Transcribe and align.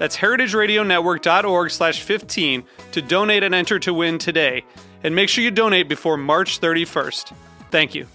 That's 0.00 0.16
heritageradionetwork.org 0.16 1.70
slash 1.70 2.02
15 2.02 2.64
to 2.92 3.02
donate 3.02 3.42
and 3.42 3.54
enter 3.54 3.78
to 3.80 3.92
win 3.92 4.16
today. 4.16 4.64
And 5.04 5.14
make 5.14 5.28
sure 5.28 5.44
you 5.44 5.50
donate 5.50 5.90
before 5.90 6.16
March 6.16 6.58
31st. 6.58 7.34
Thank 7.70 7.94
you. 7.94 8.06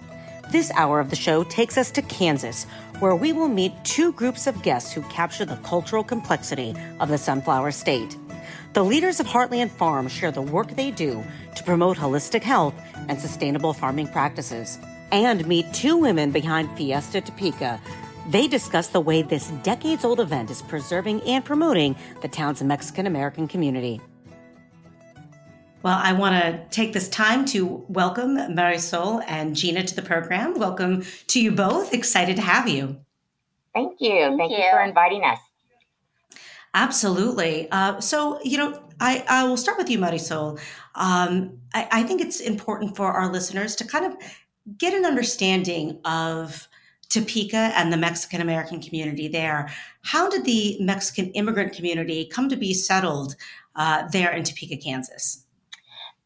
This 0.51 0.71
hour 0.71 0.99
of 0.99 1.11
the 1.11 1.15
show 1.15 1.43
takes 1.43 1.77
us 1.77 1.91
to 1.91 2.01
Kansas, 2.01 2.63
where 2.97 3.15
we 3.15 3.31
will 3.31 3.47
meet 3.47 3.73
two 3.83 4.11
groups 4.13 4.47
of 4.47 4.63
guests 4.63 4.91
who 4.91 5.03
capture 5.03 5.45
the 5.45 5.57
cultural 5.57 6.03
complexity 6.03 6.73
of 6.99 7.09
the 7.09 7.19
sunflower 7.19 7.73
state. 7.73 8.17
The 8.73 8.83
leaders 8.83 9.19
of 9.19 9.27
Heartland 9.27 9.69
Farm 9.69 10.07
share 10.07 10.31
the 10.31 10.41
work 10.41 10.75
they 10.75 10.89
do 10.89 11.23
to 11.55 11.63
promote 11.63 11.95
holistic 11.95 12.41
health 12.41 12.73
and 13.07 13.21
sustainable 13.21 13.73
farming 13.73 14.07
practices. 14.07 14.79
And 15.11 15.47
meet 15.47 15.71
two 15.75 15.97
women 15.97 16.31
behind 16.31 16.75
Fiesta 16.75 17.21
Topeka. 17.21 17.79
They 18.29 18.47
discuss 18.47 18.87
the 18.87 18.99
way 18.99 19.21
this 19.21 19.49
decades 19.61 20.03
old 20.03 20.21
event 20.21 20.49
is 20.49 20.63
preserving 20.63 21.21
and 21.21 21.45
promoting 21.45 21.95
the 22.23 22.27
town's 22.29 22.63
Mexican 22.63 23.05
American 23.05 23.47
community. 23.47 24.01
Well, 25.83 25.99
I 25.99 26.13
want 26.13 26.35
to 26.35 26.63
take 26.69 26.93
this 26.93 27.09
time 27.09 27.43
to 27.45 27.83
welcome 27.87 28.35
Marisol 28.37 29.23
and 29.27 29.55
Gina 29.55 29.83
to 29.83 29.95
the 29.95 30.03
program. 30.03 30.59
Welcome 30.59 31.03
to 31.27 31.41
you 31.41 31.51
both. 31.51 31.91
Excited 31.91 32.35
to 32.35 32.41
have 32.43 32.69
you. 32.69 32.97
Thank 33.73 33.99
you. 33.99 34.11
Thank, 34.11 34.39
Thank 34.39 34.51
you. 34.51 34.57
you. 34.59 34.69
for 34.71 34.83
inviting 34.83 35.23
us. 35.23 35.39
Absolutely. 36.75 37.67
Uh, 37.71 37.99
so, 37.99 38.39
you 38.43 38.59
know, 38.59 38.79
I, 38.99 39.25
I 39.27 39.43
will 39.45 39.57
start 39.57 39.79
with 39.79 39.89
you, 39.89 39.97
Marisol. 39.97 40.59
Um, 40.93 41.57
I, 41.73 41.87
I 41.91 42.03
think 42.03 42.21
it's 42.21 42.39
important 42.41 42.95
for 42.95 43.11
our 43.11 43.31
listeners 43.31 43.75
to 43.77 43.83
kind 43.83 44.05
of 44.05 44.15
get 44.77 44.93
an 44.93 45.03
understanding 45.03 45.99
of 46.05 46.67
Topeka 47.09 47.73
and 47.75 47.91
the 47.91 47.97
Mexican 47.97 48.39
American 48.39 48.81
community 48.81 49.27
there. 49.27 49.69
How 50.03 50.29
did 50.29 50.45
the 50.45 50.77
Mexican 50.79 51.31
immigrant 51.31 51.73
community 51.73 52.25
come 52.25 52.49
to 52.49 52.55
be 52.55 52.75
settled 52.75 53.35
uh, 53.75 54.07
there 54.09 54.31
in 54.31 54.43
Topeka, 54.43 54.77
Kansas? 54.77 55.40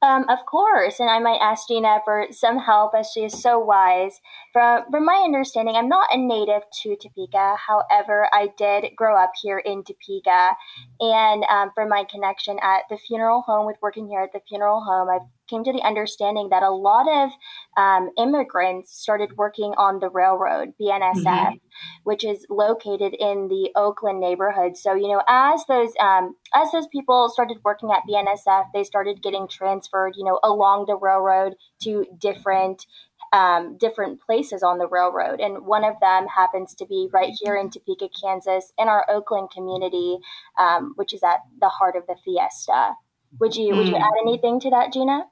Um, 0.05 0.25
of 0.29 0.45
course, 0.45 0.99
and 0.99 1.09
I 1.09 1.17
might 1.17 1.39
ask 1.41 1.67
Gina 1.67 1.99
for 2.05 2.27
some 2.29 2.59
help 2.59 2.93
as 2.95 3.09
she 3.11 3.21
is 3.21 3.41
so 3.41 3.57
wise. 3.57 4.21
From 4.53 4.83
from 4.91 5.03
my 5.03 5.23
understanding, 5.25 5.75
I'm 5.75 5.89
not 5.89 6.13
a 6.13 6.17
native 6.17 6.61
to 6.83 6.95
Topeka. 6.95 7.55
However, 7.67 8.29
I 8.31 8.53
did 8.55 8.95
grow 8.95 9.17
up 9.17 9.31
here 9.41 9.57
in 9.57 9.83
Topeka, 9.83 10.51
and 10.99 11.43
um, 11.45 11.71
from 11.73 11.89
my 11.89 12.03
connection 12.03 12.59
at 12.61 12.83
the 12.89 12.97
funeral 12.97 13.41
home 13.41 13.65
with 13.65 13.77
working 13.81 14.07
here 14.07 14.21
at 14.21 14.31
the 14.31 14.41
funeral 14.47 14.81
home, 14.81 15.09
I've 15.09 15.27
came 15.49 15.63
to 15.63 15.71
the 15.71 15.81
understanding 15.81 16.49
that 16.49 16.63
a 16.63 16.71
lot 16.71 17.07
of 17.07 17.31
um, 17.77 18.09
immigrants 18.17 18.99
started 18.99 19.37
working 19.37 19.73
on 19.77 19.99
the 19.99 20.09
railroad, 20.09 20.73
BNSF, 20.81 21.23
mm-hmm. 21.23 21.55
which 22.03 22.23
is 22.23 22.45
located 22.49 23.13
in 23.19 23.47
the 23.47 23.71
Oakland 23.75 24.19
neighborhood. 24.19 24.77
So 24.77 24.93
you 24.93 25.07
know, 25.07 25.21
as 25.27 25.65
those 25.67 25.93
um, 25.99 26.35
as 26.53 26.71
those 26.71 26.87
people 26.87 27.29
started 27.29 27.57
working 27.63 27.91
at 27.91 28.03
BNSF, 28.09 28.65
they 28.73 28.83
started 28.83 29.21
getting 29.21 29.47
transferred, 29.47 30.13
you 30.17 30.23
know, 30.23 30.39
along 30.43 30.85
the 30.87 30.95
railroad 30.95 31.55
to 31.83 32.05
different 32.19 32.85
um, 33.33 33.77
different 33.77 34.21
places 34.21 34.63
on 34.63 34.77
the 34.77 34.87
railroad. 34.87 35.39
And 35.39 35.65
one 35.65 35.83
of 35.83 35.95
them 35.99 36.27
happens 36.27 36.73
to 36.75 36.85
be 36.85 37.09
right 37.11 37.33
here 37.41 37.55
in 37.55 37.69
Topeka, 37.69 38.09
Kansas, 38.21 38.71
in 38.77 38.87
our 38.87 39.05
Oakland 39.09 39.49
community, 39.51 40.17
um, 40.57 40.93
which 40.95 41.13
is 41.13 41.23
at 41.23 41.39
the 41.59 41.69
heart 41.69 41.95
of 41.95 42.07
the 42.07 42.15
fiesta. 42.23 42.93
Would 43.39 43.55
you 43.55 43.73
mm. 43.73 43.77
would 43.77 43.87
you 43.87 43.95
mm. 43.95 44.01
add 44.01 44.13
anything 44.21 44.59
to 44.61 44.69
that, 44.69 44.93
Gina? 44.93 45.25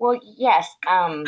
Well, 0.00 0.18
yes. 0.38 0.66
Um, 0.88 1.26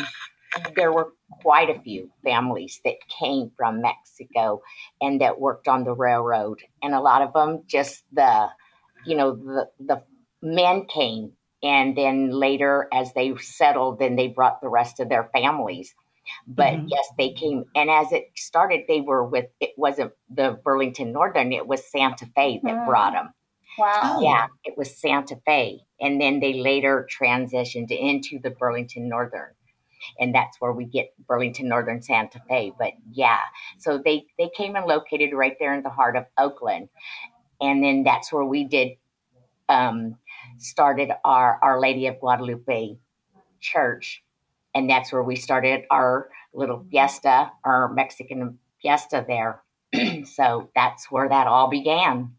there 0.75 0.91
were 0.91 1.13
quite 1.41 1.69
a 1.69 1.79
few 1.79 2.11
families 2.23 2.81
that 2.83 2.95
came 3.07 3.51
from 3.55 3.81
Mexico 3.81 4.61
and 4.99 5.21
that 5.21 5.39
worked 5.39 5.67
on 5.67 5.83
the 5.83 5.93
railroad, 5.93 6.59
and 6.81 6.93
a 6.93 6.99
lot 6.99 7.21
of 7.21 7.33
them 7.33 7.63
just 7.67 8.03
the, 8.11 8.49
you 9.05 9.15
know, 9.15 9.35
the 9.35 9.69
the 9.79 10.03
men 10.41 10.85
came, 10.85 11.33
and 11.61 11.95
then 11.95 12.31
later 12.31 12.87
as 12.91 13.13
they 13.13 13.35
settled, 13.37 13.99
then 13.99 14.15
they 14.15 14.27
brought 14.27 14.59
the 14.59 14.69
rest 14.69 14.99
of 14.99 15.07
their 15.07 15.29
families. 15.31 15.93
But 16.47 16.73
mm-hmm. 16.73 16.87
yes, 16.87 17.05
they 17.17 17.33
came, 17.33 17.65
and 17.75 17.91
as 17.91 18.11
it 18.11 18.31
started, 18.35 18.81
they 18.87 19.01
were 19.01 19.23
with. 19.23 19.45
It 19.59 19.73
wasn't 19.77 20.13
the 20.33 20.59
Burlington 20.63 21.11
Northern; 21.11 21.53
it 21.53 21.67
was 21.67 21.91
Santa 21.91 22.25
Fe 22.35 22.59
that 22.63 22.73
mm. 22.73 22.85
brought 22.87 23.13
them. 23.13 23.33
Wow. 23.77 24.19
Yeah, 24.21 24.47
it 24.63 24.77
was 24.77 24.99
Santa 24.99 25.37
Fe. 25.45 25.79
And 25.99 26.19
then 26.19 26.39
they 26.39 26.53
later 26.55 27.07
transitioned 27.11 27.91
into 27.91 28.39
the 28.39 28.51
Burlington 28.51 29.07
Northern. 29.09 29.53
And 30.19 30.35
that's 30.35 30.59
where 30.59 30.73
we 30.73 30.85
get 30.85 31.13
Burlington 31.27 31.69
Northern 31.69 32.01
Santa 32.01 32.41
Fe. 32.49 32.73
But 32.77 32.93
yeah, 33.11 33.39
so 33.79 34.01
they, 34.03 34.25
they 34.37 34.49
came 34.55 34.75
and 34.75 34.85
located 34.85 35.33
right 35.33 35.55
there 35.59 35.73
in 35.73 35.81
the 35.81 35.89
heart 35.89 36.17
of 36.17 36.25
Oakland. 36.37 36.89
And 37.61 37.83
then 37.83 38.03
that's 38.03 38.31
where 38.31 38.43
we 38.43 38.65
did 38.65 38.89
um, 39.69 40.17
started 40.57 41.11
our 41.23 41.57
Our 41.61 41.79
Lady 41.79 42.07
of 42.07 42.19
Guadalupe 42.19 42.97
church. 43.61 44.23
And 44.75 44.89
that's 44.89 45.13
where 45.13 45.23
we 45.23 45.35
started 45.35 45.83
our 45.89 46.29
little 46.53 46.85
fiesta, 46.91 47.51
our 47.63 47.91
Mexican 47.93 48.59
fiesta 48.81 49.23
there. 49.27 49.61
so 50.25 50.69
that's 50.75 51.09
where 51.11 51.29
that 51.29 51.47
all 51.47 51.69
began. 51.69 52.33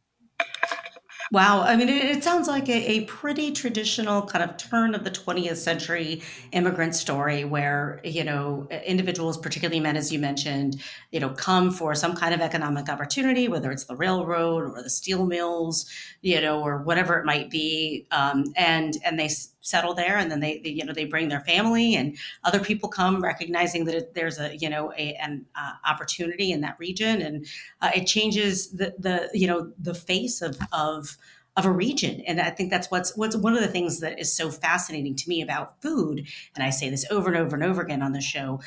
Wow. 1.32 1.62
I 1.62 1.76
mean, 1.76 1.88
it, 1.88 2.22
sounds 2.22 2.48
like 2.48 2.68
a, 2.68 2.72
a, 2.72 3.04
pretty 3.04 3.52
traditional 3.52 4.22
kind 4.22 4.48
of 4.48 4.56
turn 4.56 4.94
of 4.94 5.04
the 5.04 5.10
20th 5.10 5.56
century 5.56 6.22
immigrant 6.52 6.94
story 6.94 7.44
where, 7.44 8.00
you 8.04 8.24
know, 8.24 8.66
individuals, 8.84 9.38
particularly 9.38 9.80
men, 9.80 9.96
as 9.96 10.12
you 10.12 10.18
mentioned, 10.18 10.80
you 11.12 11.20
know, 11.20 11.30
come 11.30 11.70
for 11.70 11.94
some 11.94 12.14
kind 12.14 12.34
of 12.34 12.40
economic 12.40 12.88
opportunity, 12.88 13.48
whether 13.48 13.70
it's 13.72 13.84
the 13.84 13.96
railroad 13.96 14.64
or 14.64 14.82
the 14.82 14.90
steel 14.90 15.24
mills, 15.24 15.86
you 16.20 16.40
know, 16.40 16.62
or 16.62 16.82
whatever 16.82 17.18
it 17.18 17.24
might 17.24 17.50
be. 17.50 18.06
Um, 18.10 18.52
and, 18.56 18.96
and 19.04 19.18
they 19.18 19.28
settle 19.64 19.94
there 19.94 20.18
and 20.18 20.30
then 20.30 20.40
they, 20.40 20.58
they, 20.58 20.68
you 20.68 20.84
know, 20.84 20.92
they 20.92 21.06
bring 21.06 21.28
their 21.28 21.40
family 21.40 21.96
and 21.96 22.16
other 22.44 22.60
people 22.60 22.88
come 22.88 23.22
recognizing 23.22 23.86
that 23.86 24.14
there's 24.14 24.38
a, 24.38 24.54
you 24.56 24.68
know, 24.68 24.92
a, 24.92 25.14
an 25.14 25.44
uh, 25.56 25.72
opportunity 25.86 26.52
in 26.52 26.60
that 26.60 26.76
region. 26.78 27.22
And 27.22 27.46
uh, 27.80 27.90
it 27.96 28.06
changes 28.06 28.70
the, 28.72 28.94
the, 28.98 29.30
you 29.32 29.46
know, 29.46 29.72
the 29.78 29.94
face 29.94 30.42
of, 30.42 30.58
of, 30.72 31.16
of 31.56 31.64
a 31.64 31.70
region. 31.70 32.20
And 32.26 32.40
I 32.40 32.50
think 32.50 32.70
that's 32.70 32.90
what's 32.90 33.16
what's 33.16 33.36
one 33.36 33.54
of 33.54 33.60
the 33.60 33.68
things 33.68 34.00
that 34.00 34.18
is 34.18 34.36
so 34.36 34.50
fascinating 34.50 35.14
to 35.16 35.28
me 35.28 35.40
about 35.40 35.80
food. 35.80 36.26
And 36.54 36.64
I 36.64 36.70
say 36.70 36.90
this 36.90 37.06
over 37.10 37.28
and 37.28 37.36
over 37.36 37.54
and 37.54 37.64
over 37.64 37.80
again 37.80 38.02
on 38.02 38.12
the 38.12 38.20
show 38.20 38.60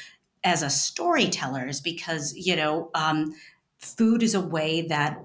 as 0.44 0.64
a 0.64 0.70
storyteller 0.70 1.68
is 1.68 1.82
because, 1.82 2.34
you 2.36 2.56
know, 2.56 2.90
um, 2.96 3.36
food 3.78 4.24
is 4.24 4.34
a 4.34 4.42
way 4.42 4.82
that 4.88 5.20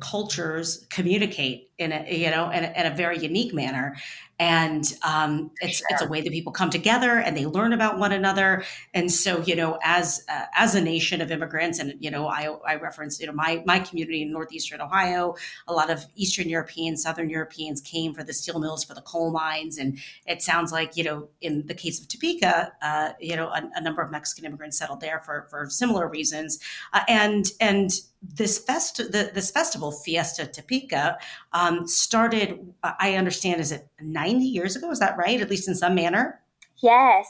cultures 0.00 0.86
communicate 0.90 1.69
in 1.80 1.92
a 1.92 2.06
you 2.08 2.30
know 2.30 2.50
in 2.50 2.64
a, 2.64 2.72
in 2.76 2.86
a 2.86 2.94
very 2.94 3.18
unique 3.18 3.52
manner 3.52 3.96
and 4.40 4.94
um, 5.02 5.50
it's 5.60 5.76
sure. 5.76 5.86
it's 5.90 6.00
a 6.00 6.08
way 6.08 6.22
that 6.22 6.32
people 6.32 6.50
come 6.50 6.70
together 6.70 7.18
and 7.18 7.36
they 7.36 7.44
learn 7.44 7.74
about 7.74 7.98
one 7.98 8.10
another. 8.10 8.64
And 8.94 9.12
so, 9.12 9.42
you 9.42 9.54
know, 9.54 9.78
as 9.84 10.24
uh, 10.32 10.46
as 10.54 10.74
a 10.74 10.80
nation 10.80 11.20
of 11.20 11.30
immigrants, 11.30 11.78
and 11.78 11.94
you 12.00 12.10
know, 12.10 12.26
I, 12.26 12.48
I 12.66 12.76
reference 12.76 13.20
you 13.20 13.26
know 13.26 13.34
my 13.34 13.62
my 13.66 13.78
community 13.80 14.22
in 14.22 14.32
northeastern 14.32 14.80
Ohio, 14.80 15.34
a 15.68 15.74
lot 15.74 15.90
of 15.90 16.06
Eastern 16.16 16.48
Europeans, 16.48 17.02
Southern 17.02 17.28
Europeans 17.28 17.82
came 17.82 18.14
for 18.14 18.24
the 18.24 18.32
steel 18.32 18.58
mills, 18.58 18.82
for 18.82 18.94
the 18.94 19.02
coal 19.02 19.30
mines, 19.30 19.76
and 19.76 19.98
it 20.26 20.40
sounds 20.40 20.72
like 20.72 20.96
you 20.96 21.04
know, 21.04 21.28
in 21.42 21.66
the 21.66 21.74
case 21.74 22.00
of 22.00 22.08
Topeka, 22.08 22.72
uh, 22.80 23.10
you 23.20 23.36
know, 23.36 23.48
a, 23.48 23.70
a, 23.74 23.82
number 23.82 24.00
of 24.00 24.10
Mexican 24.10 24.46
immigrants 24.46 24.78
settled 24.78 25.02
there 25.02 25.20
for 25.20 25.48
for 25.50 25.68
similar 25.68 26.08
reasons, 26.08 26.58
uh, 26.94 27.02
and 27.08 27.52
and 27.60 27.90
this 28.22 28.58
fest 28.58 28.98
the, 28.98 29.30
this 29.32 29.50
festival 29.50 29.90
fiesta 29.90 30.46
topeka 30.46 31.16
um, 31.54 31.69
started 31.86 32.58
i 32.98 33.14
understand 33.14 33.60
is 33.60 33.72
it 33.72 33.86
90 34.00 34.44
years 34.44 34.76
ago? 34.76 34.90
Is 34.90 34.98
that 35.00 35.16
right? 35.16 35.40
At 35.40 35.50
least 35.50 35.68
in 35.68 35.74
some 35.74 35.94
manner? 35.94 36.40
Yes. 36.82 37.26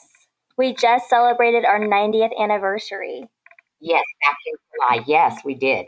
We 0.56 0.74
just 0.74 1.08
celebrated 1.08 1.64
our 1.64 1.80
90th 1.80 2.36
anniversary. 2.38 3.24
Yes 3.80 4.04
back 4.26 4.36
in 4.46 4.54
july. 4.74 5.04
Yes 5.06 5.40
we 5.44 5.54
did. 5.54 5.86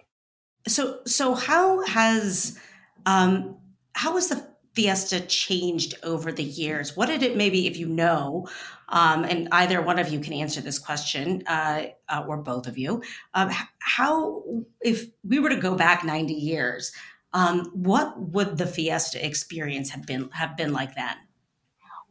So 0.66 1.00
so 1.06 1.34
how 1.34 1.84
has 1.86 2.58
um 3.06 3.56
how 3.94 4.14
has 4.14 4.28
the 4.28 4.46
fiesta 4.74 5.20
changed 5.20 5.94
over 6.02 6.32
the 6.32 6.42
years? 6.42 6.96
What 6.96 7.06
did 7.06 7.22
it 7.22 7.36
maybe 7.36 7.66
if 7.66 7.76
you 7.76 7.86
know 7.86 8.48
um, 8.92 9.24
and 9.24 9.48
either 9.52 9.80
one 9.80 9.98
of 9.98 10.10
you 10.10 10.20
can 10.20 10.34
answer 10.34 10.60
this 10.60 10.78
question, 10.78 11.42
uh, 11.46 11.86
uh, 12.10 12.24
or 12.28 12.36
both 12.36 12.66
of 12.66 12.76
you. 12.76 13.02
Um, 13.32 13.50
how, 13.78 14.42
if 14.82 15.06
we 15.24 15.38
were 15.38 15.48
to 15.48 15.56
go 15.56 15.74
back 15.74 16.04
90 16.04 16.34
years, 16.34 16.92
um, 17.34 17.70
what 17.72 18.18
would 18.20 18.58
the 18.58 18.66
Fiesta 18.66 19.24
experience 19.24 19.90
have 19.90 20.06
been 20.06 20.30
have 20.30 20.56
been 20.56 20.72
like 20.72 20.94
then? 20.94 21.16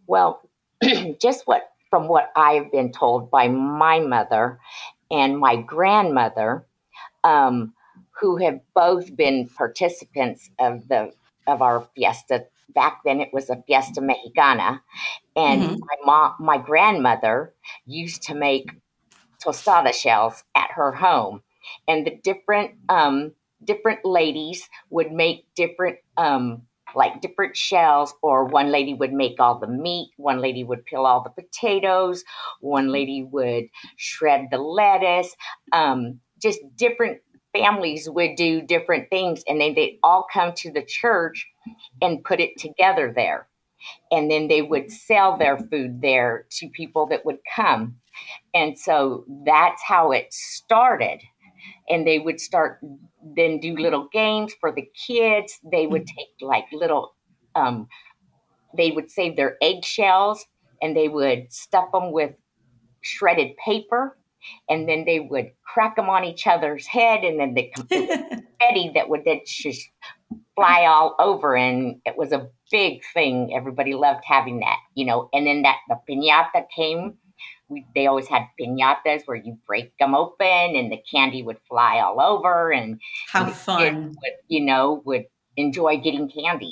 Well, 0.08 0.50
just 1.22 1.46
what 1.46 1.70
from 1.90 2.08
what 2.08 2.32
I've 2.36 2.72
been 2.72 2.92
told 2.92 3.30
by 3.30 3.48
my 3.48 4.00
mother 4.00 4.60
and 5.10 5.38
my 5.38 5.58
grandmother, 5.58 6.66
um, 7.24 7.74
who 8.20 8.38
have 8.38 8.62
both 8.74 9.16
been 9.16 9.50
participants 9.50 10.50
of 10.60 10.88
the 10.88 11.12
of 11.48 11.62
our 11.62 11.88
Fiesta 11.96 12.46
back 12.74 13.02
then 13.04 13.20
it 13.20 13.30
was 13.34 13.50
a 13.50 13.62
fiesta 13.68 14.02
mexicana 14.02 14.82
and 15.36 15.62
mm-hmm. 15.62 15.80
my 15.80 16.06
mom 16.06 16.36
my 16.40 16.58
grandmother 16.58 17.54
used 17.86 18.24
to 18.24 18.34
make 18.34 18.72
tostada 19.44 19.94
shells 19.94 20.44
at 20.56 20.72
her 20.72 20.92
home 20.92 21.42
and 21.88 22.06
the 22.06 22.18
different 22.24 22.72
um, 22.90 23.34
different 23.64 24.06
ladies 24.06 24.68
would 24.90 25.12
make 25.12 25.46
different 25.56 25.98
um, 26.18 26.64
like 26.94 27.22
different 27.22 27.56
shells 27.56 28.14
or 28.22 28.46
one 28.46 28.70
lady 28.70 28.94
would 28.94 29.14
make 29.14 29.40
all 29.40 29.60
the 29.60 29.68
meat 29.68 30.12
one 30.18 30.42
lady 30.42 30.64
would 30.64 30.86
peel 30.86 31.06
all 31.06 31.24
the 31.24 31.42
potatoes 31.42 32.24
one 32.60 32.92
lady 32.92 33.24
would 33.24 33.66
shred 33.96 34.48
the 34.52 34.58
lettuce 34.58 35.36
um, 35.72 36.20
just 36.42 36.60
different 36.76 37.20
families 37.54 38.10
would 38.10 38.36
do 38.36 38.62
different 38.62 39.10
things 39.10 39.44
and 39.48 39.62
then 39.62 39.74
they'd 39.74 40.00
all 40.04 40.26
come 40.32 40.54
to 40.54 40.72
the 40.72 40.84
church 40.84 41.48
and 42.02 42.24
put 42.24 42.40
it 42.40 42.58
together 42.58 43.12
there. 43.16 43.48
And 44.12 44.30
then 44.30 44.48
they 44.48 44.62
would 44.62 44.92
sell 44.92 45.38
their 45.38 45.58
food 45.58 46.02
there 46.02 46.46
to 46.52 46.70
people 46.70 47.08
that 47.08 47.26
would 47.26 47.40
come. 47.56 47.96
And 48.54 48.78
so 48.78 49.26
that's 49.46 49.82
how 49.84 50.12
it 50.12 50.32
started. 50.32 51.22
And 51.92 52.08
they 52.08 52.20
would 52.20 52.40
start 52.40 52.80
then 53.36 53.60
do 53.60 53.76
little 53.76 54.08
games 54.12 54.54
for 54.60 54.72
the 54.72 54.88
kids. 55.08 55.60
They 55.70 55.88
would 55.88 56.08
take 56.08 56.30
like 56.42 56.66
little, 56.72 57.14
um, 57.56 57.88
they 58.76 58.92
would 58.92 59.12
save 59.12 59.36
their 59.36 59.58
eggshells 59.62 60.46
and 60.82 60.96
they 60.96 61.10
would 61.10 61.52
stuff 61.52 61.92
them 61.92 62.12
with 62.12 62.32
shredded 63.02 63.56
paper 63.58 64.18
and 64.70 64.88
then 64.88 65.06
they 65.06 65.20
would 65.20 65.52
crack 65.66 65.96
them 65.96 66.10
on 66.10 66.24
each 66.24 66.48
other's 66.48 66.88
head 66.88 67.24
and 67.24 67.40
then 67.40 67.54
the 67.54 67.70
confetti 67.76 68.92
that 68.96 69.10
would 69.10 69.24
then 69.26 69.40
just 69.46 69.88
fly 70.56 70.86
all 70.86 71.16
over 71.20 71.56
and 71.56 71.96
it 72.06 72.18
was 72.18 72.32
a 72.32 72.48
big 72.72 73.02
thing 73.14 73.54
everybody 73.56 73.94
loved 73.94 74.24
having 74.26 74.60
that 74.60 74.78
you 74.96 75.06
know 75.06 75.30
and 75.34 75.46
then 75.46 75.62
that 75.62 75.78
the 75.90 75.96
piñata 76.10 76.64
came 76.76 77.18
we, 77.72 77.86
they 77.96 78.08
always 78.08 78.28
had 78.28 78.44
piñatas 78.60 79.24
where 79.26 79.38
you 79.38 79.58
break 79.66 79.98
them 79.98 80.14
open 80.14 80.76
and 80.76 80.92
the 80.92 81.02
candy 81.12 81.42
would 81.42 81.58
fly 81.68 82.00
all 82.00 82.22
over 82.22 82.72
and 82.72 83.00
how 83.30 83.46
fun 83.50 84.10
would, 84.10 84.34
you 84.48 84.62
know 84.64 85.02
would 85.06 85.26
enjoy 85.58 85.98
getting 85.98 86.30
candy 86.30 86.72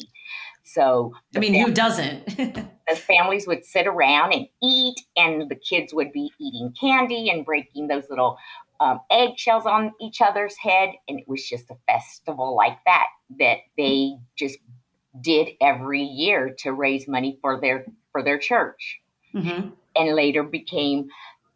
so 0.70 1.14
I 1.36 1.40
mean, 1.40 1.56
who 1.56 1.72
doesn't? 1.74 2.26
the 2.38 2.96
families 2.96 3.48
would 3.48 3.66
sit 3.66 3.88
around 3.88 4.34
and 4.34 4.48
eat, 4.62 5.02
and 5.18 5.50
the 5.50 5.56
kids 5.56 5.94
would 5.94 6.12
be 6.12 6.32
eating 6.40 6.74
candy 6.80 7.30
and 7.30 7.44
breaking 7.44 7.88
those 7.88 8.04
little 8.10 8.38
um, 8.80 9.02
eggshells 9.10 9.66
on 9.66 9.94
each 10.00 10.22
other's 10.22 10.56
head, 10.58 10.90
and 11.08 11.20
it 11.20 11.28
was 11.28 11.48
just 11.48 11.72
a 11.72 11.76
festival 11.88 12.56
like 12.56 12.78
that 12.86 13.08
that 13.40 13.58
they 13.78 14.14
just 14.38 14.60
did 15.22 15.50
every 15.60 16.04
year 16.04 16.56
to 16.60 16.72
raise 16.72 17.08
money 17.08 17.40
for 17.42 17.60
their 17.60 17.86
for 18.12 18.24
their 18.24 18.38
church, 18.38 19.00
mm-hmm. 19.34 19.70
And 19.96 20.16
later 20.16 20.44
became 20.44 21.10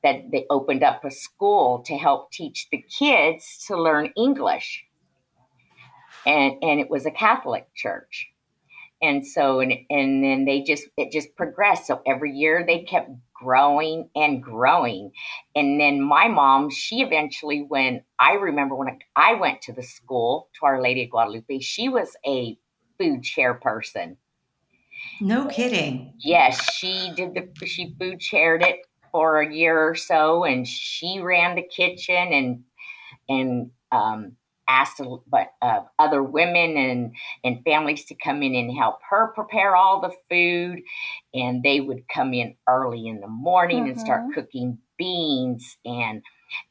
that 0.04 0.32
they 0.32 0.46
opened 0.50 0.84
up 0.84 1.04
a 1.06 1.12
school 1.12 1.84
to 1.86 1.98
help 1.98 2.32
teach 2.32 2.68
the 2.72 2.82
kids 2.82 3.64
to 3.68 3.82
learn 3.82 4.12
English, 4.18 4.86
and 6.26 6.54
and 6.62 6.80
it 6.80 6.90
was 6.90 7.06
a 7.06 7.12
Catholic 7.12 7.68
church. 7.76 8.30
And 9.02 9.26
so 9.28 9.60
and, 9.60 9.74
and 9.90 10.24
then 10.24 10.46
they 10.46 10.62
just 10.62 10.86
it 10.98 11.12
just 11.12 11.36
progressed. 11.36 11.88
So 11.88 12.02
every 12.06 12.32
year 12.32 12.64
they 12.66 12.84
kept 12.84 13.12
growing 13.44 14.10
and 14.16 14.42
growing. 14.42 15.12
And 15.56 15.80
then 15.80 16.02
my 16.02 16.28
mom 16.28 16.70
she 16.70 17.02
eventually 17.02 17.66
when 17.68 18.04
i 18.20 18.34
remember 18.34 18.76
when 18.76 19.00
i 19.16 19.34
went 19.34 19.62
to 19.64 19.74
the 19.74 19.84
school 19.84 20.50
to 20.54 20.66
our 20.66 20.82
lady 20.82 21.04
of 21.04 21.10
guadalupe 21.10 21.60
she 21.60 21.90
was 21.90 22.16
a 22.26 22.58
food 22.98 23.22
chairperson 23.22 24.16
no 25.22 25.46
kidding 25.48 26.14
yes 26.20 26.74
she 26.74 27.12
did 27.16 27.34
the 27.34 27.66
she 27.66 27.96
food 28.00 28.20
chaired 28.20 28.62
it 28.62 28.80
for 29.12 29.42
a 29.42 29.54
year 29.54 29.88
or 29.88 29.96
so 29.96 30.44
and 30.44 30.68
she 30.68 31.20
ran 31.20 31.56
the 31.56 31.64
kitchen 31.64 32.34
and 32.34 32.64
and 33.30 33.72
um 33.92 34.36
asked 34.68 35.02
but 35.28 35.54
uh, 35.62 35.82
other 36.00 36.24
women 36.24 36.78
and 36.78 37.16
and 37.44 37.64
families 37.64 38.06
to 38.06 38.16
come 38.16 38.42
in 38.44 38.56
and 38.56 38.76
help 38.76 39.00
her 39.10 39.32
prepare 39.36 39.76
all 39.76 40.02
the 40.02 40.12
food 40.30 40.82
and 41.34 41.64
they 41.64 41.80
would 41.80 42.08
come 42.14 42.34
in 42.34 42.56
early 42.68 43.08
in 43.08 43.20
the 43.20 43.28
morning 43.28 43.80
mm-hmm. 43.80 43.92
and 43.92 44.00
start 44.00 44.22
mm-hmm. 44.22 44.34
cooking 44.34 44.78
beans 44.98 45.78
and 45.86 46.22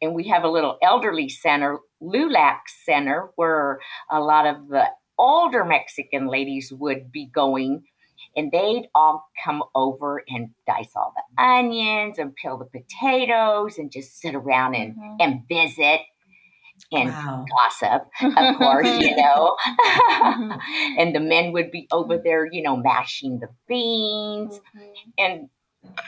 and 0.00 0.14
we 0.14 0.24
have 0.24 0.44
a 0.44 0.50
little 0.50 0.78
elderly 0.82 1.28
center 1.28 1.78
lulac 2.02 2.60
center 2.84 3.30
where 3.36 3.78
a 4.10 4.20
lot 4.20 4.46
of 4.46 4.68
the 4.68 4.84
older 5.18 5.64
mexican 5.64 6.26
ladies 6.26 6.72
would 6.72 7.12
be 7.12 7.26
going 7.26 7.82
and 8.36 8.50
they'd 8.50 8.88
all 8.94 9.28
come 9.44 9.62
over 9.74 10.22
and 10.28 10.50
dice 10.66 10.90
all 10.96 11.14
the 11.16 11.42
onions 11.42 12.18
and 12.18 12.34
peel 12.34 12.58
the 12.58 12.64
potatoes 12.64 13.78
and 13.78 13.90
just 13.90 14.20
sit 14.20 14.34
around 14.34 14.74
and, 14.74 14.94
mm-hmm. 14.94 15.16
and 15.20 15.42
visit 15.48 16.00
and 16.90 17.10
wow. 17.10 17.44
gossip, 17.48 18.08
of 18.36 18.56
course, 18.56 18.88
you 18.88 19.16
know. 19.16 19.56
mm-hmm. 19.66 20.98
and 20.98 21.14
the 21.14 21.20
men 21.20 21.52
would 21.52 21.70
be 21.70 21.86
over 21.92 22.18
there, 22.18 22.48
you 22.50 22.62
know, 22.62 22.76
mashing 22.76 23.40
the 23.40 23.48
beans 23.68 24.58
mm-hmm. 24.76 24.88
and 25.18 25.48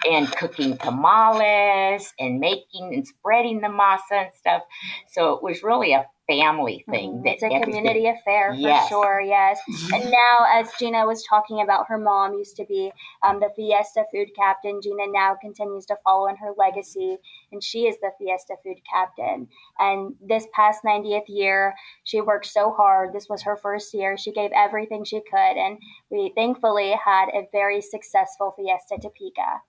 and 0.08 0.30
cooking 0.36 0.76
tamales 0.78 2.12
and 2.18 2.38
making 2.38 2.94
and 2.94 3.06
spreading 3.06 3.60
the 3.60 3.68
masa 3.68 4.24
and 4.24 4.30
stuff. 4.38 4.62
So 5.08 5.32
it 5.32 5.42
was 5.42 5.62
really 5.62 5.92
a 5.92 6.06
family 6.26 6.84
thing. 6.90 7.12
Mm-hmm. 7.12 7.26
It's 7.26 7.42
a 7.42 7.60
community 7.60 8.06
affair 8.06 8.52
for 8.52 8.58
yes. 8.58 8.88
sure. 8.88 9.20
Yes. 9.20 9.58
And 9.92 10.04
now, 10.10 10.46
as 10.52 10.70
Gina 10.78 11.06
was 11.06 11.24
talking 11.28 11.60
about, 11.60 11.86
her 11.88 11.98
mom 11.98 12.34
used 12.34 12.56
to 12.56 12.64
be 12.66 12.92
um, 13.22 13.40
the 13.40 13.50
Fiesta 13.56 14.04
food 14.12 14.28
captain. 14.36 14.80
Gina 14.82 15.06
now 15.08 15.36
continues 15.40 15.86
to 15.86 15.96
follow 16.04 16.28
in 16.28 16.36
her 16.36 16.52
legacy, 16.56 17.16
and 17.52 17.62
she 17.62 17.86
is 17.86 17.96
the 18.00 18.10
Fiesta 18.18 18.54
food 18.64 18.78
captain. 18.90 19.48
And 19.78 20.14
this 20.20 20.46
past 20.54 20.82
90th 20.84 21.24
year, 21.28 21.74
she 22.04 22.20
worked 22.20 22.46
so 22.46 22.72
hard. 22.72 23.12
This 23.12 23.28
was 23.28 23.42
her 23.42 23.56
first 23.56 23.92
year. 23.94 24.16
She 24.16 24.32
gave 24.32 24.50
everything 24.54 25.04
she 25.04 25.20
could, 25.20 25.56
and 25.56 25.78
we 26.10 26.32
thankfully 26.34 26.94
had 27.04 27.28
a 27.28 27.48
very 27.52 27.80
successful 27.80 28.54
Fiesta 28.56 28.96
Topeka. 29.00 29.60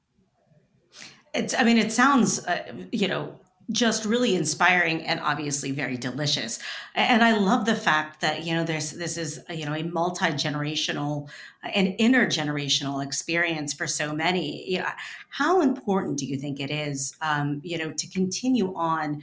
It's, 1.34 1.54
I 1.54 1.64
mean, 1.64 1.78
it 1.78 1.92
sounds, 1.92 2.46
uh, 2.46 2.72
you 2.94 3.10
know, 3.10 3.38
just 3.72 4.06
really 4.06 4.36
inspiring 4.36 5.02
and 5.04 5.20
obviously 5.20 5.72
very 5.72 5.98
delicious. 5.98 6.60
And 6.94 7.24
I 7.24 7.38
love 7.38 7.66
the 7.66 7.76
fact 7.76 8.22
that 8.22 8.46
you 8.46 8.54
know 8.54 8.64
there's 8.64 8.92
this 8.92 9.18
is 9.18 9.42
you 9.50 9.66
know 9.66 9.74
a 9.74 9.84
multi 9.84 10.28
generational 10.28 11.30
and 11.64 11.98
intergenerational 12.00 13.04
experience 13.04 13.74
for 13.74 13.88
so 13.88 14.14
many. 14.14 14.70
You 14.70 14.80
know, 14.80 14.90
how 15.30 15.62
important 15.62 16.18
do 16.18 16.26
you 16.26 16.38
think 16.38 16.60
it 16.60 16.72
is, 16.72 17.16
um, 17.22 17.62
you 17.64 17.78
know, 17.78 17.92
to 17.92 18.10
continue 18.10 18.74
on 18.76 19.22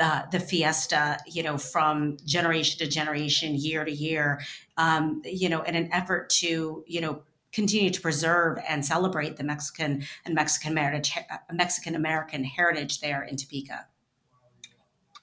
uh, 0.00 0.22
the 0.32 0.40
fiesta, 0.40 1.18
you 1.26 1.42
know, 1.42 1.56
from 1.56 2.16
generation 2.24 2.78
to 2.78 2.86
generation, 2.88 3.54
year 3.54 3.84
to 3.84 3.92
year, 3.92 4.40
um, 4.76 5.22
you 5.24 5.48
know, 5.48 5.62
in 5.62 5.76
an 5.76 5.88
effort 5.92 6.28
to, 6.30 6.82
you 6.86 7.00
know, 7.00 7.22
continue 7.54 7.90
to 7.90 8.00
preserve 8.00 8.58
and 8.68 8.84
celebrate 8.84 9.36
the 9.36 9.44
Mexican 9.44 10.04
and 10.24 10.34
Mexican 10.34 10.76
heritage, 10.76 11.16
Mexican 11.52 11.94
American 11.94 12.44
heritage 12.44 13.00
there 13.00 13.22
in 13.22 13.36
Topeka? 13.36 13.86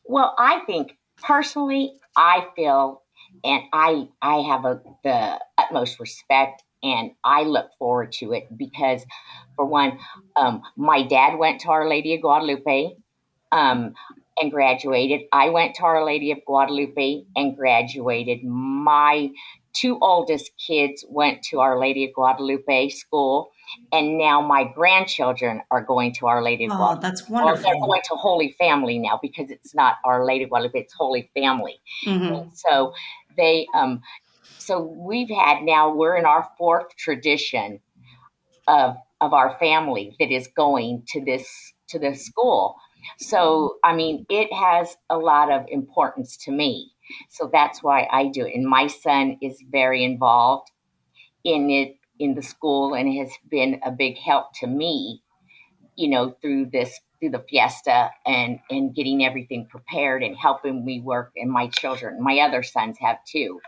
Well, 0.05 0.33
I 0.37 0.61
think 0.65 0.97
personally, 1.21 1.93
I 2.15 2.47
feel, 2.55 3.03
and 3.43 3.63
I 3.73 4.07
I 4.21 4.37
have 4.37 4.65
a, 4.65 4.81
the 5.03 5.39
utmost 5.57 5.99
respect, 5.99 6.63
and 6.81 7.11
I 7.23 7.43
look 7.43 7.71
forward 7.77 8.13
to 8.13 8.33
it 8.33 8.47
because, 8.57 9.05
for 9.55 9.65
one, 9.65 9.99
um, 10.35 10.63
my 10.75 11.03
dad 11.03 11.37
went 11.37 11.61
to 11.61 11.69
Our 11.69 11.87
Lady 11.87 12.15
of 12.15 12.21
Guadalupe. 12.21 12.95
Um, 13.51 13.93
and 14.41 14.49
graduated. 14.49 15.21
I 15.33 15.49
went 15.49 15.75
to 15.75 15.83
Our 15.83 16.05
Lady 16.05 16.31
of 16.31 16.39
Guadalupe 16.45 17.25
and 17.35 17.55
graduated. 17.55 18.43
My 18.43 19.29
two 19.73 19.97
oldest 20.01 20.51
kids 20.65 21.05
went 21.07 21.41
to 21.43 21.59
Our 21.59 21.79
Lady 21.79 22.05
of 22.05 22.13
Guadalupe 22.13 22.89
school, 22.89 23.51
and 23.91 24.17
now 24.17 24.41
my 24.41 24.63
grandchildren 24.63 25.61
are 25.71 25.83
going 25.83 26.13
to 26.15 26.27
Our 26.27 26.43
Lady 26.43 26.65
of 26.65 26.71
oh, 26.71 26.77
Guadalupe. 26.77 27.01
that's 27.01 27.29
wonderful. 27.29 27.63
they're 27.63 27.79
going 27.79 28.01
to 28.05 28.15
Holy 28.15 28.51
Family 28.59 28.99
now 28.99 29.19
because 29.21 29.49
it's 29.49 29.73
not 29.73 29.95
Our 30.05 30.25
Lady 30.25 30.43
of 30.43 30.49
Guadalupe; 30.49 30.79
it's 30.79 30.93
Holy 30.93 31.29
Family. 31.33 31.79
Mm-hmm. 32.05 32.49
So 32.53 32.93
they, 33.37 33.67
um, 33.73 34.01
so 34.57 34.81
we've 34.81 35.29
had 35.29 35.63
now 35.63 35.93
we're 35.93 36.17
in 36.17 36.25
our 36.25 36.47
fourth 36.57 36.95
tradition 36.97 37.79
of 38.67 38.95
of 39.19 39.33
our 39.33 39.57
family 39.59 40.15
that 40.19 40.31
is 40.31 40.47
going 40.55 41.03
to 41.09 41.23
this 41.23 41.73
to 41.89 41.99
this 41.99 42.25
school. 42.25 42.75
So 43.19 43.77
I 43.83 43.95
mean, 43.95 44.25
it 44.29 44.51
has 44.53 44.95
a 45.09 45.17
lot 45.17 45.51
of 45.51 45.65
importance 45.69 46.37
to 46.45 46.51
me 46.51 46.91
so 47.29 47.49
that's 47.51 47.83
why 47.83 48.07
I 48.11 48.27
do 48.27 48.45
it. 48.45 48.55
And 48.55 48.65
my 48.65 48.87
son 48.87 49.37
is 49.41 49.63
very 49.71 50.03
involved 50.03 50.71
in 51.43 51.69
it 51.69 51.97
in 52.19 52.35
the 52.35 52.41
school 52.41 52.93
and 52.93 53.11
has 53.17 53.31
been 53.49 53.79
a 53.83 53.91
big 53.91 54.17
help 54.17 54.53
to 54.59 54.67
me, 54.67 55.21
you 55.95 56.09
know, 56.09 56.35
through 56.41 56.67
this 56.67 56.99
through 57.19 57.29
the 57.29 57.45
fiesta 57.49 58.09
and 58.25 58.59
and 58.69 58.95
getting 58.95 59.23
everything 59.23 59.67
prepared 59.69 60.23
and 60.23 60.35
helping 60.35 60.83
me 60.83 60.99
work 61.01 61.31
and 61.35 61.51
my 61.51 61.67
children 61.67 62.21
my 62.21 62.39
other 62.39 62.63
sons 62.63 62.97
have 62.99 63.17
too. 63.25 63.59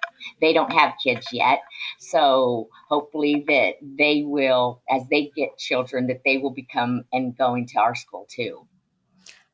They 0.42 0.54
don't 0.54 0.74
have 0.74 0.94
kids 1.04 1.28
yet. 1.32 1.60
So 2.00 2.70
hopefully 2.90 3.44
that 3.48 3.76
they 3.82 4.24
will 4.26 4.82
as 4.90 5.04
they 5.10 5.32
get 5.36 5.58
children 5.58 6.08
that 6.08 6.22
they 6.26 6.38
will 6.38 6.54
become 6.54 7.04
and 7.12 7.38
go 7.38 7.56
into 7.56 7.80
our 7.80 7.96
school 7.96 8.28
too 8.30 8.68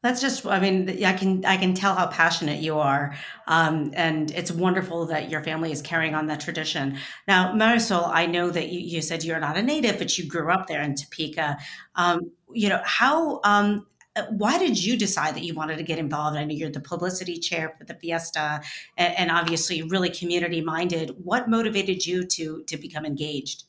that's 0.02 0.22
just, 0.22 0.46
I 0.46 0.60
mean, 0.60 1.04
I 1.04 1.14
can 1.14 1.44
I 1.44 1.58
can 1.58 1.74
tell 1.74 1.94
how 1.94 2.08
passionate 2.08 2.62
you 2.62 2.80
are, 2.80 3.16
um, 3.48 3.92
and 3.96 4.32
it's 4.32 4.52
wonderful 4.52 5.08
that 5.08 5.30
your 5.30 5.44
family 5.44 5.74
is 5.74 5.82
carrying 5.82 6.16
on 6.16 6.28
that 6.28 6.40
tradition. 6.40 6.98
Now, 7.28 7.54
Marisol, 7.54 8.08
I 8.08 8.26
know 8.26 8.50
that 8.50 8.70
you, 8.70 8.80
you 8.80 9.02
said 9.02 9.24
you're 9.26 9.40
not 9.40 9.58
a 9.58 9.62
native, 9.62 9.98
but 9.98 10.18
you 10.18 10.26
grew 10.26 10.52
up 10.52 10.68
there 10.68 10.82
in 10.82 10.96
Topeka. 10.96 11.58
Um, 11.96 12.32
you 12.54 12.70
know 12.70 12.82
how 12.86 13.42
um, 13.44 13.86
why 14.30 14.58
did 14.58 14.82
you 14.82 14.98
decide 14.98 15.36
that 15.36 15.44
you 15.44 15.54
wanted 15.54 15.78
to 15.78 15.84
get 15.84 16.00
involved? 16.00 16.38
I 16.38 16.46
know 16.46 16.54
you're 16.54 16.72
the 16.72 16.80
publicity 16.80 17.38
chair 17.38 17.76
for 17.78 17.84
the 17.84 17.96
Fiesta, 17.96 18.62
and, 18.98 19.14
and 19.18 19.32
obviously 19.32 19.82
really 19.84 20.10
community 20.10 20.62
minded. 20.62 21.12
What 21.24 21.50
motivated 21.50 22.06
you 22.06 22.26
to 22.26 22.64
to 22.64 22.78
become 22.78 23.06
engaged? 23.06 23.66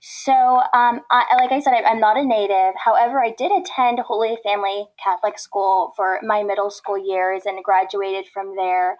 So, 0.00 0.32
um, 0.32 1.00
I, 1.10 1.24
like 1.38 1.52
I 1.52 1.60
said, 1.60 1.72
I, 1.74 1.90
am 1.90 2.00
not 2.00 2.16
a 2.16 2.24
native. 2.24 2.74
However, 2.84 3.22
I 3.22 3.34
did 3.36 3.50
attend 3.52 3.98
Holy 4.00 4.36
Family 4.44 4.86
Catholic 5.02 5.38
School 5.38 5.92
for 5.96 6.20
my 6.22 6.42
middle 6.42 6.70
school 6.70 6.98
years 6.98 7.42
and 7.46 7.62
graduated 7.64 8.26
from 8.32 8.54
there. 8.56 8.96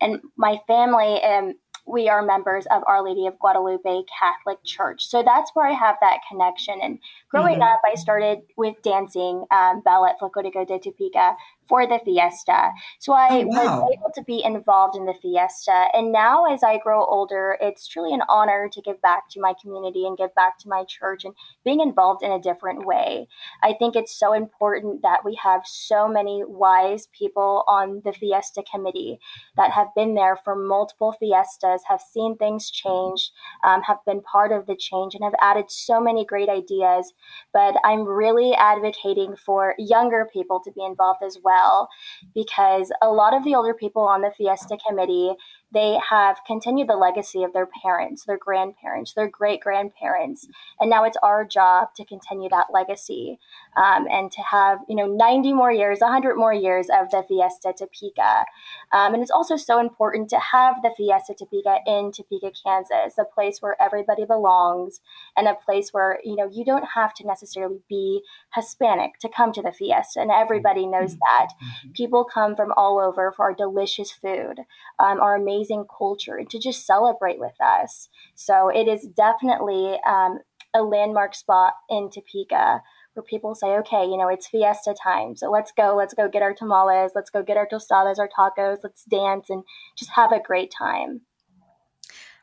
And 0.00 0.20
my 0.36 0.58
family 0.66 1.22
um, 1.22 1.54
we 1.86 2.08
are 2.08 2.22
members 2.22 2.66
of 2.70 2.82
Our 2.86 3.04
Lady 3.04 3.26
of 3.26 3.38
Guadalupe 3.38 4.04
Catholic 4.18 4.58
Church. 4.64 5.04
So 5.06 5.22
that's 5.22 5.50
where 5.54 5.66
I 5.66 5.72
have 5.72 5.96
that 6.00 6.20
connection. 6.30 6.78
And 6.82 6.98
growing 7.28 7.60
mm-hmm. 7.60 7.74
up, 7.74 7.80
I 7.86 7.94
started 7.94 8.40
with 8.56 8.76
dancing 8.82 9.44
um, 9.50 9.82
ballet 9.84 10.12
Folclorico 10.20 10.66
de 10.66 10.78
Topeka 10.78 11.36
for 11.68 11.86
the 11.86 12.00
fiesta. 12.04 12.70
So 12.98 13.12
I 13.12 13.28
oh, 13.30 13.46
wow. 13.46 13.80
was 13.80 13.96
able 13.98 14.10
to 14.14 14.22
be 14.22 14.42
involved 14.44 14.96
in 14.96 15.06
the 15.06 15.14
fiesta. 15.14 15.88
And 15.94 16.12
now, 16.12 16.44
as 16.44 16.62
I 16.62 16.78
grow 16.78 17.04
older, 17.04 17.56
it's 17.60 17.86
truly 17.86 18.12
an 18.12 18.22
honor 18.28 18.68
to 18.72 18.82
give 18.82 19.00
back 19.00 19.28
to 19.30 19.40
my 19.40 19.54
community 19.60 20.06
and 20.06 20.18
give 20.18 20.34
back 20.34 20.58
to 20.58 20.68
my 20.68 20.84
church 20.84 21.24
and 21.24 21.34
being 21.64 21.80
involved 21.80 22.22
in 22.22 22.30
a 22.30 22.40
different 22.40 22.86
way. 22.86 23.28
I 23.62 23.72
think 23.72 23.96
it's 23.96 24.18
so 24.18 24.32
important 24.32 25.02
that 25.02 25.24
we 25.24 25.38
have 25.42 25.62
so 25.64 26.08
many 26.08 26.42
wise 26.46 27.08
people 27.16 27.64
on 27.66 28.02
the 28.04 28.12
fiesta 28.12 28.62
committee 28.70 29.18
that 29.56 29.70
have 29.72 29.88
been 29.94 30.14
there 30.14 30.36
for 30.36 30.54
multiple 30.54 31.14
fiestas, 31.18 31.82
have 31.88 32.00
seen 32.00 32.36
things 32.36 32.70
change, 32.70 33.30
um, 33.64 33.82
have 33.82 33.98
been 34.06 34.20
part 34.20 34.52
of 34.52 34.66
the 34.66 34.76
change, 34.76 35.14
and 35.14 35.24
have 35.24 35.34
added 35.40 35.66
so 35.68 36.00
many 36.00 36.24
great 36.24 36.48
ideas. 36.48 37.12
But 37.52 37.76
I'm 37.84 38.04
really 38.04 38.54
advocating 38.54 39.36
for 39.36 39.74
younger 39.78 40.28
people 40.32 40.60
to 40.64 40.72
be 40.72 40.84
involved 40.84 41.22
as 41.22 41.38
well 41.42 41.53
well 41.54 41.88
because 42.34 42.92
a 43.02 43.08
lot 43.08 43.34
of 43.34 43.44
the 43.44 43.54
older 43.54 43.74
people 43.74 44.02
on 44.02 44.22
the 44.22 44.32
Fiesta 44.36 44.76
committee 44.86 45.32
they 45.74 45.98
have 46.08 46.38
continued 46.46 46.88
the 46.88 46.96
legacy 46.96 47.42
of 47.42 47.52
their 47.52 47.68
parents, 47.82 48.24
their 48.24 48.38
grandparents, 48.38 49.12
their 49.12 49.28
great 49.28 49.60
grandparents, 49.60 50.46
and 50.80 50.88
now 50.88 51.04
it's 51.04 51.18
our 51.22 51.44
job 51.44 51.88
to 51.96 52.04
continue 52.04 52.48
that 52.48 52.66
legacy 52.72 53.38
um, 53.76 54.06
and 54.10 54.30
to 54.32 54.40
have 54.42 54.78
you 54.88 54.94
know 54.94 55.06
90 55.06 55.52
more 55.52 55.72
years, 55.72 55.98
100 56.00 56.36
more 56.36 56.54
years 56.54 56.86
of 56.88 57.10
the 57.10 57.24
Fiesta 57.28 57.74
Topeka. 57.76 58.44
Um, 58.92 59.14
and 59.14 59.22
it's 59.22 59.30
also 59.30 59.56
so 59.56 59.80
important 59.80 60.30
to 60.30 60.38
have 60.38 60.76
the 60.82 60.94
Fiesta 60.96 61.34
Topeka 61.36 61.78
in 61.86 62.12
Topeka, 62.12 62.52
Kansas, 62.64 63.18
a 63.18 63.24
place 63.24 63.58
where 63.60 63.76
everybody 63.82 64.24
belongs 64.24 65.00
and 65.36 65.48
a 65.48 65.54
place 65.54 65.90
where 65.90 66.20
you 66.24 66.36
know 66.36 66.48
you 66.50 66.64
don't 66.64 66.86
have 66.94 67.12
to 67.14 67.26
necessarily 67.26 67.80
be 67.88 68.22
Hispanic 68.54 69.18
to 69.20 69.28
come 69.28 69.52
to 69.52 69.62
the 69.62 69.72
Fiesta, 69.72 70.20
and 70.20 70.30
everybody 70.30 70.86
knows 70.86 71.14
mm-hmm. 71.14 71.18
that. 71.26 71.48
Mm-hmm. 71.52 71.92
People 71.92 72.24
come 72.24 72.54
from 72.54 72.72
all 72.76 73.00
over 73.00 73.32
for 73.32 73.44
our 73.46 73.54
delicious 73.54 74.12
food, 74.12 74.60
um, 74.98 75.20
our 75.20 75.34
amazing 75.34 75.63
amazing 75.64 75.86
culture 75.96 76.40
to 76.48 76.58
just 76.58 76.86
celebrate 76.86 77.38
with 77.38 77.60
us. 77.60 78.08
So 78.34 78.68
it 78.68 78.88
is 78.88 79.06
definitely 79.06 79.98
um, 80.06 80.40
a 80.74 80.82
landmark 80.82 81.34
spot 81.34 81.74
in 81.88 82.10
Topeka 82.10 82.82
where 83.14 83.22
people 83.22 83.54
say, 83.54 83.68
okay, 83.78 84.04
you 84.04 84.16
know, 84.16 84.28
it's 84.28 84.48
fiesta 84.48 84.94
time. 85.00 85.36
So 85.36 85.50
let's 85.50 85.72
go, 85.72 85.94
let's 85.96 86.14
go 86.14 86.28
get 86.28 86.42
our 86.42 86.54
tamales, 86.54 87.12
let's 87.14 87.30
go 87.30 87.42
get 87.42 87.56
our 87.56 87.68
tostadas, 87.68 88.18
our 88.18 88.28
tacos, 88.28 88.78
let's 88.82 89.04
dance 89.04 89.50
and 89.50 89.62
just 89.96 90.10
have 90.12 90.32
a 90.32 90.40
great 90.40 90.72
time. 90.76 91.20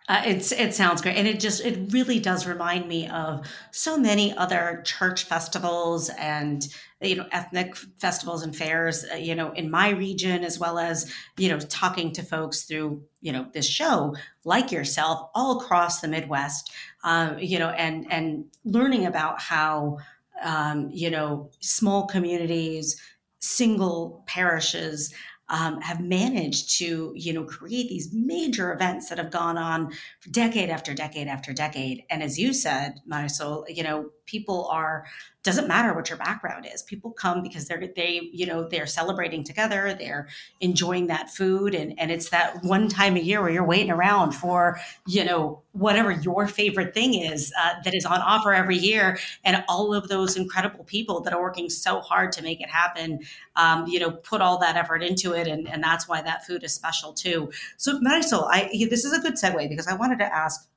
Uh, 0.10 0.24
it's 0.26 0.52
it 0.52 0.74
sounds 0.74 1.02
great, 1.02 1.16
and 1.16 1.28
it 1.28 1.40
just 1.40 1.64
it 1.64 1.94
really 1.94 2.20
does 2.20 2.48
remind 2.48 2.88
me 2.88 3.08
of 3.08 3.48
so 3.72 3.98
many 3.98 4.36
other 4.36 4.82
church 4.84 5.26
festivals 5.26 6.10
and 6.18 6.68
you 7.02 7.16
know 7.16 7.26
ethnic 7.32 7.76
festivals 8.00 8.42
and 8.42 8.56
fairs. 8.56 9.06
Uh, 9.12 9.16
you 9.16 9.36
know, 9.36 9.52
in 9.52 9.70
my 9.70 9.90
region, 9.90 10.44
as 10.44 10.60
well 10.60 10.80
as 10.80 11.12
you 11.38 11.50
know 11.50 11.60
talking 11.60 12.12
to 12.14 12.24
folks 12.24 12.64
through 12.64 13.02
you 13.22 13.32
know 13.32 13.46
this 13.54 13.68
show 13.68 14.16
like 14.44 14.72
yourself 14.72 15.30
all 15.36 15.62
across 15.62 16.02
the 16.02 16.08
Midwest. 16.08 16.72
Um, 17.04 17.38
you 17.40 17.60
know, 17.60 17.70
and 17.70 18.12
and 18.12 18.46
learning 18.66 19.06
about 19.06 19.40
how 19.40 20.00
um, 20.42 20.90
you 20.92 21.12
know 21.12 21.52
small 21.60 22.08
communities, 22.08 23.00
single 23.40 24.24
parishes 24.26 25.14
um, 25.52 25.82
have 25.82 26.00
managed 26.00 26.78
to, 26.78 27.12
you 27.14 27.34
know, 27.34 27.44
create 27.44 27.90
these 27.90 28.14
major 28.14 28.74
events 28.74 29.10
that 29.10 29.18
have 29.18 29.30
gone 29.30 29.58
on 29.58 29.92
decade 30.32 30.70
after 30.70 30.94
decade 30.94 31.28
after 31.28 31.52
decade. 31.52 32.04
And 32.10 32.24
as 32.24 32.40
you 32.40 32.54
said, 32.54 33.02
Marisol, 33.08 33.66
you 33.68 33.84
know, 33.84 34.10
people 34.26 34.68
are 34.72 35.06
doesn't 35.44 35.68
matter 35.68 35.94
what 35.94 36.08
your 36.10 36.20
background 36.20 36.68
is. 36.72 36.84
People 36.84 37.12
come 37.12 37.42
because 37.42 37.68
they're 37.68 37.88
they 37.96 38.30
you 38.32 38.46
know 38.46 38.68
they're 38.68 38.86
celebrating 38.86 39.44
together 39.44 39.96
they're 39.98 40.28
enjoying 40.60 41.08
that 41.08 41.30
food 41.30 41.74
and 41.74 41.98
and 42.00 42.12
it's 42.12 42.30
that 42.30 42.64
one 42.64 42.88
time 42.88 43.16
a 43.16 43.20
year 43.20 43.42
where 43.42 43.50
you're 43.50 43.66
waiting 43.66 43.92
around 43.92 44.34
for 44.34 44.80
you 45.08 45.26
know 45.26 45.62
whatever 45.72 46.12
your 46.12 46.48
favorite 46.48 46.94
thing 46.94 47.16
is 47.16 47.52
uh, 47.60 47.74
that 47.84 47.96
is 47.96 48.06
on 48.06 48.22
offer 48.22 48.54
every 48.54 48.78
year. 48.78 49.18
And 49.44 49.64
all 49.68 49.94
of 49.94 50.10
those 50.10 50.38
incredible 50.38 50.84
people 50.84 51.22
that 51.22 51.34
are 51.34 51.42
working 51.42 51.70
so 51.70 52.02
hard 52.02 52.32
to 52.34 52.44
make 52.44 52.62
it 52.62 52.70
happen 52.70 53.20
um, 53.56 53.88
you 53.88 54.00
know 54.00 54.12
put 54.12 54.42
all 54.42 54.60
that 54.60 54.76
effort 54.76 55.02
into 55.02 55.34
it 55.34 55.48
and, 55.48 55.68
and 55.68 55.84
that's 55.84 56.08
why 56.08 56.22
that 56.22 56.46
food 56.46 56.64
is 56.64 56.74
special 56.74 57.14
too. 57.14 57.52
So 57.78 58.00
marisol 58.00 58.48
i 58.52 58.70
this 58.90 59.06
is 59.06 59.14
a 59.14 59.22
good 59.22 59.34
segue 59.34 59.70
because 59.70 59.88
i 59.88 59.96
wanted 59.96 60.20
to 60.20 60.36
ask 60.36 60.68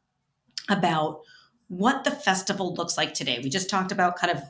about 0.70 1.20
what 1.68 2.04
the 2.04 2.10
festival 2.10 2.74
looks 2.74 2.96
like 2.96 3.14
today. 3.14 3.40
We 3.42 3.50
just 3.50 3.70
talked 3.70 3.92
about 3.92 4.16
kind 4.16 4.32
of, 4.32 4.42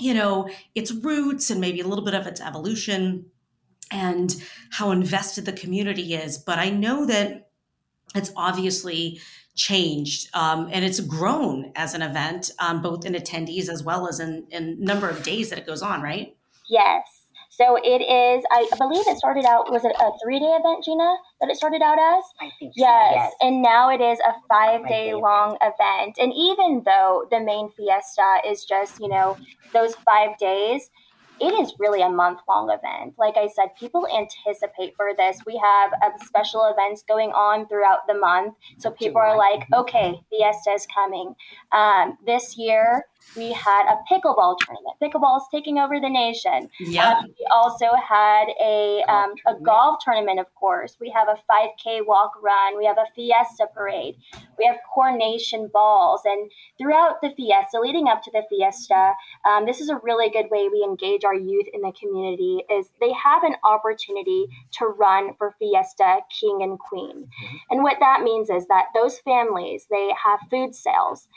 you 0.00 0.14
know, 0.14 0.48
its 0.74 0.92
roots 0.92 1.50
and 1.50 1.60
maybe 1.60 1.80
a 1.80 1.86
little 1.86 2.04
bit 2.04 2.14
of 2.14 2.26
its 2.26 2.40
evolution 2.40 3.26
and 3.90 4.36
how 4.70 4.90
invested 4.90 5.44
the 5.44 5.52
community 5.52 6.14
is. 6.14 6.38
But 6.38 6.58
I 6.58 6.70
know 6.70 7.06
that 7.06 7.50
it's 8.14 8.32
obviously 8.36 9.20
changed 9.54 10.28
um, 10.34 10.68
and 10.72 10.84
it's 10.84 11.00
grown 11.00 11.72
as 11.74 11.94
an 11.94 12.02
event, 12.02 12.50
um, 12.58 12.82
both 12.82 13.04
in 13.04 13.14
attendees 13.14 13.68
as 13.68 13.82
well 13.82 14.08
as 14.08 14.20
in, 14.20 14.46
in 14.50 14.82
number 14.82 15.08
of 15.08 15.22
days 15.22 15.50
that 15.50 15.58
it 15.58 15.66
goes 15.66 15.82
on, 15.82 16.02
right? 16.02 16.36
Yes. 16.68 17.19
So 17.60 17.76
it 17.76 18.00
is, 18.00 18.42
I 18.50 18.66
believe 18.78 19.06
it 19.06 19.18
started 19.18 19.44
out, 19.44 19.70
was 19.70 19.84
it 19.84 19.92
a 20.00 20.10
three 20.24 20.38
day 20.38 20.56
event, 20.58 20.82
Gina, 20.82 21.16
that 21.40 21.50
it 21.50 21.56
started 21.56 21.82
out 21.82 21.98
as? 21.98 22.24
I 22.40 22.50
think 22.58 22.72
yes. 22.74 22.88
so, 22.88 23.14
yes. 23.16 23.32
And 23.42 23.60
now 23.60 23.90
it 23.90 24.00
is 24.00 24.18
a 24.20 24.32
five 24.48 24.88
day 24.88 25.12
long 25.12 25.58
event. 25.60 26.16
And 26.18 26.32
even 26.32 26.82
though 26.86 27.26
the 27.30 27.38
main 27.38 27.70
fiesta 27.76 28.38
is 28.48 28.64
just, 28.64 28.98
you 28.98 29.08
know, 29.08 29.36
those 29.74 29.94
five 29.96 30.38
days, 30.38 30.88
it 31.40 31.52
is 31.60 31.74
really 31.78 32.02
a 32.02 32.08
month 32.08 32.40
long 32.48 32.70
event. 32.70 33.14
Like 33.18 33.36
I 33.36 33.48
said, 33.48 33.74
people 33.78 34.06
anticipate 34.08 34.94
for 34.96 35.12
this. 35.16 35.40
We 35.46 35.60
have 35.62 35.92
uh, 36.02 36.10
special 36.24 36.70
events 36.70 37.02
going 37.08 37.30
on 37.30 37.66
throughout 37.68 38.06
the 38.06 38.14
month. 38.14 38.54
So 38.78 38.90
people 38.90 39.20
are 39.20 39.36
like, 39.36 39.66
okay, 39.74 40.20
Fiesta 40.30 40.70
is 40.70 40.86
coming. 40.94 41.34
Um, 41.72 42.18
this 42.26 42.56
year, 42.58 43.04
we 43.36 43.52
had 43.52 43.84
a 43.92 43.96
pickleball 44.10 44.56
tournament. 44.64 44.96
Pickleball 45.02 45.38
is 45.38 45.44
taking 45.50 45.78
over 45.78 46.00
the 46.00 46.08
nation. 46.08 46.68
Yep. 46.80 47.04
Um, 47.04 47.24
we 47.26 47.46
also 47.50 47.86
had 47.96 48.46
a 48.60 49.02
Golf 49.06 49.08
um, 49.08 49.30
a 49.30 49.36
tournament. 49.36 49.64
golf 49.64 49.96
tournament, 50.04 50.40
of 50.40 50.54
course. 50.54 50.96
We 51.00 51.10
have 51.10 51.28
a 51.28 51.38
5K 51.50 52.06
walk 52.06 52.32
run. 52.42 52.78
We 52.78 52.86
have 52.86 52.98
a 52.98 53.06
fiesta 53.14 53.66
parade. 53.74 54.16
We 54.58 54.66
have 54.66 54.76
coronation 54.92 55.70
balls, 55.72 56.22
and 56.24 56.50
throughout 56.78 57.20
the 57.22 57.30
fiesta, 57.36 57.80
leading 57.80 58.08
up 58.08 58.22
to 58.22 58.30
the 58.30 58.42
fiesta, 58.50 59.14
um, 59.48 59.64
this 59.66 59.80
is 59.80 59.88
a 59.88 59.96
really 60.02 60.30
good 60.30 60.46
way 60.50 60.68
we 60.68 60.84
engage 60.84 61.24
our 61.24 61.34
youth 61.34 61.66
in 61.72 61.80
the 61.80 61.92
community. 61.98 62.64
Is 62.70 62.90
they 63.00 63.12
have 63.12 63.42
an 63.44 63.54
opportunity 63.64 64.46
to 64.72 64.86
run 64.86 65.34
for 65.38 65.54
fiesta 65.58 66.20
king 66.38 66.58
and 66.62 66.78
queen, 66.78 67.28
and 67.70 67.82
what 67.82 67.96
that 68.00 68.22
means 68.22 68.50
is 68.50 68.66
that 68.66 68.86
those 68.94 69.18
families 69.20 69.86
they 69.90 70.10
have 70.22 70.40
food 70.50 70.74
sales. 70.74 71.28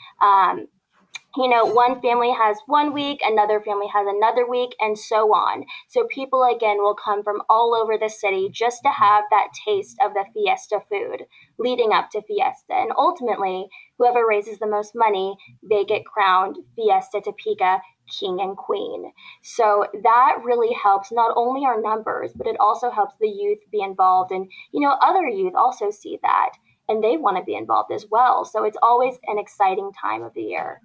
You 1.36 1.48
know, 1.48 1.64
one 1.64 2.00
family 2.00 2.32
has 2.32 2.58
one 2.66 2.92
week, 2.92 3.20
another 3.24 3.60
family 3.60 3.88
has 3.92 4.06
another 4.08 4.48
week, 4.48 4.76
and 4.80 4.96
so 4.96 5.34
on. 5.34 5.64
So 5.88 6.06
people 6.06 6.44
again 6.44 6.76
will 6.78 6.94
come 6.94 7.24
from 7.24 7.42
all 7.48 7.74
over 7.74 7.98
the 7.98 8.08
city 8.08 8.48
just 8.52 8.82
to 8.84 8.90
have 8.90 9.24
that 9.30 9.48
taste 9.66 9.96
of 10.04 10.12
the 10.14 10.24
fiesta 10.32 10.80
food 10.88 11.26
leading 11.58 11.92
up 11.92 12.10
to 12.10 12.22
fiesta. 12.22 12.74
And 12.74 12.92
ultimately, 12.96 13.66
whoever 13.98 14.26
raises 14.26 14.58
the 14.58 14.66
most 14.68 14.92
money, 14.94 15.36
they 15.68 15.84
get 15.84 16.04
crowned 16.04 16.56
Fiesta 16.76 17.20
Topeka 17.24 17.80
king 18.20 18.38
and 18.40 18.56
queen. 18.56 19.12
So 19.42 19.86
that 20.02 20.36
really 20.44 20.74
helps 20.74 21.10
not 21.10 21.32
only 21.36 21.64
our 21.64 21.80
numbers, 21.80 22.32
but 22.34 22.46
it 22.46 22.56
also 22.60 22.90
helps 22.90 23.14
the 23.18 23.28
youth 23.28 23.60
be 23.72 23.80
involved. 23.80 24.30
And, 24.30 24.50
you 24.72 24.80
know, 24.80 24.96
other 25.00 25.26
youth 25.26 25.54
also 25.54 25.90
see 25.90 26.18
that 26.22 26.50
and 26.88 27.02
they 27.02 27.16
want 27.16 27.36
to 27.36 27.42
be 27.42 27.54
involved 27.54 27.92
as 27.92 28.06
well. 28.10 28.44
So 28.44 28.64
it's 28.64 28.76
always 28.82 29.14
an 29.26 29.38
exciting 29.38 29.90
time 29.92 30.22
of 30.22 30.34
the 30.34 30.42
year. 30.42 30.80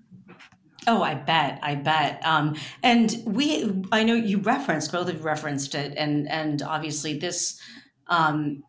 Oh, 0.88 1.04
I 1.04 1.14
bet, 1.14 1.60
I 1.62 1.76
bet. 1.76 2.26
Um, 2.26 2.56
and 2.84 3.22
we, 3.26 3.84
I 3.92 4.04
know 4.04 4.16
you 4.16 4.40
referenced 4.40 4.92
both 4.92 5.10
of 5.10 5.16
you 5.16 5.22
referenced 5.22 5.76
it, 5.76 5.94
and 5.98 6.30
and 6.30 6.62
obviously 6.62 7.20
this, 7.20 7.60
um, 8.08 8.64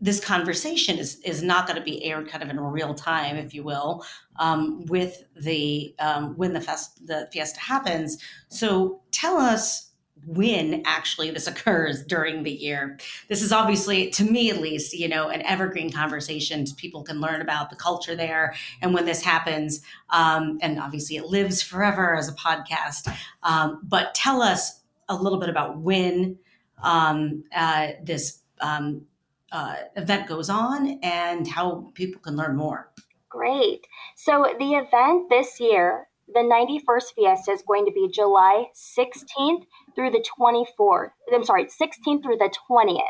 this 0.00 0.22
conversation 0.22 0.98
is 0.98 1.20
is 1.20 1.42
not 1.42 1.66
going 1.66 1.78
to 1.78 1.84
be 1.84 2.04
aired 2.04 2.28
kind 2.28 2.42
of 2.42 2.50
in 2.50 2.58
real 2.58 2.92
time, 2.92 3.36
if 3.36 3.54
you 3.54 3.62
will, 3.62 4.04
um, 4.40 4.84
with 4.86 5.24
the 5.36 5.94
um, 6.00 6.36
when 6.36 6.52
the 6.52 6.60
fest 6.60 7.06
the 7.06 7.28
fiesta 7.32 7.60
happens. 7.60 8.18
So 8.48 9.00
tell 9.12 9.38
us 9.38 9.92
when 10.26 10.82
actually 10.86 11.30
this 11.30 11.46
occurs 11.54 12.04
during 12.04 12.42
the 12.42 12.50
year. 12.50 12.98
This 13.28 13.42
is 13.42 13.52
obviously, 13.52 14.10
to 14.10 14.24
me 14.24 14.50
at 14.50 14.60
least, 14.60 14.94
you 14.94 15.08
know, 15.08 15.28
an 15.28 15.42
evergreen 15.42 15.90
conversation. 15.90 16.64
People 16.76 17.02
can 17.02 17.20
learn 17.20 17.40
about 17.40 17.70
the 17.70 17.76
culture 17.76 18.14
there, 18.14 18.54
and 18.80 18.94
when 18.94 19.04
this 19.04 19.22
happens, 19.22 19.80
um, 20.10 20.58
and 20.62 20.78
obviously 20.78 21.16
it 21.16 21.26
lives 21.26 21.62
forever 21.62 22.16
as 22.16 22.28
a 22.28 22.34
podcast. 22.34 23.14
Um, 23.42 23.80
but 23.82 24.14
tell 24.14 24.42
us 24.42 24.80
a 25.08 25.14
little 25.14 25.38
bit 25.38 25.48
about 25.48 25.78
when 25.78 26.38
um, 26.82 27.44
uh, 27.54 27.88
this 28.02 28.40
um, 28.60 29.02
uh, 29.52 29.76
event 29.96 30.26
goes 30.26 30.50
on 30.50 30.98
and 31.02 31.46
how 31.46 31.90
people 31.94 32.20
can 32.20 32.36
learn 32.36 32.56
more. 32.56 32.90
Great. 33.28 33.86
So 34.16 34.46
the 34.58 34.74
event 34.74 35.28
this 35.30 35.58
year, 35.60 36.08
the 36.32 36.40
91st 36.40 37.14
Fiesta, 37.14 37.52
is 37.52 37.62
going 37.66 37.86
to 37.86 37.92
be 37.92 38.08
July 38.12 38.66
16th 38.74 39.64
through 39.94 40.10
the 40.10 40.24
24th. 40.38 41.10
I'm 41.32 41.44
sorry, 41.44 41.66
16th 41.66 42.22
through 42.22 42.36
the 42.36 42.52
20th. 42.70 43.00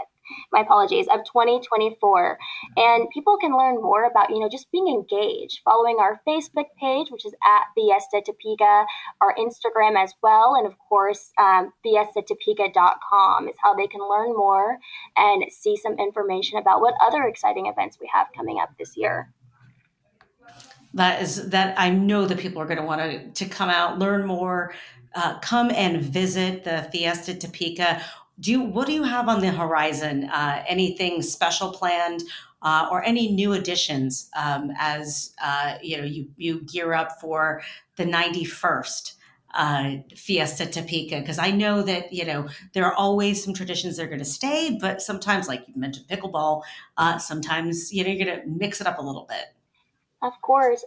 My 0.53 0.61
apologies, 0.61 1.07
of 1.09 1.21
2024. 1.25 2.39
And 2.77 3.11
people 3.11 3.37
can 3.37 3.57
learn 3.57 3.83
more 3.83 4.05
about, 4.05 4.31
you 4.31 4.39
know, 4.39 4.49
just 4.49 4.73
being 4.73 4.89
engaged, 4.89 5.61
following 5.65 5.99
our 6.01 6.21
Facebook 6.27 6.67
page, 6.81 7.09
which 7.11 7.27
is 7.27 7.35
at 7.45 7.65
Fiesta 7.75 8.23
Topeka, 8.25 8.87
our 9.21 9.35
Instagram 9.37 10.03
as 10.03 10.15
well, 10.23 10.55
and 10.55 10.67
of 10.67 10.79
course, 10.79 11.31
um, 11.39 11.73
FiestaTopeka.com 11.85 13.49
is 13.49 13.57
how 13.63 13.75
they 13.75 13.87
can 13.87 14.01
learn 14.01 14.35
more 14.35 14.79
and 15.17 15.45
see 15.51 15.77
some 15.77 15.99
information 15.99 16.59
about 16.59 16.81
what 16.81 16.95
other 17.03 17.25
exciting 17.25 17.67
events 17.67 17.99
we 18.01 18.09
have 18.13 18.29
coming 18.35 18.59
up 18.59 18.71
this 18.79 18.97
year. 18.97 19.31
That 20.95 21.23
is 21.23 21.51
that 21.51 21.79
I 21.79 21.91
know 21.91 22.25
that 22.27 22.39
people 22.39 22.63
are 22.63 22.67
going 22.67 22.79
to 22.79 22.85
want 22.85 23.35
to 23.35 23.45
come 23.47 23.69
out, 23.69 23.99
learn 23.99 24.25
more, 24.25 24.75
uh, 25.15 25.39
come 25.41 25.71
and 25.71 26.01
visit 26.01 26.65
the 26.65 26.89
Fiesta 26.93 27.35
Topeka. 27.35 28.01
Do 28.41 28.51
you 28.51 28.63
what 28.63 28.87
do 28.87 28.93
you 28.93 29.03
have 29.03 29.29
on 29.29 29.41
the 29.41 29.51
horizon? 29.51 30.25
Uh, 30.25 30.63
anything 30.67 31.23
special 31.23 31.71
planned? 31.73 32.23
Uh, 32.63 32.89
or 32.91 33.05
any 33.05 33.31
new 33.31 33.53
additions 33.53 34.31
um, 34.43 34.73
as 34.79 35.35
uh, 35.45 35.75
you 35.83 35.99
know 35.99 36.05
you 36.05 36.27
you 36.39 36.63
gear 36.63 36.95
up 36.95 37.21
for 37.21 37.61
the 37.97 38.05
91st 38.05 39.17
uh, 39.55 39.91
Fiesta 40.17 40.67
Topeka 40.67 41.21
because 41.21 41.39
I 41.39 41.51
know 41.51 41.83
that 41.83 42.13
you 42.13 42.25
know 42.25 42.49
there 42.73 42.85
are 42.85 42.95
always 42.95 43.43
some 43.43 43.55
traditions 43.55 43.97
that 43.97 44.05
are 44.05 44.09
going 44.09 44.19
to 44.19 44.25
stay, 44.25 44.77
but 44.81 45.01
sometimes, 45.01 45.49
like 45.49 45.67
you 45.69 45.75
mentioned, 45.77 46.07
pickleball. 46.09 46.63
Uh, 46.97 47.19
sometimes 47.19 47.93
you 47.93 48.03
know 48.05 48.11
you're 48.11 48.27
going 48.27 48.41
to 48.41 48.47
mix 48.49 48.81
it 48.81 48.87
up 48.87 48.99
a 48.99 49.03
little 49.03 49.27
bit. 49.29 49.54
Of 50.25 50.41
course. 50.41 50.87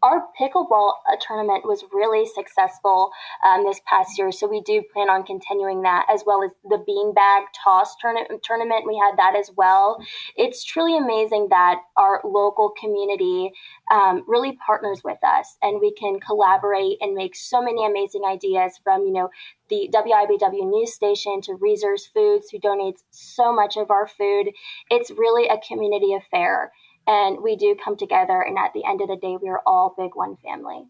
Our 0.00 0.28
pickleball 0.40 0.92
uh, 1.10 1.16
tournament 1.20 1.64
was 1.64 1.84
really 1.92 2.24
successful 2.24 3.10
um, 3.44 3.64
this 3.64 3.80
past 3.84 4.16
year, 4.16 4.30
so 4.30 4.46
we 4.46 4.60
do 4.60 4.80
plan 4.92 5.10
on 5.10 5.24
continuing 5.24 5.82
that 5.82 6.06
as 6.08 6.22
well 6.24 6.44
as 6.44 6.52
the 6.62 6.78
beanbag 6.88 7.46
toss 7.64 7.96
tourna- 7.96 8.40
tournament. 8.44 8.84
We 8.86 8.96
had 9.04 9.18
that 9.18 9.34
as 9.34 9.50
well. 9.56 9.98
It's 10.36 10.62
truly 10.62 10.96
amazing 10.96 11.48
that 11.50 11.80
our 11.96 12.20
local 12.22 12.72
community 12.80 13.50
um, 13.90 14.22
really 14.28 14.56
partners 14.64 15.00
with 15.02 15.18
us, 15.24 15.56
and 15.60 15.80
we 15.80 15.92
can 15.92 16.20
collaborate 16.20 16.98
and 17.00 17.16
make 17.16 17.34
so 17.34 17.60
many 17.60 17.84
amazing 17.84 18.22
ideas 18.24 18.78
from 18.84 19.02
you 19.02 19.12
know 19.12 19.30
the 19.68 19.90
WIBW 19.92 20.70
news 20.70 20.94
station 20.94 21.40
to 21.42 21.58
Reser's 21.60 22.06
Foods, 22.06 22.50
who 22.50 22.60
donates 22.60 23.02
so 23.10 23.52
much 23.52 23.76
of 23.76 23.90
our 23.90 24.06
food. 24.06 24.52
It's 24.88 25.10
really 25.10 25.48
a 25.48 25.58
community 25.66 26.14
affair 26.14 26.70
and 27.08 27.42
we 27.42 27.56
do 27.56 27.76
come 27.82 27.96
together 27.96 28.40
and 28.40 28.56
at 28.56 28.72
the 28.74 28.84
end 28.84 29.00
of 29.00 29.08
the 29.08 29.16
day 29.16 29.36
we 29.42 29.48
are 29.48 29.62
all 29.66 29.94
big 29.98 30.14
one 30.14 30.36
family. 30.36 30.84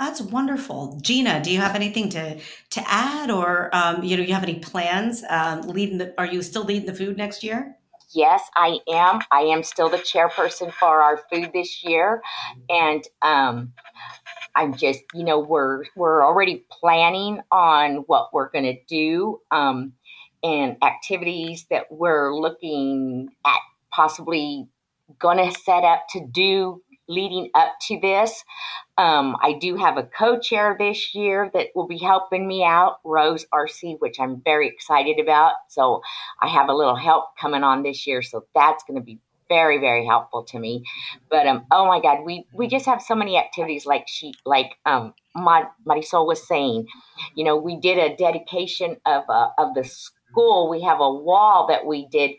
That's 0.00 0.20
wonderful. 0.20 0.98
Gina 1.02 1.40
do 1.42 1.52
you 1.52 1.60
have 1.60 1.76
anything 1.76 2.08
to 2.10 2.38
to 2.70 2.82
add 2.86 3.30
or 3.30 3.70
um, 3.72 4.02
you 4.02 4.16
know 4.16 4.22
you 4.22 4.34
have 4.34 4.42
any 4.42 4.58
plans 4.58 5.22
um, 5.28 5.62
leading 5.62 5.98
the 5.98 6.14
are 6.18 6.26
you 6.26 6.42
still 6.42 6.64
leading 6.64 6.86
the 6.86 6.94
food 6.94 7.16
next 7.16 7.44
year? 7.44 7.76
Yes, 8.14 8.42
I 8.56 8.78
am. 8.90 9.20
I 9.30 9.42
am 9.42 9.62
still 9.62 9.90
the 9.90 9.98
chairperson 9.98 10.72
for 10.72 11.02
our 11.02 11.20
food 11.30 11.50
this 11.52 11.84
year, 11.84 12.22
and 12.70 13.04
um, 13.20 13.74
I'm 14.54 14.74
just, 14.74 15.00
you 15.14 15.24
know, 15.24 15.38
we're 15.38 15.84
we're 15.94 16.24
already 16.24 16.64
planning 16.70 17.40
on 17.52 17.98
what 18.06 18.32
we're 18.32 18.50
going 18.50 18.64
to 18.64 18.76
do 18.88 19.40
um, 19.50 19.92
and 20.42 20.76
activities 20.82 21.66
that 21.70 21.84
we're 21.90 22.34
looking 22.34 23.28
at 23.46 23.58
possibly 23.92 24.68
going 25.18 25.38
to 25.38 25.58
set 25.60 25.84
up 25.84 26.06
to 26.10 26.26
do 26.26 26.82
leading 27.08 27.50
up 27.54 27.72
to 27.88 27.98
this. 28.00 28.44
Um, 28.98 29.36
I 29.42 29.54
do 29.54 29.76
have 29.76 29.96
a 29.96 30.02
co-chair 30.02 30.76
this 30.78 31.14
year 31.14 31.50
that 31.54 31.68
will 31.74 31.86
be 31.86 31.98
helping 31.98 32.46
me 32.46 32.64
out, 32.64 32.98
Rose 33.04 33.46
RC, 33.52 33.96
which 34.00 34.20
I'm 34.20 34.42
very 34.42 34.68
excited 34.68 35.18
about. 35.18 35.52
So 35.68 36.02
I 36.42 36.48
have 36.48 36.68
a 36.68 36.74
little 36.74 36.96
help 36.96 37.36
coming 37.40 37.64
on 37.64 37.82
this 37.82 38.06
year, 38.06 38.22
so 38.22 38.44
that's 38.54 38.84
going 38.84 38.98
to 39.00 39.04
be 39.04 39.18
very 39.48 39.78
very 39.78 40.04
helpful 40.04 40.44
to 40.44 40.58
me. 40.58 40.84
But 41.30 41.46
um, 41.46 41.64
oh 41.70 41.86
my 41.86 42.00
God, 42.00 42.24
we 42.24 42.44
we 42.52 42.68
just 42.68 42.86
have 42.86 43.00
so 43.02 43.14
many 43.14 43.38
activities 43.38 43.86
like 43.86 44.04
she 44.06 44.34
like 44.44 44.72
um 44.84 45.14
Mar- 45.34 45.72
Marisol 45.86 46.26
was 46.26 46.46
saying. 46.46 46.86
You 47.34 47.44
know, 47.44 47.56
we 47.56 47.76
did 47.76 47.98
a 47.98 48.14
dedication 48.16 48.96
of 49.06 49.24
uh, 49.28 49.48
of 49.58 49.74
the 49.74 49.84
school. 49.84 50.68
We 50.68 50.82
have 50.82 51.00
a 51.00 51.10
wall 51.10 51.66
that 51.68 51.86
we 51.86 52.06
did, 52.08 52.32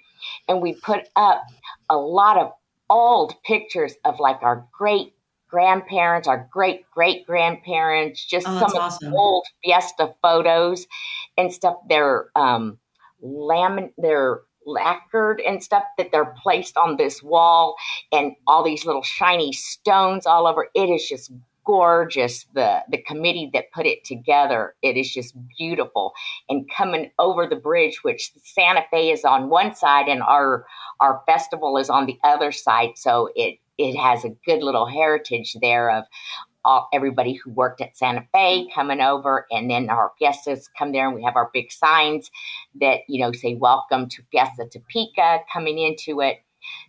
and 0.48 0.62
we 0.62 0.74
put 0.74 1.08
up 1.16 1.44
a 1.90 1.98
lot 1.98 2.38
of 2.38 2.52
old 2.90 3.34
pictures 3.44 3.94
of 4.06 4.20
like 4.20 4.42
our 4.42 4.68
great 4.78 5.14
grandparents, 5.50 6.28
our 6.28 6.48
great 6.52 6.90
great 6.92 7.26
grandparents, 7.26 8.26
just 8.26 8.48
Oh, 8.48 8.60
some 8.60 8.76
of 8.76 8.82
awesome. 8.82 9.12
the 9.12 9.18
old 9.18 9.46
fiesta 9.64 10.14
photos 10.22 10.88
and 11.38 11.52
stuff. 11.54 11.76
They're 11.90 12.30
um, 12.36 12.78
lamin, 13.22 13.92
they're 13.98 14.42
lacquered 14.66 15.42
and 15.42 15.64
stuff 15.64 15.84
that 15.98 16.12
they're 16.12 16.36
placed 16.44 16.78
on 16.78 16.98
this 16.98 17.24
wall, 17.24 17.76
and 18.12 18.34
all 18.46 18.64
these 18.64 18.86
little 18.86 19.04
shiny 19.04 19.52
stones 19.54 20.26
all 20.26 20.46
over. 20.48 20.68
It 20.76 20.90
is 20.90 21.08
just 21.08 21.32
gorgeous. 21.70 22.46
The 22.56 22.82
the 22.90 22.98
committee 22.98 23.50
that 23.54 23.72
put 23.72 23.86
it 23.86 24.04
together, 24.04 24.76
it 24.82 24.98
is 24.98 25.14
just 25.14 25.36
beautiful. 25.58 26.14
And 26.50 26.70
coming 26.76 27.12
over 27.20 27.46
the 27.46 27.56
bridge, 27.56 28.00
which 28.02 28.32
Santa 28.44 28.84
Fe 28.90 29.12
is 29.12 29.24
on 29.24 29.50
one 29.50 29.76
side 29.76 30.08
and 30.08 30.24
our 30.24 30.66
our 31.00 31.22
festival 31.28 31.78
is 31.78 31.90
on 31.90 32.08
the 32.08 32.18
other 32.24 32.52
side, 32.52 32.92
so 32.96 33.30
it 33.36 33.60
it 33.78 33.96
has 33.96 34.26
a 34.26 34.36
good 34.46 34.64
little 34.64 34.88
heritage 34.88 35.56
there 35.62 35.92
of 35.92 36.06
all, 36.66 36.90
everybody 36.92 37.34
who 37.34 37.52
worked 37.52 37.82
at 37.82 37.96
Santa 37.96 38.26
Fe 38.34 38.68
coming 38.74 39.00
over, 39.00 39.46
and 39.52 39.70
then 39.70 39.90
our 39.90 40.12
guests 40.20 40.70
come 40.78 40.92
there, 40.92 41.08
and 41.08 41.16
we 41.16 41.24
have 41.24 41.38
our 41.38 41.50
big 41.54 41.72
signs 41.72 42.32
that 42.82 43.02
you 43.08 43.22
know 43.22 43.32
say 43.32 43.54
"Welcome 43.54 44.10
to 44.10 44.24
Fiesta 44.32 44.66
Topeka" 44.72 45.42
coming 45.54 45.78
into 45.78 46.20
it. 46.22 46.40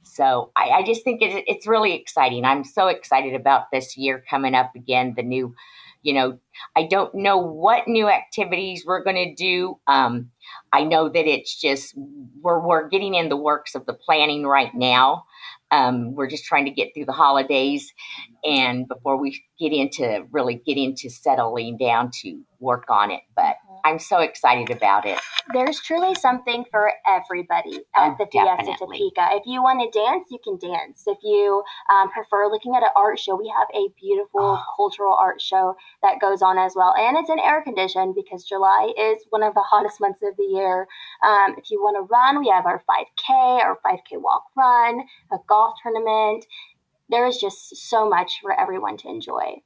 So 0.03 0.53
I, 0.57 0.71
I 0.71 0.83
just 0.83 1.05
think 1.05 1.23
it, 1.23 1.45
it's 1.47 1.67
really 1.67 1.95
exciting. 1.95 2.45
I'm 2.45 2.65
so 2.65 2.89
excited 2.89 3.35
about 3.35 3.71
this 3.73 3.97
year 3.97 4.25
coming 4.29 4.55
up 4.55 4.73
again. 4.75 5.15
The 5.17 5.23
new, 5.23 5.55
you 6.03 6.15
know, 6.15 6.39
I 6.77 6.85
don't 6.85 7.15
know 7.15 7.39
what 7.39 7.89
new 7.89 8.09
activities 8.09 8.85
we're 8.87 9.05
going 9.05 9.17
to 9.17 9.35
do. 9.35 9.79
Um, 9.87 10.31
I 10.73 10.85
know 10.85 11.09
that 11.09 11.27
it's 11.27 11.59
just 11.59 11.95
we're 12.41 12.61
we're 12.61 12.89
getting 12.89 13.15
in 13.15 13.29
the 13.29 13.37
works 13.37 13.75
of 13.75 13.87
the 13.87 13.95
planning 13.95 14.47
right 14.47 14.75
now. 14.75 15.25
Um, 15.71 16.15
we're 16.15 16.29
just 16.29 16.45
trying 16.45 16.65
to 16.65 16.73
get 16.73 16.93
through 16.95 17.05
the 17.05 17.13
holidays 17.13 17.93
and 18.45 18.89
before 18.89 19.17
we 19.17 19.41
get 19.59 19.73
into 19.73 20.27
really 20.33 20.57
get 20.67 20.77
into 20.77 21.09
settling 21.09 21.77
down 21.77 22.11
to 22.23 22.43
work 22.59 22.87
on 22.89 23.11
it. 23.11 23.21
But 23.37 23.57
I'm 23.85 23.99
so 23.99 24.21
excited 24.21 24.71
about 24.71 25.07
it. 25.07 25.19
There's 25.53 25.81
truly 25.81 26.15
something 26.15 26.65
for 26.71 26.93
everybody 27.07 27.81
at 27.95 28.13
oh, 28.13 28.17
the 28.19 28.27
Fiesta. 28.31 28.77
Topeka. 28.79 29.29
If 29.33 29.47
you 29.47 29.63
want 29.63 29.81
to 29.81 29.99
dance, 29.99 30.27
you 30.31 30.39
can 30.43 30.59
dance. 30.59 31.05
If 31.07 31.19
you 31.23 31.63
um, 31.93 32.11
prefer 32.11 32.49
looking 32.49 32.75
at 32.77 32.83
an 32.83 32.91
art 32.97 33.19
show, 33.19 33.37
we 33.37 33.53
have 33.57 33.69
a 33.75 33.89
beautiful 34.01 34.41
oh. 34.41 34.65
cultural 34.77 35.17
art 35.19 35.41
show 35.41 35.77
that 36.03 36.21
goes 36.21 36.43
on 36.43 36.59
as 36.59 36.75
well. 36.77 36.95
And 36.97 37.17
it's 37.17 37.31
in 37.31 37.39
air 37.39 37.63
conditioned 37.63 38.15
because 38.15 38.45
July 38.45 38.93
is 38.99 39.19
one 39.31 39.43
of 39.43 39.55
the 39.55 39.61
hottest 39.71 40.01
months 40.01 40.21
of 40.23 40.37
the 40.37 40.45
year. 40.45 40.87
Um, 41.25 41.55
if 41.59 41.71
you 41.71 41.81
want 41.83 41.97
to 41.97 42.11
run, 42.11 42.41
we 42.41 42.49
have 42.49 42.67
our 42.67 42.83
5K, 42.89 43.31
our 43.31 43.79
5K 43.85 44.21
walk 44.21 44.45
run, 44.57 45.01
a 45.33 45.37
golf 45.49 45.75
tournament. 45.83 46.47
There 47.09 47.27
is 47.27 47.39
just 47.39 47.77
so 47.77 48.09
much 48.09 48.39
for 48.41 48.59
everyone 48.59 48.97
to 48.99 49.09
enjoy. 49.09 49.63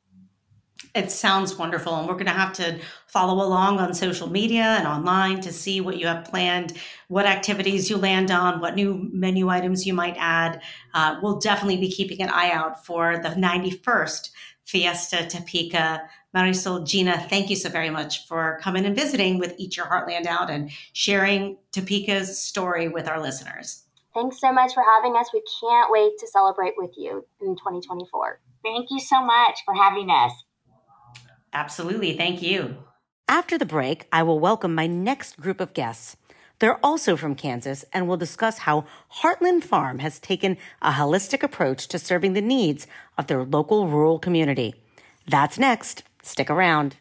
It 0.94 1.10
sounds 1.10 1.56
wonderful. 1.56 1.96
And 1.96 2.06
we're 2.06 2.14
going 2.14 2.26
to 2.26 2.32
have 2.32 2.52
to 2.54 2.78
follow 3.08 3.44
along 3.44 3.80
on 3.80 3.94
social 3.94 4.30
media 4.30 4.62
and 4.62 4.86
online 4.86 5.40
to 5.40 5.52
see 5.52 5.80
what 5.80 5.96
you 5.98 6.06
have 6.06 6.24
planned, 6.24 6.74
what 7.08 7.26
activities 7.26 7.90
you 7.90 7.96
land 7.96 8.30
on, 8.30 8.60
what 8.60 8.76
new 8.76 9.10
menu 9.12 9.48
items 9.48 9.86
you 9.86 9.92
might 9.92 10.16
add. 10.18 10.62
Uh, 10.94 11.18
we'll 11.20 11.40
definitely 11.40 11.78
be 11.78 11.90
keeping 11.90 12.22
an 12.22 12.28
eye 12.28 12.52
out 12.52 12.86
for 12.86 13.18
the 13.18 13.30
91st 13.30 14.30
Fiesta 14.64 15.26
Topeka. 15.26 16.08
Marisol, 16.34 16.86
Gina, 16.86 17.18
thank 17.28 17.50
you 17.50 17.56
so 17.56 17.68
very 17.68 17.90
much 17.90 18.26
for 18.26 18.58
coming 18.62 18.84
and 18.86 18.96
visiting 18.96 19.38
with 19.38 19.54
Eat 19.58 19.76
Your 19.76 19.86
Heartland 19.86 20.26
Out 20.26 20.50
and 20.50 20.70
sharing 20.92 21.58
Topeka's 21.72 22.40
story 22.40 22.88
with 22.88 23.08
our 23.08 23.20
listeners. 23.20 23.84
Thanks 24.14 24.40
so 24.40 24.52
much 24.52 24.74
for 24.74 24.82
having 24.82 25.16
us. 25.16 25.28
We 25.32 25.42
can't 25.60 25.90
wait 25.90 26.12
to 26.18 26.26
celebrate 26.28 26.74
with 26.76 26.92
you 26.96 27.26
in 27.40 27.56
2024. 27.56 28.40
Thank 28.62 28.86
you 28.90 29.00
so 29.00 29.24
much 29.24 29.58
for 29.64 29.74
having 29.74 30.08
us. 30.08 30.32
Absolutely. 31.54 32.16
Thank 32.16 32.42
you. 32.42 32.76
After 33.28 33.56
the 33.56 33.64
break, 33.64 34.06
I 34.12 34.22
will 34.22 34.38
welcome 34.38 34.74
my 34.74 34.86
next 34.86 35.40
group 35.40 35.60
of 35.60 35.72
guests. 35.72 36.16
They're 36.58 36.84
also 36.84 37.16
from 37.16 37.34
Kansas 37.34 37.84
and 37.92 38.06
will 38.06 38.16
discuss 38.16 38.58
how 38.58 38.84
Heartland 39.22 39.64
Farm 39.64 39.98
has 40.00 40.18
taken 40.18 40.56
a 40.82 40.92
holistic 40.92 41.42
approach 41.42 41.88
to 41.88 41.98
serving 41.98 42.34
the 42.34 42.40
needs 42.40 42.86
of 43.16 43.26
their 43.26 43.44
local 43.44 43.88
rural 43.88 44.18
community. 44.18 44.74
That's 45.26 45.58
next. 45.58 46.04
Stick 46.22 46.50
around. 46.50 46.96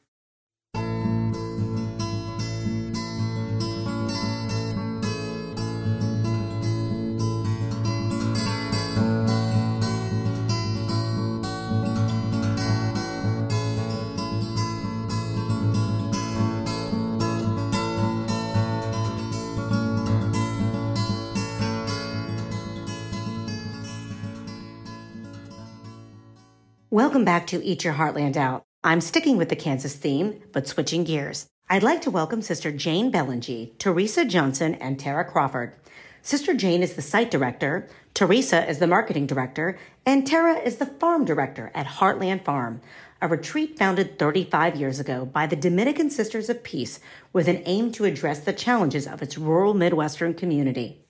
Welcome 26.94 27.26
back 27.26 27.48
to 27.48 27.66
Eat 27.66 27.84
Your 27.84 27.96
Heartland 27.96 28.38
Out. 28.38 28.62
I'm 28.84 29.02
sticking 29.02 29.36
with 29.36 29.50
the 29.50 29.56
Kansas 29.56 29.96
theme, 29.96 30.44
but 30.52 30.68
switching 30.68 31.04
gears. 31.04 31.48
I'd 31.68 31.82
like 31.82 32.04
to 32.04 32.12
welcome 32.12 32.44
Sister 32.44 32.72
Jane 32.72 33.10
Belanger, 33.10 33.70
Teresa 33.80 34.26
Johnson, 34.26 34.76
and 34.76 35.00
Terra 35.00 35.26
Crawford. 35.26 35.74
Sister 36.22 36.54
Jane 36.54 36.84
is 36.84 36.94
the 36.94 37.02
site 37.02 37.32
director, 37.32 37.90
Teresa 38.14 38.70
is 38.70 38.78
the 38.78 38.86
marketing 38.86 39.26
director, 39.26 39.76
and 40.06 40.28
Terra 40.28 40.54
is 40.60 40.78
the 40.78 40.86
farm 40.86 41.26
director 41.26 41.72
at 41.74 41.88
Heartland 41.88 42.46
Farm, 42.46 42.80
a 43.24 43.28
retreat 43.28 43.76
founded 43.76 44.20
35 44.20 44.76
years 44.76 45.00
ago 45.00 45.26
by 45.26 45.48
the 45.48 45.56
Dominican 45.56 46.12
Sisters 46.12 46.48
of 46.48 46.62
Peace 46.62 47.00
with 47.34 47.48
an 47.48 47.64
aim 47.66 47.92
to 47.94 48.06
address 48.06 48.42
the 48.42 48.54
challenges 48.54 49.08
of 49.08 49.24
its 49.24 49.36
rural 49.36 49.74
Midwestern 49.74 50.36
community. 50.36 51.03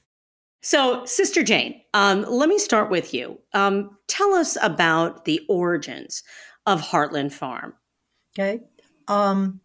So, 0.63 1.03
Sister 1.03 1.43
Jane, 1.43 1.81
um, 1.93 2.21
let 2.21 2.47
me 2.47 2.57
start 2.57 2.89
with 2.89 3.13
you. 3.13 3.37
Um, 3.53 3.97
tell 4.07 4.33
us 4.33 4.57
about 4.61 5.25
the 5.25 5.41
origins 5.49 6.23
of 6.65 6.81
Heartland 6.81 7.33
Farm. 7.33 7.73
Okay. 8.33 8.61
Um, 9.09 9.59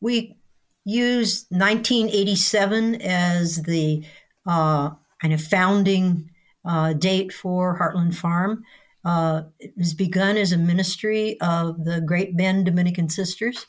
we 0.00 0.38
use 0.86 1.44
1987 1.50 3.02
as 3.02 3.62
the 3.64 4.02
uh, 4.46 4.90
kind 5.20 5.34
of 5.34 5.42
founding 5.42 6.30
uh, 6.64 6.94
date 6.94 7.34
for 7.34 7.78
Heartland 7.78 8.14
Farm. 8.14 8.64
Uh, 9.04 9.42
it 9.58 9.74
was 9.76 9.92
begun 9.92 10.38
as 10.38 10.52
a 10.52 10.58
ministry 10.58 11.38
of 11.42 11.84
the 11.84 12.00
Great 12.00 12.34
Bend 12.34 12.64
Dominican 12.64 13.10
Sisters. 13.10 13.66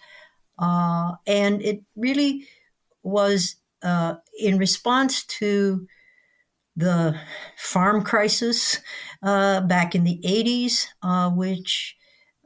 Uh, 0.57 1.15
and 1.27 1.61
it 1.61 1.83
really 1.97 2.47
was 3.03 3.57
uh, 3.83 4.15
in 4.39 4.57
response 4.57 5.25
to 5.25 5.85
the 6.75 7.19
farm 7.57 8.03
crisis 8.03 8.79
uh, 9.23 9.61
back 9.61 9.95
in 9.95 10.03
the 10.03 10.19
80s, 10.23 10.87
uh, 11.03 11.29
which 11.29 11.95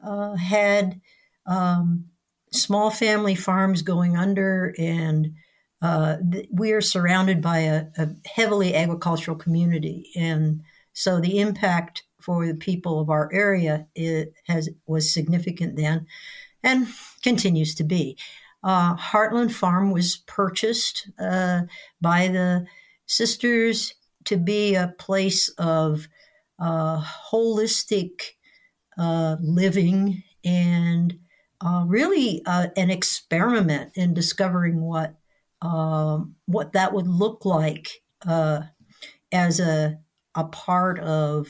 uh, 0.04 0.36
had 0.36 1.00
um, 1.46 2.06
small 2.52 2.90
family 2.90 3.36
farms 3.36 3.82
going 3.82 4.18
under, 4.18 4.74
and 4.78 5.34
uh, 5.82 6.18
th- 6.32 6.48
we 6.52 6.72
are 6.72 6.82
surrounded 6.82 7.42
by 7.42 7.60
a, 7.60 7.86
a, 7.98 8.10
heavily 8.26 8.74
agricultural 8.76 9.38
community. 9.38 10.10
And 10.16 10.62
so 10.94 11.20
the 11.20 11.40
impact 11.40 12.04
for 12.20 12.48
the 12.48 12.56
people 12.56 13.00
of 13.00 13.10
our 13.10 13.30
area 13.32 13.86
has 14.48 14.70
was 14.88 15.14
significant 15.14 15.76
then 15.76 16.08
and 16.64 16.88
continues 17.22 17.76
to 17.76 17.84
be. 17.84 18.18
Uh, 18.64 18.96
Heartland 18.96 19.52
Farm 19.52 19.92
was 19.92 20.24
purchased 20.26 21.08
uh, 21.20 21.62
by 22.02 22.28
the 22.30 22.66
sisters 23.06 23.94
to 24.26 24.38
be 24.38 24.76
a 24.76 24.94
place 24.98 25.50
of 25.58 26.08
uh, 26.60 27.02
holistic 27.02 28.22
uh, 28.98 29.38
living 29.42 30.24
and 30.44 31.18
uh, 31.62 31.84
really 31.88 32.42
uh, 32.46 32.68
an 32.78 32.90
experiment 32.90 33.92
in 33.96 34.14
discovering 34.14 34.82
what 34.82 35.16
um, 35.62 36.36
what 36.46 36.74
that 36.74 36.94
would 36.94 37.08
look 37.08 37.46
like 37.46 38.02
uh, 38.28 38.62
as 39.32 39.60
a 39.60 39.98
a 40.36 40.44
part 40.46 41.00
of 41.00 41.48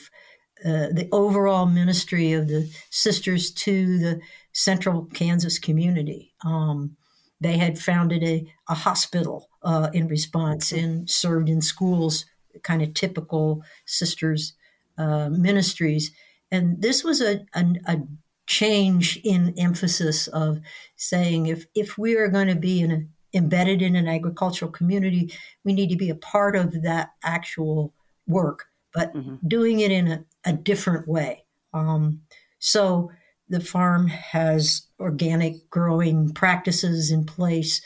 uh, 0.64 0.88
the 0.92 1.08
overall 1.12 1.66
ministry 1.66 2.32
of 2.32 2.48
the 2.48 2.70
sisters 2.90 3.52
to 3.52 3.98
the 3.98 4.20
central 4.52 5.04
Kansas 5.12 5.58
community. 5.58 6.32
Um, 6.44 6.96
they 7.40 7.58
had 7.58 7.78
founded 7.78 8.22
a, 8.22 8.46
a 8.68 8.74
hospital 8.74 9.48
in 9.92 10.06
response 10.06 10.70
and 10.70 11.10
served 11.10 11.48
in 11.48 11.60
schools 11.60 12.24
kind 12.62 12.82
of 12.82 12.94
typical 12.94 13.62
sisters 13.84 14.54
uh, 14.98 15.28
ministries. 15.28 16.10
And 16.50 16.80
this 16.80 17.04
was 17.04 17.20
a, 17.20 17.44
a, 17.54 17.64
a, 17.86 17.98
change 18.46 19.18
in 19.24 19.52
emphasis 19.58 20.28
of 20.28 20.60
saying 20.94 21.46
if, 21.46 21.66
if 21.74 21.98
we 21.98 22.14
are 22.14 22.28
going 22.28 22.46
to 22.46 22.54
be 22.54 22.80
in 22.80 22.92
a, 22.92 23.36
embedded 23.36 23.82
in 23.82 23.96
an 23.96 24.06
agricultural 24.06 24.70
community, 24.70 25.32
we 25.64 25.72
need 25.72 25.90
to 25.90 25.96
be 25.96 26.10
a 26.10 26.14
part 26.14 26.54
of 26.54 26.82
that 26.82 27.10
actual 27.24 27.92
work, 28.28 28.66
but 28.94 29.12
mm-hmm. 29.12 29.34
doing 29.48 29.80
it 29.80 29.90
in 29.90 30.06
a, 30.06 30.24
a 30.44 30.52
different 30.52 31.08
way. 31.08 31.44
Um, 31.74 32.22
so 32.60 33.10
the 33.48 33.60
farm 33.60 34.06
has 34.06 34.86
organic 35.00 35.68
growing 35.68 36.32
practices 36.32 37.10
in 37.10 37.24
place. 37.24 37.82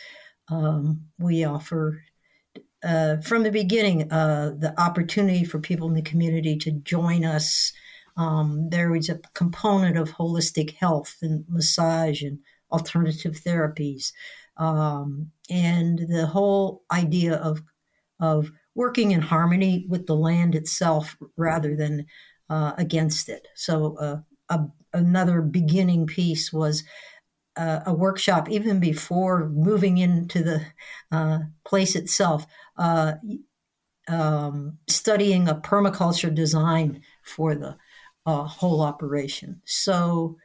Um, 0.49 1.07
we 1.19 1.45
offer 1.45 2.03
uh, 2.85 3.16
from 3.19 3.43
the 3.43 3.51
beginning, 3.53 4.11
uh, 4.12 4.55
the 4.59 4.75
opportunity 4.81 5.45
for 5.45 5.61
people 5.61 5.88
in 5.88 5.95
the 5.95 6.03
community 6.03 6.57
to 6.59 6.71
join 6.73 7.25
us 7.25 7.73
Um, 8.16 8.69
there 8.71 8.90
was 8.90 9.09
a 9.09 9.21
component 9.35 9.97
of 9.97 10.11
holistic 10.11 10.75
health 10.75 11.16
and 11.23 11.45
massage 11.49 12.23
and 12.23 12.38
alternative 12.71 13.35
therapies, 13.47 14.12
um, 14.57 15.31
and 15.49 15.99
the 15.99 16.27
whole 16.27 16.83
idea 16.93 17.37
of 17.37 17.62
of 18.21 18.51
working 18.75 19.12
in 19.12 19.21
harmony 19.23 19.87
with 19.88 20.07
the 20.07 20.16
land 20.16 20.55
itself 20.55 21.16
rather 21.37 21.77
than 21.77 22.07
uh, 22.51 22.73
against 22.79 23.29
it. 23.29 23.49
So, 23.55 23.97
uh, 23.99 24.21
a, 24.49 24.61
another 24.93 25.43
beginning 25.43 26.07
piece 26.07 26.53
was 26.53 26.85
uh, 27.57 27.81
a 27.87 27.93
workshop 27.95 28.49
even 28.49 28.81
before 28.81 29.49
moving 29.51 29.99
into 29.99 30.43
the 30.43 30.62
uh, 31.12 31.40
place 31.64 31.97
itself, 31.97 32.47
uh, 32.81 33.12
um, 34.09 34.79
studying 34.88 35.49
a 35.49 35.55
permaculture 35.55 36.35
design 36.35 37.03
for 37.23 37.55
the 37.55 37.77
uh, 38.27 38.45
whole 38.45 38.81
operation. 38.81 39.61
So, 39.64 40.37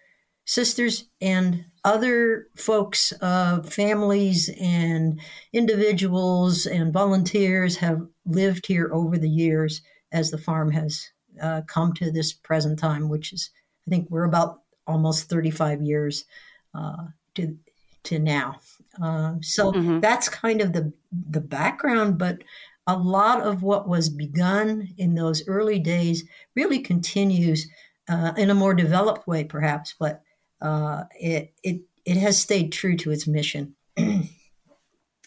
sisters 0.45 1.05
and 1.21 1.65
other 1.83 2.47
folks, 2.55 3.13
uh, 3.21 3.63
families 3.63 4.49
and 4.59 5.19
individuals 5.53 6.67
and 6.67 6.93
volunteers 6.93 7.77
have 7.77 8.01
lived 8.25 8.67
here 8.67 8.91
over 8.93 9.17
the 9.17 9.29
years 9.29 9.81
as 10.11 10.29
the 10.29 10.37
farm 10.37 10.71
has 10.71 11.09
uh, 11.41 11.61
come 11.67 11.93
to 11.93 12.11
this 12.11 12.33
present 12.33 12.77
time, 12.77 13.09
which 13.09 13.33
is, 13.33 13.49
I 13.87 13.89
think, 13.89 14.09
we're 14.09 14.25
about 14.25 14.59
almost 14.87 15.29
35 15.29 15.81
years 15.81 16.25
uh, 16.73 17.05
to 17.35 17.57
to 18.03 18.19
now. 18.19 18.59
Uh, 19.01 19.35
so 19.41 19.71
mm-hmm. 19.71 19.99
that's 19.99 20.29
kind 20.29 20.61
of 20.61 20.73
the 20.73 20.91
the 21.29 21.41
background, 21.41 22.17
but 22.17 22.39
a 22.87 22.97
lot 22.97 23.41
of 23.41 23.63
what 23.63 23.87
was 23.87 24.09
begun 24.09 24.89
in 24.97 25.15
those 25.15 25.47
early 25.47 25.79
days 25.79 26.23
really 26.55 26.79
continues 26.79 27.67
uh, 28.09 28.33
in 28.37 28.49
a 28.49 28.55
more 28.55 28.73
developed 28.73 29.27
way, 29.27 29.43
perhaps, 29.43 29.95
but 29.99 30.21
uh, 30.61 31.03
it 31.19 31.53
it 31.63 31.81
it 32.05 32.17
has 32.17 32.37
stayed 32.37 32.71
true 32.71 32.95
to 32.97 33.11
its 33.11 33.27
mission. 33.27 33.75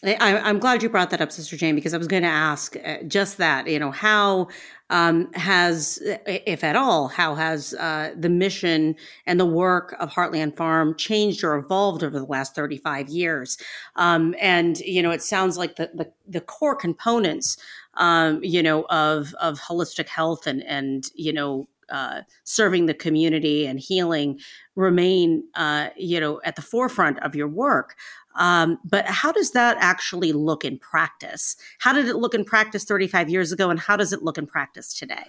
I, 0.04 0.48
am 0.48 0.58
glad 0.60 0.82
you 0.82 0.88
brought 0.88 1.10
that 1.10 1.20
up, 1.20 1.32
Sister 1.32 1.56
Jane, 1.56 1.74
because 1.74 1.92
I 1.92 1.98
was 1.98 2.06
going 2.06 2.22
to 2.22 2.28
ask 2.28 2.76
uh, 2.84 3.02
just 3.08 3.36
that. 3.38 3.66
You 3.66 3.80
know, 3.80 3.90
how 3.90 4.48
um, 4.90 5.32
has, 5.34 5.98
if 6.26 6.62
at 6.62 6.76
all, 6.76 7.08
how 7.08 7.34
has 7.34 7.74
uh, 7.74 8.14
the 8.16 8.28
mission 8.28 8.94
and 9.26 9.40
the 9.40 9.46
work 9.46 9.96
of 9.98 10.12
Heartland 10.12 10.56
Farm 10.56 10.94
changed 10.96 11.42
or 11.42 11.56
evolved 11.56 12.04
over 12.04 12.16
the 12.18 12.26
last 12.26 12.54
35 12.54 13.08
years? 13.08 13.58
Um, 13.96 14.36
and 14.40 14.78
you 14.80 15.02
know, 15.02 15.10
it 15.10 15.22
sounds 15.22 15.58
like 15.58 15.76
the 15.76 15.90
the, 15.94 16.10
the 16.28 16.40
core 16.40 16.76
components, 16.76 17.56
um, 17.94 18.42
you 18.42 18.62
know, 18.62 18.82
of 18.90 19.34
of 19.40 19.60
holistic 19.60 20.06
health 20.08 20.46
and 20.46 20.62
and 20.64 21.06
you 21.14 21.32
know 21.32 21.68
uh, 21.90 22.22
serving 22.44 22.86
the 22.86 22.94
community 22.94 23.66
and 23.66 23.80
healing 23.80 24.38
remain, 24.76 25.42
uh, 25.54 25.88
you 25.96 26.20
know, 26.20 26.40
at 26.44 26.56
the 26.56 26.62
forefront 26.62 27.18
of 27.20 27.34
your 27.34 27.48
work. 27.48 27.96
Um, 28.34 28.78
but 28.84 29.06
how 29.06 29.32
does 29.32 29.52
that 29.52 29.76
actually 29.80 30.32
look 30.32 30.64
in 30.64 30.78
practice? 30.78 31.56
How 31.80 31.92
did 31.92 32.06
it 32.06 32.16
look 32.16 32.34
in 32.34 32.44
practice 32.44 32.84
35 32.84 33.28
years 33.28 33.52
ago, 33.52 33.70
and 33.70 33.80
how 33.80 33.96
does 33.96 34.12
it 34.12 34.22
look 34.22 34.38
in 34.38 34.46
practice 34.46 34.96
today? 34.96 35.24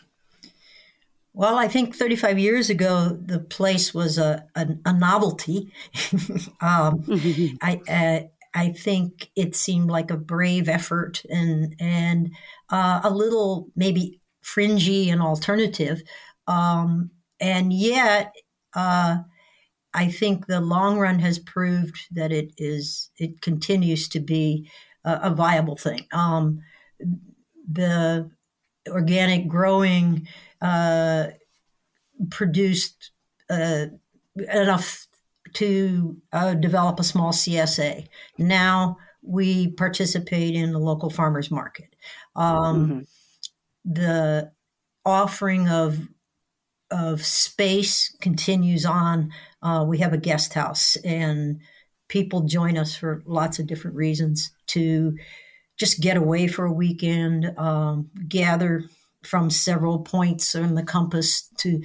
Well, 1.34 1.58
I 1.58 1.68
think 1.68 1.96
35 1.96 2.40
years 2.40 2.70
ago, 2.70 3.18
the 3.24 3.40
place 3.40 3.94
was 3.94 4.18
a, 4.18 4.46
a, 4.56 4.68
a 4.86 4.94
novelty. 4.94 5.72
um, 6.62 7.04
I, 7.62 7.82
uh, 7.88 8.28
I 8.54 8.70
think 8.70 9.30
it 9.36 9.56
seemed 9.56 9.90
like 9.90 10.12
a 10.12 10.18
brave 10.18 10.68
effort 10.68 11.24
and 11.30 11.76
and 11.80 12.32
uh, 12.70 13.02
a 13.04 13.10
little 13.10 13.70
maybe 13.76 14.20
fringy 14.42 15.10
and 15.10 15.22
alternative. 15.22 16.02
Um, 16.48 17.12
and 17.40 17.72
yet, 17.72 18.34
uh, 18.74 19.20
I 19.94 20.08
think 20.10 20.48
the 20.48 20.62
long 20.62 21.00
run 21.00 21.20
has 21.20 21.40
proved 21.40 21.98
that 22.12 22.32
it 22.32 22.54
is 22.58 23.10
it 23.18 23.42
continues 23.42 24.08
to 24.10 24.20
be 24.20 24.70
a, 25.04 25.20
a 25.24 25.30
viable 25.32 25.76
thing. 25.76 26.06
Um, 26.12 26.62
the 27.72 28.30
organic 28.88 29.48
growing 29.48 30.28
uh, 30.62 31.28
produced 32.30 33.12
uh, 33.50 33.86
enough 34.54 35.08
to 35.54 36.18
uh, 36.32 36.54
develop 36.54 37.00
a 37.00 37.04
small 37.04 37.32
CSA. 37.32 38.08
Now 38.38 38.98
we 39.22 39.72
participate 39.72 40.56
in 40.56 40.72
the 40.72 40.80
local 40.80 41.10
farmers 41.10 41.50
market. 41.50 41.96
Um, 42.36 42.88
mm-hmm. 42.88 43.94
The 43.94 44.52
offering 45.06 45.68
of 45.68 46.08
of 46.92 47.24
space 47.24 48.16
continues 48.22 48.86
on. 48.86 49.32
Uh, 49.62 49.86
we 49.88 50.00
have 50.00 50.14
a 50.14 50.18
guest 50.18 50.54
house, 50.54 50.96
and 50.98 51.60
people 52.08 52.42
join 52.42 52.78
us 52.78 52.96
for 52.96 53.22
lots 53.26 53.60
of 53.60 53.68
different 53.68 53.96
reasons 53.96 54.52
to 54.68 55.18
just 55.78 56.02
get 56.02 56.18
away 56.18 56.48
for 56.48 56.66
a 56.66 56.74
weekend, 56.74 57.58
um, 57.58 58.10
gather 58.28 58.84
from 59.24 59.50
several 59.50 60.00
points 60.00 60.56
on 60.56 60.76
the 60.76 60.84
compass 60.84 61.50
to 61.58 61.82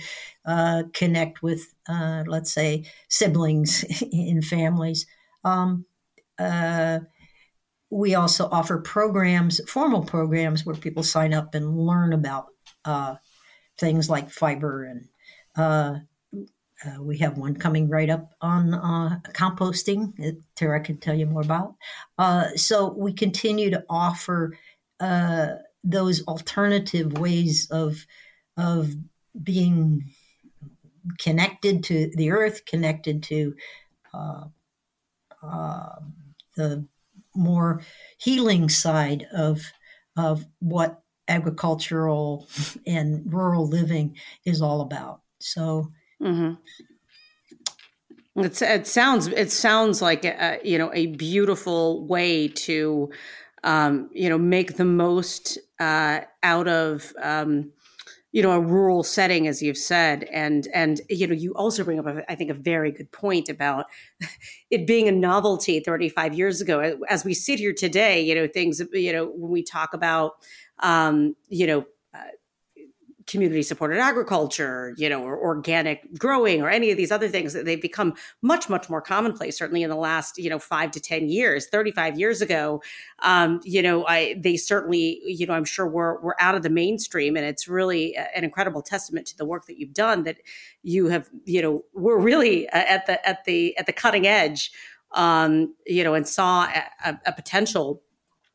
uh, 0.46 0.84
connect 0.92 1.42
with, 1.42 1.74
uh, 1.88 2.24
let's 2.26 2.52
say, 2.52 2.84
siblings 3.08 3.84
in 4.12 4.42
families. 4.42 5.06
Um, 5.44 5.84
uh, 6.38 7.00
we 7.90 8.14
also 8.14 8.48
offer 8.50 8.78
programs, 8.78 9.60
formal 9.68 10.02
programs, 10.02 10.66
where 10.66 10.74
people 10.74 11.02
sign 11.02 11.32
up 11.32 11.54
and 11.54 11.78
learn 11.78 12.12
about 12.12 12.46
uh, 12.84 13.16
things 13.78 14.08
like 14.08 14.30
fiber 14.30 14.84
and 14.84 15.08
uh, 15.56 15.98
uh, 16.84 17.02
we 17.02 17.18
have 17.18 17.38
one 17.38 17.54
coming 17.54 17.88
right 17.88 18.10
up 18.10 18.32
on 18.40 18.74
uh, 18.74 19.20
composting 19.32 20.14
that 20.16 20.40
Terra 20.56 20.80
can 20.80 20.98
tell 20.98 21.14
you 21.14 21.26
more 21.26 21.42
about. 21.42 21.76
Uh, 22.18 22.48
so 22.56 22.92
we 22.92 23.12
continue 23.12 23.70
to 23.70 23.84
offer 23.88 24.56
uh, 25.00 25.48
those 25.82 26.26
alternative 26.26 27.18
ways 27.18 27.68
of 27.70 28.04
of 28.56 28.94
being 29.42 30.04
connected 31.18 31.84
to 31.84 32.10
the 32.14 32.30
earth, 32.30 32.64
connected 32.66 33.22
to 33.24 33.54
uh, 34.12 34.44
the 36.56 36.86
more 37.34 37.82
healing 38.18 38.68
side 38.68 39.26
of 39.32 39.62
of 40.16 40.44
what 40.60 41.02
agricultural 41.28 42.48
and 42.86 43.32
rural 43.32 43.66
living 43.66 44.16
is 44.44 44.60
all 44.62 44.80
about. 44.80 45.20
So, 45.38 45.90
mm-hmm. 46.22 46.54
it's, 48.36 48.62
it 48.62 48.86
sounds 48.86 49.28
it 49.28 49.50
sounds 49.50 50.02
like 50.02 50.24
a, 50.24 50.58
you 50.64 50.78
know 50.78 50.92
a 50.94 51.06
beautiful 51.06 52.06
way 52.06 52.48
to 52.48 53.10
um, 53.62 54.10
you 54.12 54.28
know 54.28 54.38
make 54.38 54.76
the 54.76 54.84
most 54.84 55.58
uh, 55.80 56.20
out 56.42 56.68
of 56.68 57.12
um, 57.22 57.72
you 58.34 58.42
know 58.42 58.50
a 58.50 58.60
rural 58.60 59.04
setting 59.04 59.46
as 59.46 59.62
you've 59.62 59.78
said 59.78 60.24
and 60.24 60.66
and 60.74 61.00
you 61.08 61.24
know 61.24 61.32
you 61.32 61.52
also 61.54 61.84
bring 61.84 62.00
up 62.00 62.06
I 62.28 62.34
think 62.34 62.50
a 62.50 62.54
very 62.54 62.90
good 62.90 63.10
point 63.12 63.48
about 63.48 63.86
it 64.70 64.88
being 64.88 65.06
a 65.06 65.12
novelty 65.12 65.78
35 65.78 66.34
years 66.34 66.60
ago 66.60 66.98
as 67.08 67.24
we 67.24 67.32
sit 67.32 67.60
here 67.60 67.72
today 67.72 68.20
you 68.20 68.34
know 68.34 68.48
things 68.48 68.82
you 68.92 69.12
know 69.12 69.26
when 69.26 69.52
we 69.52 69.62
talk 69.62 69.94
about 69.94 70.32
um, 70.80 71.36
you 71.48 71.66
know, 71.66 71.86
uh, 72.14 72.18
community 73.26 73.62
supported 73.62 73.98
agriculture, 73.98 74.94
you 74.98 75.08
know, 75.08 75.22
or 75.22 75.38
organic 75.38 76.18
growing 76.18 76.60
or 76.60 76.68
any 76.68 76.90
of 76.90 76.96
these 76.96 77.10
other 77.10 77.28
things 77.28 77.52
that 77.54 77.64
they've 77.64 77.80
become 77.80 78.14
much, 78.42 78.68
much 78.68 78.90
more 78.90 79.00
commonplace, 79.00 79.56
certainly 79.56 79.82
in 79.82 79.88
the 79.88 79.96
last, 79.96 80.36
you 80.36 80.50
know, 80.50 80.58
five 80.58 80.90
to 80.90 81.00
10 81.00 81.28
years, 81.28 81.66
35 81.68 82.18
years 82.18 82.42
ago, 82.42 82.82
um, 83.20 83.60
you 83.64 83.82
know, 83.82 84.06
I, 84.06 84.34
they 84.38 84.56
certainly, 84.56 85.20
you 85.24 85.46
know, 85.46 85.54
I'm 85.54 85.64
sure 85.64 85.86
we're, 85.86 86.20
we're 86.20 86.34
out 86.38 86.54
of 86.54 86.62
the 86.62 86.70
mainstream 86.70 87.36
and 87.36 87.46
it's 87.46 87.66
really 87.66 88.16
an 88.16 88.44
incredible 88.44 88.82
testament 88.82 89.26
to 89.28 89.36
the 89.36 89.46
work 89.46 89.66
that 89.66 89.78
you've 89.78 89.94
done 89.94 90.24
that 90.24 90.36
you 90.82 91.06
have, 91.06 91.30
you 91.44 91.62
know, 91.62 91.84
we're 91.94 92.18
really 92.18 92.68
at 92.68 93.06
the, 93.06 93.26
at 93.26 93.44
the, 93.44 93.76
at 93.78 93.86
the 93.86 93.92
cutting 93.92 94.26
edge, 94.26 94.70
um, 95.12 95.74
you 95.86 96.04
know, 96.04 96.12
and 96.12 96.28
saw 96.28 96.68
a, 97.04 97.18
a 97.24 97.32
potential 97.32 98.02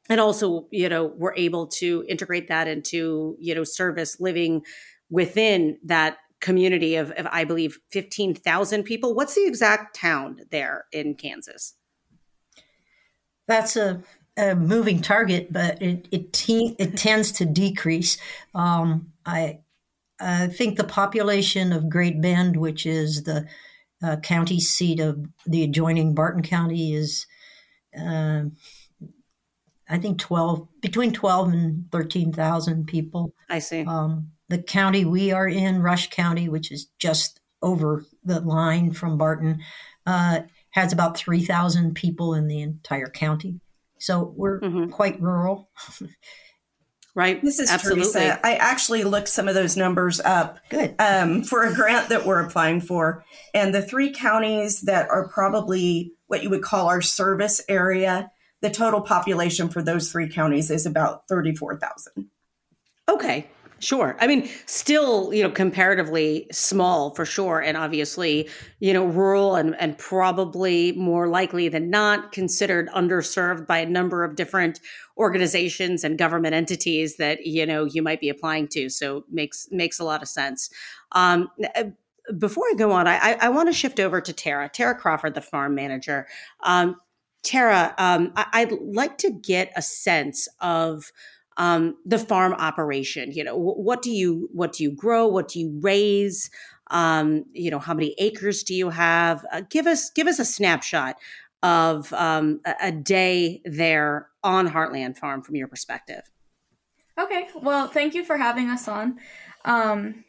and 0.10 0.20
also 0.20 0.68
you 0.72 0.90
know 0.90 1.14
we're 1.18 1.36
able 1.36 1.68
to 1.68 2.04
integrate 2.10 2.48
that 2.48 2.68
into 2.68 3.38
you 3.40 3.56
know 3.56 3.64
service 3.64 4.20
living 4.20 4.64
within 5.10 5.78
that 5.84 6.18
community 6.42 6.96
of, 6.96 7.12
of 7.12 7.28
i 7.32 7.44
believe 7.44 7.80
15000 7.92 8.84
people. 8.84 9.14
What's 9.14 9.36
the 9.36 9.46
exact 9.46 9.96
town 9.96 10.42
there 10.52 10.86
in 10.92 11.16
kansas? 11.16 11.76
That's 13.48 13.76
a, 13.76 14.02
a 14.38 14.56
moving 14.56 15.02
target 15.02 15.54
but 15.54 15.82
it 15.82 16.08
it, 16.12 16.34
te- 16.34 16.76
it 16.80 16.98
tends 16.98 17.32
to 17.34 17.46
decrease. 17.46 18.18
Um, 18.56 19.14
i 19.26 19.60
i 20.20 20.48
think 20.48 20.78
the 20.78 20.84
population 20.84 21.72
of 21.72 21.90
great 21.90 22.20
bend 22.22 22.58
which 22.58 22.86
is 22.86 23.24
the 23.24 23.48
uh, 24.02 24.16
county 24.18 24.62
seat 24.62 25.00
of 25.02 25.26
the 25.46 25.62
adjoining 25.64 26.16
barton 26.16 26.42
county 26.42 26.94
is 26.94 27.28
uh, 28.00 28.44
I 29.90 29.98
think 29.98 30.20
12, 30.20 30.68
between 30.82 31.14
12 31.14 31.54
and 31.54 31.86
13,000 31.92 32.86
people. 32.86 33.34
I 33.50 33.60
see. 33.60 33.84
Um, 33.86 34.32
the 34.50 34.62
county 34.62 35.06
we 35.06 35.32
are 35.32 35.48
in, 35.48 35.82
Rush 35.82 36.10
County, 36.10 36.50
which 36.50 36.72
is 36.72 36.88
just 37.00 37.40
over 37.62 38.06
the 38.24 38.40
line 38.40 38.92
from 38.92 39.18
Barton, 39.18 39.62
uh, 40.06 40.42
has 40.72 40.94
about 40.94 41.18
3,000 41.18 41.96
people 41.96 42.34
in 42.34 42.48
the 42.48 42.62
entire 42.62 43.10
county. 43.10 43.60
So 44.00 44.34
we're 44.36 44.60
mm-hmm. 44.60 44.90
quite 44.90 45.22
rural. 45.22 45.70
right. 47.16 47.42
This 47.42 47.60
is 47.60 47.70
Absolutely. 47.70 48.04
Teresa. 48.04 48.46
I 48.46 48.56
actually 48.56 49.04
looked 49.04 49.28
some 49.28 49.48
of 49.48 49.56
those 49.56 49.76
numbers 49.76 50.20
up. 50.20 50.60
Good. 50.70 50.96
Um, 51.00 51.44
for 51.44 51.64
a 51.66 51.74
grant 51.74 52.10
that 52.10 52.26
we're 52.26 52.42
applying 52.42 52.82
for. 52.82 53.26
And 53.54 53.74
the 53.74 53.82
three 53.82 54.12
counties 54.12 54.82
that 54.82 55.10
are 55.10 55.28
probably 55.28 56.14
what 56.28 56.44
you 56.44 56.50
would 56.50 56.62
call 56.64 56.88
our 56.88 57.02
service 57.02 57.62
area, 57.68 58.32
the 58.62 58.70
total 58.70 59.02
population 59.02 59.70
for 59.70 59.82
those 59.82 60.12
three 60.12 60.30
counties 60.30 60.70
is 60.70 60.86
about 60.86 61.28
34,000. 61.28 62.30
Okay. 63.08 63.48
Sure. 63.80 64.18
I 64.20 64.28
mean, 64.28 64.50
still, 64.66 65.34
you 65.34 65.42
know, 65.42 65.50
comparatively 65.50 66.48
small 66.52 67.16
for 67.16 67.26
sure. 67.26 67.62
And 67.62 67.78
obviously, 67.78 68.50
you 68.82 68.94
know, 68.94 69.06
rural 69.06 69.56
and, 69.56 69.74
and 69.80 69.98
probably 69.98 70.92
more 70.94 71.30
likely 71.30 71.70
than 71.70 71.90
not 71.90 72.34
considered 72.34 72.90
underserved 72.90 73.66
by 73.66 73.80
a 73.80 73.86
number 73.86 74.26
of 74.26 74.36
different 74.36 74.82
organizations 75.18 76.04
and 76.04 76.18
government 76.18 76.54
entities 76.54 77.16
that, 77.18 77.46
you 77.46 77.66
know, 77.66 77.86
you 77.86 78.02
might 78.02 78.20
be 78.20 78.28
applying 78.28 78.68
to. 78.70 78.90
So 78.90 79.24
makes 79.32 79.70
makes 79.72 79.98
a 80.00 80.04
lot 80.04 80.22
of 80.22 80.28
sense. 80.28 80.70
Um, 81.14 81.50
before 82.38 82.66
I 82.70 82.76
go 82.78 82.92
on, 82.92 83.08
I, 83.08 83.38
I 83.42 83.50
want 83.50 83.70
to 83.70 83.74
shift 83.74 84.00
over 84.00 84.22
to 84.22 84.34
Terra, 84.34 84.70
Terra 84.70 84.94
Crawford, 84.94 85.34
the 85.34 85.42
farm 85.42 85.74
manager. 85.74 86.28
Um, 86.64 86.98
Terra, 87.44 87.94
um, 87.98 88.34
I, 88.36 88.66
would 88.66 88.80
like 88.82 89.18
to 89.20 89.32
get 89.32 89.72
a 89.76 89.82
sense 89.82 90.48
of 90.60 91.12
um, 91.58 91.96
the 92.06 92.20
farm 92.20 92.54
operation. 92.54 93.32
You 93.32 93.44
know, 93.44 93.56
what 93.58 94.02
do 94.02 94.12
you 94.12 94.50
what 94.54 94.74
do 94.74 94.84
you 94.84 94.92
grow? 94.92 95.28
What 95.28 95.50
do 95.50 95.60
you 95.60 95.78
raise? 95.82 96.50
Um, 96.92 97.46
you 97.54 97.70
know, 97.70 97.80
how 97.80 97.94
many 97.94 98.16
acres 98.18 98.64
do 98.64 98.74
you 98.74 98.90
have? 98.90 99.46
Uh, 99.52 99.62
give 99.70 99.88
us 99.88 100.10
give 100.10 100.28
us 100.28 100.40
a 100.40 100.46
snapshot 100.46 101.18
of 101.62 102.12
um, 102.14 102.62
a, 102.66 102.76
a 102.84 102.92
day 102.92 103.62
there 103.66 104.30
on 104.44 104.70
Heartland 104.70 105.18
Farm 105.18 105.42
from 105.42 105.56
your 105.56 105.68
perspective. 105.68 106.22
Okay, 107.20 107.50
well, 107.62 107.88
thank 107.88 108.14
you 108.14 108.24
for 108.24 108.38
having 108.38 108.70
us 108.70 108.88
on. 108.88 109.20
Um, 109.66 110.24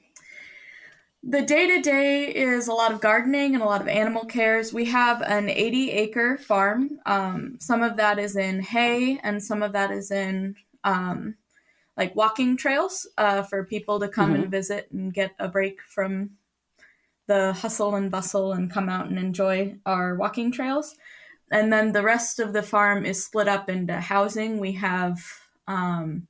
the 1.22 1.42
day 1.42 1.66
to 1.66 1.82
day 1.82 2.24
is 2.24 2.68
a 2.68 2.72
lot 2.72 2.92
of 2.92 3.00
gardening 3.00 3.54
and 3.54 3.62
a 3.62 3.66
lot 3.66 3.82
of 3.82 3.88
animal 3.88 4.24
cares. 4.24 4.72
We 4.72 4.86
have 4.86 5.20
an 5.22 5.50
80 5.50 5.90
acre 5.90 6.38
farm. 6.38 6.98
Um, 7.04 7.56
some 7.60 7.82
of 7.82 7.96
that 7.96 8.18
is 8.18 8.36
in 8.36 8.60
hay, 8.60 9.18
and 9.22 9.42
some 9.42 9.62
of 9.62 9.72
that 9.72 9.90
is 9.90 10.10
in 10.10 10.56
um, 10.82 11.34
like 11.96 12.16
walking 12.16 12.56
trails 12.56 13.06
uh, 13.18 13.42
for 13.42 13.64
people 13.64 14.00
to 14.00 14.08
come 14.08 14.32
mm-hmm. 14.32 14.42
and 14.42 14.50
visit 14.50 14.88
and 14.90 15.12
get 15.12 15.32
a 15.38 15.48
break 15.48 15.82
from 15.82 16.30
the 17.26 17.52
hustle 17.52 17.94
and 17.94 18.10
bustle 18.10 18.52
and 18.52 18.72
come 18.72 18.88
out 18.88 19.08
and 19.08 19.18
enjoy 19.18 19.76
our 19.84 20.14
walking 20.14 20.50
trails. 20.50 20.96
And 21.50 21.72
then 21.72 21.92
the 21.92 22.02
rest 22.02 22.40
of 22.40 22.52
the 22.52 22.62
farm 22.62 23.04
is 23.04 23.24
split 23.24 23.46
up 23.46 23.68
into 23.68 24.00
housing. 24.00 24.58
We 24.58 24.72
have 24.72 25.20
um, 25.68 26.28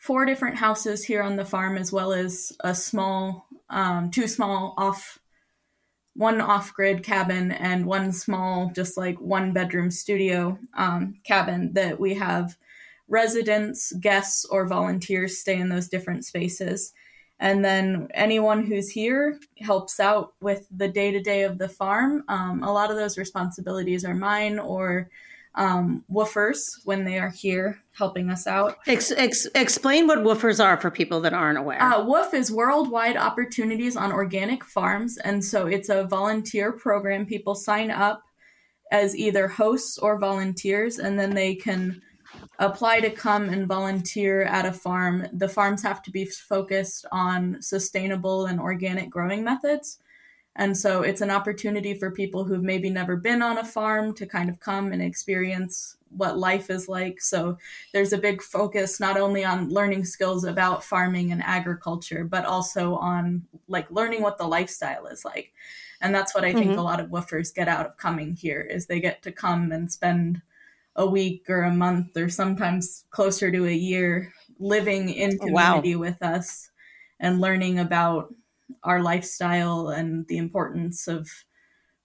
four 0.00 0.24
different 0.24 0.56
houses 0.56 1.04
here 1.04 1.22
on 1.22 1.36
the 1.36 1.44
farm, 1.44 1.76
as 1.76 1.92
well 1.92 2.12
as 2.12 2.52
a 2.60 2.74
small, 2.74 3.46
um, 3.70 4.10
two 4.10 4.26
small 4.26 4.74
off, 4.76 5.18
one 6.14 6.40
off 6.40 6.74
grid 6.74 7.02
cabin 7.02 7.52
and 7.52 7.86
one 7.86 8.12
small, 8.12 8.70
just 8.74 8.96
like 8.96 9.20
one 9.20 9.52
bedroom 9.52 9.90
studio 9.90 10.58
um, 10.76 11.14
cabin 11.24 11.72
that 11.74 11.98
we 11.98 12.14
have 12.14 12.56
residents, 13.08 13.92
guests, 13.94 14.44
or 14.44 14.66
volunteers 14.66 15.38
stay 15.38 15.58
in 15.58 15.68
those 15.68 15.88
different 15.88 16.24
spaces. 16.24 16.92
And 17.40 17.64
then 17.64 18.08
anyone 18.12 18.64
who's 18.64 18.90
here 18.90 19.40
helps 19.60 19.98
out 19.98 20.34
with 20.40 20.66
the 20.70 20.88
day 20.88 21.10
to 21.10 21.20
day 21.20 21.42
of 21.42 21.56
the 21.56 21.68
farm. 21.68 22.22
Um, 22.28 22.62
a 22.62 22.72
lot 22.72 22.90
of 22.90 22.96
those 22.96 23.16
responsibilities 23.16 24.04
are 24.04 24.14
mine 24.14 24.58
or 24.58 25.08
um, 25.54 26.04
woofers 26.10 26.60
when 26.84 27.04
they 27.04 27.18
are 27.18 27.30
here 27.30 27.82
helping 27.96 28.30
us 28.30 28.46
out. 28.46 28.78
Ex- 28.86 29.12
ex- 29.12 29.46
explain 29.54 30.06
what 30.06 30.20
woofers 30.20 30.64
are 30.64 30.80
for 30.80 30.90
people 30.90 31.20
that 31.20 31.34
aren't 31.34 31.58
aware. 31.58 31.82
Uh, 31.82 32.04
WOOF 32.04 32.34
is 32.34 32.52
Worldwide 32.52 33.16
Opportunities 33.16 33.96
on 33.96 34.12
Organic 34.12 34.64
Farms. 34.64 35.18
And 35.18 35.44
so 35.44 35.66
it's 35.66 35.88
a 35.88 36.04
volunteer 36.04 36.72
program. 36.72 37.26
People 37.26 37.54
sign 37.54 37.90
up 37.90 38.22
as 38.90 39.16
either 39.16 39.48
hosts 39.48 39.98
or 39.98 40.18
volunteers, 40.18 40.98
and 40.98 41.18
then 41.18 41.34
they 41.34 41.54
can 41.54 42.00
apply 42.58 43.00
to 43.00 43.10
come 43.10 43.48
and 43.48 43.66
volunteer 43.66 44.42
at 44.42 44.66
a 44.66 44.72
farm, 44.72 45.26
the 45.32 45.48
farms 45.48 45.82
have 45.82 46.02
to 46.02 46.10
be 46.10 46.24
focused 46.24 47.06
on 47.10 47.60
sustainable 47.60 48.46
and 48.46 48.60
organic 48.60 49.10
growing 49.10 49.42
methods. 49.42 49.98
And 50.60 50.76
so 50.76 51.00
it's 51.00 51.22
an 51.22 51.30
opportunity 51.30 51.94
for 51.94 52.10
people 52.10 52.44
who've 52.44 52.62
maybe 52.62 52.90
never 52.90 53.16
been 53.16 53.40
on 53.40 53.56
a 53.56 53.64
farm 53.64 54.12
to 54.16 54.26
kind 54.26 54.50
of 54.50 54.60
come 54.60 54.92
and 54.92 55.00
experience 55.00 55.96
what 56.10 56.36
life 56.36 56.68
is 56.68 56.86
like. 56.86 57.22
So 57.22 57.56
there's 57.94 58.12
a 58.12 58.18
big 58.18 58.42
focus 58.42 59.00
not 59.00 59.16
only 59.16 59.42
on 59.42 59.70
learning 59.70 60.04
skills 60.04 60.44
about 60.44 60.84
farming 60.84 61.32
and 61.32 61.42
agriculture, 61.42 62.24
but 62.24 62.44
also 62.44 62.96
on 62.96 63.46
like 63.68 63.90
learning 63.90 64.20
what 64.20 64.36
the 64.36 64.46
lifestyle 64.46 65.06
is 65.06 65.24
like. 65.24 65.50
And 66.02 66.14
that's 66.14 66.34
what 66.34 66.44
I 66.44 66.52
think 66.52 66.72
mm-hmm. 66.72 66.78
a 66.78 66.82
lot 66.82 67.00
of 67.00 67.08
woofers 67.08 67.54
get 67.54 67.66
out 67.66 67.86
of 67.86 67.96
coming 67.96 68.34
here 68.34 68.60
is 68.60 68.84
they 68.84 69.00
get 69.00 69.22
to 69.22 69.32
come 69.32 69.72
and 69.72 69.90
spend 69.90 70.42
a 70.94 71.06
week 71.06 71.48
or 71.48 71.62
a 71.62 71.74
month 71.74 72.14
or 72.18 72.28
sometimes 72.28 73.06
closer 73.08 73.50
to 73.50 73.66
a 73.66 73.72
year 73.72 74.34
living 74.58 75.08
in 75.08 75.38
community 75.38 75.96
wow. 75.96 76.00
with 76.02 76.22
us 76.22 76.68
and 77.18 77.40
learning 77.40 77.78
about 77.78 78.34
our 78.82 79.02
lifestyle 79.02 79.88
and 79.88 80.26
the 80.26 80.38
importance 80.38 81.08
of 81.08 81.28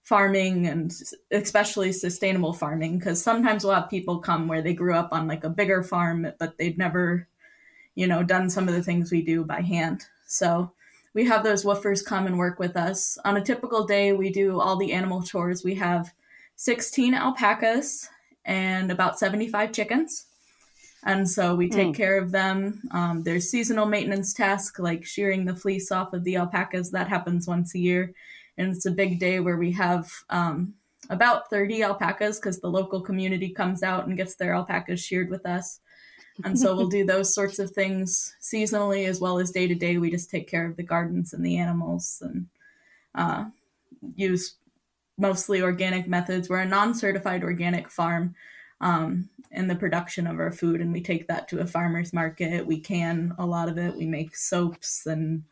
farming 0.02 0.66
and 0.68 0.92
especially 1.32 1.90
sustainable 1.90 2.52
farming 2.52 2.96
because 2.98 3.20
sometimes 3.20 3.64
we'll 3.64 3.74
have 3.74 3.90
people 3.90 4.20
come 4.20 4.46
where 4.46 4.62
they 4.62 4.72
grew 4.72 4.94
up 4.94 5.08
on 5.10 5.26
like 5.26 5.42
a 5.42 5.50
bigger 5.50 5.82
farm 5.82 6.32
but 6.38 6.56
they've 6.58 6.78
never 6.78 7.26
you 7.96 8.06
know 8.06 8.22
done 8.22 8.48
some 8.48 8.68
of 8.68 8.74
the 8.74 8.82
things 8.82 9.10
we 9.10 9.22
do 9.22 9.42
by 9.42 9.60
hand. 9.60 10.04
So 10.26 10.70
we 11.14 11.24
have 11.24 11.42
those 11.42 11.64
woofers 11.64 12.04
come 12.04 12.26
and 12.26 12.38
work 12.38 12.60
with 12.60 12.76
us. 12.76 13.18
On 13.24 13.36
a 13.36 13.44
typical 13.44 13.84
day 13.84 14.12
we 14.12 14.30
do 14.30 14.60
all 14.60 14.76
the 14.76 14.92
animal 14.92 15.22
chores. 15.22 15.64
We 15.64 15.74
have 15.76 16.12
16 16.54 17.14
alpacas 17.14 18.08
and 18.44 18.92
about 18.92 19.18
75 19.18 19.72
chickens. 19.72 20.26
And 21.06 21.30
so 21.30 21.54
we 21.54 21.68
take 21.68 21.92
mm. 21.92 21.94
care 21.94 22.18
of 22.18 22.32
them. 22.32 22.82
Um, 22.90 23.22
there's 23.22 23.48
seasonal 23.48 23.86
maintenance 23.86 24.34
tasks 24.34 24.80
like 24.80 25.06
shearing 25.06 25.44
the 25.44 25.54
fleece 25.54 25.92
off 25.92 26.12
of 26.12 26.24
the 26.24 26.34
alpacas. 26.34 26.90
That 26.90 27.06
happens 27.06 27.46
once 27.46 27.74
a 27.74 27.78
year. 27.78 28.12
And 28.58 28.74
it's 28.74 28.86
a 28.86 28.90
big 28.90 29.20
day 29.20 29.38
where 29.38 29.56
we 29.56 29.70
have 29.72 30.10
um, 30.30 30.74
about 31.08 31.48
30 31.48 31.84
alpacas 31.84 32.40
because 32.40 32.58
the 32.58 32.70
local 32.70 33.00
community 33.00 33.50
comes 33.50 33.84
out 33.84 34.08
and 34.08 34.16
gets 34.16 34.34
their 34.34 34.52
alpacas 34.52 35.00
sheared 35.00 35.30
with 35.30 35.46
us. 35.46 35.78
And 36.44 36.58
so 36.58 36.74
we'll 36.74 36.88
do 36.88 37.04
those 37.06 37.32
sorts 37.32 37.60
of 37.60 37.70
things 37.70 38.34
seasonally 38.42 39.06
as 39.06 39.20
well 39.20 39.38
as 39.38 39.52
day 39.52 39.68
to 39.68 39.76
day. 39.76 39.98
We 39.98 40.10
just 40.10 40.28
take 40.28 40.48
care 40.48 40.66
of 40.66 40.76
the 40.76 40.82
gardens 40.82 41.32
and 41.32 41.46
the 41.46 41.56
animals 41.58 42.20
and 42.20 42.48
uh, 43.14 43.44
use 44.16 44.56
mostly 45.16 45.62
organic 45.62 46.08
methods. 46.08 46.48
We're 46.48 46.58
a 46.58 46.66
non 46.66 46.94
certified 46.94 47.44
organic 47.44 47.88
farm 47.88 48.34
um, 48.80 49.28
in 49.50 49.68
the 49.68 49.76
production 49.76 50.26
of 50.26 50.38
our 50.38 50.52
food, 50.52 50.80
and 50.80 50.92
we 50.92 51.00
take 51.00 51.28
that 51.28 51.48
to 51.48 51.60
a 51.60 51.66
farmer's 51.66 52.12
market. 52.12 52.66
We 52.66 52.80
can 52.80 53.34
a 53.38 53.46
lot 53.46 53.68
of 53.68 53.78
it. 53.78 53.94
We 53.94 54.06
make 54.06 54.36
soaps 54.36 55.06
and 55.06 55.42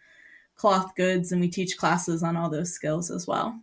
cloth 0.57 0.95
goods, 0.97 1.33
and 1.33 1.41
we 1.41 1.49
teach 1.49 1.77
classes 1.77 2.23
on 2.23 2.37
all 2.37 2.51
those 2.51 2.73
skills 2.73 3.11
as 3.11 3.27
well. 3.27 3.59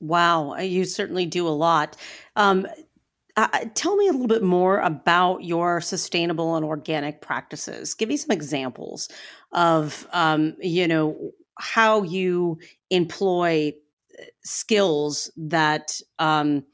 Wow, 0.00 0.52
uh, 0.52 0.60
you 0.60 0.84
certainly 0.84 1.26
do 1.26 1.48
a 1.48 1.50
lot. 1.50 1.96
Um, 2.36 2.66
uh, 3.36 3.66
tell 3.74 3.96
me 3.96 4.08
a 4.08 4.12
little 4.12 4.26
bit 4.26 4.42
more 4.42 4.80
about 4.80 5.44
your 5.44 5.80
sustainable 5.80 6.56
and 6.56 6.64
organic 6.64 7.20
practices. 7.20 7.92
Give 7.94 8.08
me 8.08 8.16
some 8.16 8.30
examples 8.30 9.10
of, 9.52 10.06
um, 10.12 10.56
you 10.58 10.88
know, 10.88 11.32
how 11.58 12.02
you 12.02 12.58
employ 12.90 13.74
skills 14.42 15.30
that 15.36 16.00
um, 16.18 16.64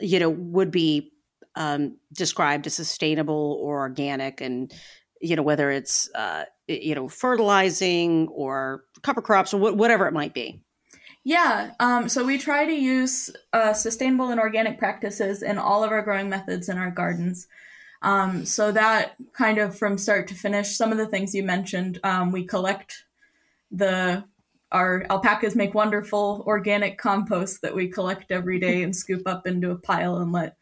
you 0.00 0.18
know 0.18 0.30
would 0.30 0.70
be 0.70 1.12
um, 1.60 1.98
described 2.14 2.66
as 2.66 2.74
sustainable 2.74 3.58
or 3.60 3.80
organic, 3.80 4.40
and 4.40 4.72
you 5.20 5.36
know 5.36 5.42
whether 5.42 5.70
it's 5.70 6.08
uh, 6.14 6.44
you 6.66 6.94
know 6.94 7.06
fertilizing 7.06 8.28
or 8.28 8.84
cover 9.02 9.20
crops 9.20 9.52
or 9.52 9.58
wh- 9.58 9.76
whatever 9.76 10.06
it 10.06 10.14
might 10.14 10.32
be. 10.32 10.62
Yeah, 11.22 11.72
um, 11.78 12.08
so 12.08 12.24
we 12.24 12.38
try 12.38 12.64
to 12.64 12.72
use 12.72 13.30
uh, 13.52 13.74
sustainable 13.74 14.30
and 14.30 14.40
organic 14.40 14.78
practices 14.78 15.42
in 15.42 15.58
all 15.58 15.84
of 15.84 15.90
our 15.90 16.00
growing 16.00 16.30
methods 16.30 16.70
in 16.70 16.78
our 16.78 16.90
gardens. 16.90 17.46
Um, 18.00 18.46
so 18.46 18.72
that 18.72 19.16
kind 19.34 19.58
of 19.58 19.76
from 19.76 19.98
start 19.98 20.28
to 20.28 20.34
finish, 20.34 20.74
some 20.74 20.92
of 20.92 20.96
the 20.96 21.06
things 21.06 21.34
you 21.34 21.42
mentioned, 21.42 22.00
um, 22.02 22.32
we 22.32 22.46
collect 22.46 23.04
the 23.70 24.24
our 24.72 25.04
alpacas 25.10 25.56
make 25.56 25.74
wonderful 25.74 26.42
organic 26.46 26.96
compost 26.96 27.60
that 27.60 27.74
we 27.74 27.88
collect 27.88 28.30
every 28.30 28.58
day 28.58 28.82
and 28.82 28.94
scoop 28.94 29.22
up 29.26 29.46
into 29.46 29.72
a 29.72 29.76
pile 29.76 30.18
and 30.18 30.32
let 30.32 30.56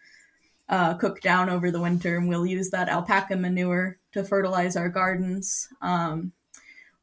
uh, 0.69 0.95
cook 0.95 1.21
down 1.21 1.49
over 1.49 1.71
the 1.71 1.81
winter, 1.81 2.17
and 2.17 2.29
we'll 2.29 2.47
use 2.47 2.71
that 2.71 2.89
alpaca 2.89 3.37
manure 3.37 3.99
to 4.13 4.25
fertilize 4.25 4.77
our 4.77 4.89
gardens. 4.89 5.69
Um, 5.81 6.33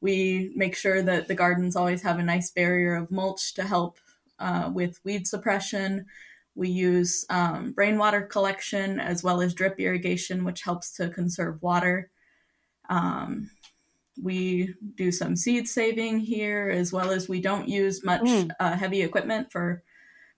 we 0.01 0.51
make 0.55 0.75
sure 0.75 1.01
that 1.01 1.27
the 1.27 1.35
gardens 1.35 1.75
always 1.75 2.03
have 2.03 2.19
a 2.19 2.23
nice 2.23 2.51
barrier 2.51 2.95
of 2.95 3.11
mulch 3.11 3.53
to 3.55 3.63
help 3.63 3.97
uh, 4.39 4.69
with 4.73 4.99
weed 5.03 5.25
suppression. 5.25 6.05
We 6.53 6.69
use 6.69 7.25
um, 7.29 7.73
rainwater 7.75 8.21
collection 8.21 8.99
as 8.99 9.23
well 9.23 9.41
as 9.41 9.53
drip 9.53 9.79
irrigation, 9.79 10.43
which 10.43 10.61
helps 10.61 10.95
to 10.97 11.09
conserve 11.09 11.61
water. 11.61 12.11
Um, 12.87 13.49
we 14.21 14.75
do 14.95 15.11
some 15.11 15.35
seed 15.35 15.67
saving 15.67 16.19
here, 16.19 16.69
as 16.69 16.93
well 16.93 17.11
as 17.11 17.27
we 17.27 17.41
don't 17.41 17.67
use 17.67 18.03
much 18.03 18.21
mm. 18.21 18.49
uh, 18.59 18.77
heavy 18.77 19.01
equipment 19.01 19.51
for 19.51 19.83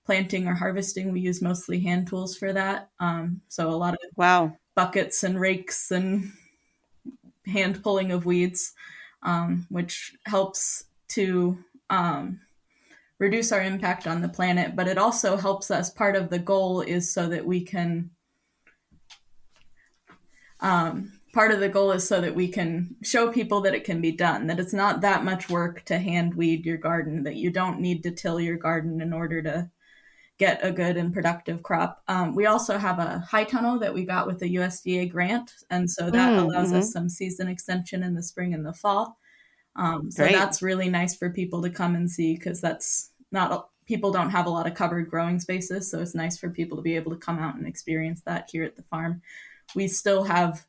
planting 0.08 0.47
or 0.47 0.55
harvesting. 0.55 1.12
We 1.12 1.20
use 1.20 1.41
mostly 1.41 1.82
hand 1.82 2.08
tools 2.08 2.38
for 2.38 2.53
that. 2.53 2.89
Um, 3.01 3.41
so 3.49 3.70
a 3.70 3.76
lot 3.76 3.93
of 3.93 3.99
wow 4.16 4.58
buckets 4.74 5.24
and 5.24 5.38
rakes 5.38 5.91
and 5.91 6.32
hand 7.45 7.84
pulling 7.84 8.14
of 8.14 8.26
weeds, 8.26 8.74
um, 9.22 9.68
which 9.70 10.16
helps 10.26 10.86
to 11.10 11.58
um, 11.89 12.39
reduce 13.20 13.51
our 13.51 13.62
impact 13.62 14.08
on 14.08 14.22
the 14.22 14.30
planet. 14.30 14.78
But 14.78 14.88
it 14.88 14.97
also 14.97 15.36
helps 15.36 15.70
us. 15.70 15.89
Part 15.89 16.16
of 16.16 16.30
the 16.30 16.39
goal 16.39 16.80
is 16.80 17.14
so 17.14 17.28
that 17.28 17.45
we 17.45 17.62
can. 17.62 18.10
Um, 20.62 21.20
part 21.34 21.51
of 21.51 21.60
the 21.60 21.70
goal 21.70 21.91
is 21.91 22.08
so 22.08 22.22
that 22.22 22.34
we 22.34 22.47
can 22.47 22.95
show 23.03 23.30
people 23.30 23.60
that 23.62 23.76
it 23.76 23.84
can 23.84 23.99
be 23.99 24.14
done, 24.14 24.47
that 24.47 24.60
it's 24.60 24.74
not 24.74 25.01
that 25.01 25.26
much 25.26 25.49
work 25.49 25.84
to 25.84 25.99
hand 25.99 26.34
weed 26.34 26.66
your 26.66 26.78
garden, 26.78 27.24
that 27.24 27.36
you 27.36 27.51
don't 27.51 27.82
need 27.82 28.03
to 28.03 28.12
till 28.12 28.39
your 28.39 28.55
garden 28.55 29.01
in 29.01 29.12
order 29.12 29.41
to 29.43 29.70
get 30.38 30.60
a 30.64 30.72
good 30.72 30.98
and 30.98 31.14
productive 31.14 31.64
crop. 31.64 32.04
Um, 32.08 32.36
we 32.36 32.46
also 32.46 32.78
have 32.78 33.00
a 33.00 33.20
high 33.20 33.44
tunnel 33.44 33.80
that 33.80 33.94
we 33.94 34.06
got 34.06 34.28
with 34.28 34.42
a 34.44 34.46
USDA 34.46 35.12
grant, 35.12 35.52
and 35.70 35.90
so 35.90 36.10
that 36.12 36.34
mm, 36.34 36.44
allows 36.44 36.68
mm-hmm. 36.68 36.78
us 36.78 36.92
some 36.92 37.10
season 37.10 37.48
extension 37.48 38.04
in 38.04 38.14
the 38.14 38.24
spring 38.24 38.54
and 38.54 38.66
the 38.66 38.74
fall. 38.74 39.18
Um, 39.76 40.12
so 40.12 40.24
Great. 40.24 40.34
that's 40.34 40.62
really 40.62 40.90
nice 40.90 41.16
for 41.16 41.30
people 41.30 41.62
to 41.62 41.70
come 41.70 41.96
and 41.96 42.10
see 42.10 42.36
because 42.36 42.62
that's 42.62 43.12
not 43.32 43.70
people 43.86 44.12
don't 44.12 44.32
have 44.32 44.48
a 44.48 44.50
lot 44.50 44.68
of 44.68 44.74
covered 44.74 45.10
growing 45.10 45.40
spaces, 45.40 45.90
so 45.90 46.00
it's 46.00 46.16
nice 46.16 46.38
for 46.38 46.50
people 46.50 46.78
to 46.78 46.84
be 46.84 46.96
able 46.96 47.12
to 47.12 47.18
come 47.18 47.40
out 47.40 47.56
and 47.56 47.68
experience 47.68 48.22
that 48.26 48.50
here 48.52 48.64
at 48.64 48.76
the 48.76 48.84
farm. 48.84 49.22
We 49.76 49.88
still 49.88 50.24
have 50.24 50.66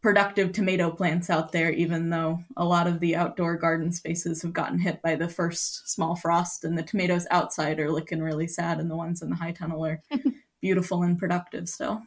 productive 0.00 0.52
tomato 0.52 0.90
plants 0.90 1.28
out 1.28 1.50
there, 1.52 1.70
even 1.72 2.10
though 2.10 2.38
a 2.56 2.64
lot 2.64 2.86
of 2.86 3.00
the 3.00 3.16
outdoor 3.16 3.56
garden 3.56 3.90
spaces 3.92 4.42
have 4.42 4.52
gotten 4.52 4.78
hit 4.78 5.02
by 5.02 5.16
the 5.16 5.28
first 5.28 5.88
small 5.88 6.14
frost, 6.14 6.64
and 6.64 6.78
the 6.78 6.82
tomatoes 6.82 7.26
outside 7.30 7.80
are 7.80 7.90
looking 7.90 8.22
really 8.22 8.46
sad, 8.46 8.78
and 8.78 8.90
the 8.90 8.96
ones 8.96 9.22
in 9.22 9.30
the 9.30 9.36
high 9.36 9.52
tunnel 9.52 9.84
are 9.84 10.00
beautiful 10.60 11.02
and 11.02 11.18
productive 11.18 11.68
still. 11.68 12.02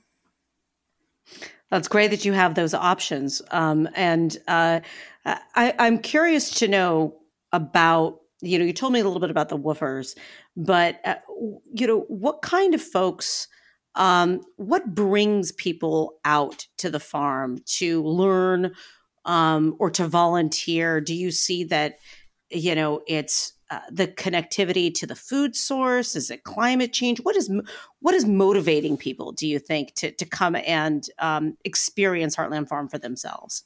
That's 1.70 1.88
great 1.88 2.12
that 2.12 2.26
you 2.26 2.34
have 2.34 2.56
those 2.56 2.74
options. 2.74 3.42
Um, 3.52 3.88
and 3.96 4.38
uh, 4.48 4.82
I, 5.26 5.74
I'm 5.80 6.00
curious 6.00 6.50
to 6.60 6.68
know 6.68 7.18
about, 7.54 8.20
you 8.42 8.60
know, 8.60 8.66
you 8.66 8.74
told 8.74 8.94
me 8.94 9.00
a 9.00 9.04
little 9.04 9.22
bit 9.22 9.32
about 9.32 9.50
the 9.50 9.58
woofers, 9.58 10.18
but, 10.58 11.00
uh, 11.06 11.16
you 11.74 11.88
know, 11.88 12.02
what 12.10 12.42
kind 12.42 12.74
of 12.74 12.82
folks 12.82 13.48
um, 13.96 14.42
what 14.58 14.96
brings 14.96 15.52
people 15.52 16.14
out 16.24 16.68
to 16.78 16.90
the 16.90 17.00
farm 17.00 17.60
to 17.66 18.04
learn 18.04 18.74
um, 19.26 19.76
or 19.80 19.90
to 19.92 20.08
volunteer? 20.08 21.02
Do 21.02 21.14
you 21.14 21.32
see 21.32 21.64
that, 21.66 21.98
you 22.50 22.76
know, 22.76 23.02
it's 23.08 23.54
uh, 23.70 23.80
the 23.90 24.08
connectivity 24.08 24.94
to 24.94 25.08
the 25.08 25.16
food 25.16 25.56
source? 25.56 26.16
Is 26.16 26.30
it 26.30 26.44
climate 26.44 26.94
change? 26.94 27.20
What 27.20 27.36
is 27.36 27.52
what 28.00 28.14
is 28.14 28.26
motivating 28.26 28.98
people? 28.98 29.32
Do 29.32 29.48
you 29.48 29.60
think 29.60 29.94
to 29.96 30.12
to 30.12 30.26
come 30.26 30.56
and 30.56 31.08
um, 31.20 31.58
experience 31.64 32.36
Heartland 32.36 32.68
Farm 32.68 32.90
for 32.90 32.98
themselves? 32.98 33.64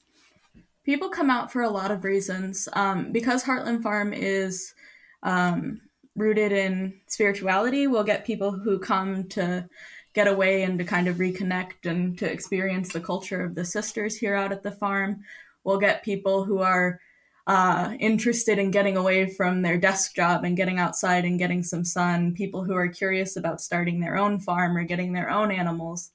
People 0.83 1.09
come 1.09 1.31
out 1.31 1.51
for 1.51 1.63
a 1.63 1.69
lot 1.69 1.89
of 1.89 2.03
reasons. 2.03 2.69
Um, 2.73 3.11
because 3.11 3.43
Heartland 3.43 3.81
Farm 3.81 4.13
is 4.13 4.75
um, 5.23 5.81
rooted 6.15 6.51
in 6.51 7.01
spirituality, 7.07 7.87
we'll 7.87 8.03
get 8.03 8.25
people 8.25 8.51
who 8.51 8.77
come 8.77 9.27
to 9.29 9.67
get 10.15 10.27
away 10.27 10.63
and 10.63 10.79
to 10.79 10.85
kind 10.85 11.07
of 11.07 11.17
reconnect 11.17 11.85
and 11.85 12.17
to 12.17 12.31
experience 12.31 12.91
the 12.91 13.01
culture 13.01 13.43
of 13.43 13.53
the 13.53 13.65
sisters 13.65 14.17
here 14.17 14.33
out 14.33 14.53
at 14.53 14.63
the 14.63 14.71
farm. 14.71 15.21
We'll 15.65 15.77
get 15.77 16.03
people 16.03 16.45
who 16.45 16.59
are 16.59 16.99
uh, 17.47 17.93
interested 17.99 18.57
in 18.57 18.71
getting 18.71 18.97
away 18.97 19.29
from 19.29 19.61
their 19.61 19.77
desk 19.77 20.15
job 20.15 20.45
and 20.45 20.57
getting 20.57 20.79
outside 20.79 21.25
and 21.25 21.37
getting 21.37 21.61
some 21.61 21.83
sun, 21.83 22.33
people 22.33 22.63
who 22.63 22.75
are 22.75 22.87
curious 22.87 23.35
about 23.35 23.61
starting 23.61 23.99
their 23.99 24.17
own 24.17 24.39
farm 24.39 24.75
or 24.75 24.83
getting 24.83 25.13
their 25.13 25.29
own 25.29 25.51
animals. 25.51 26.11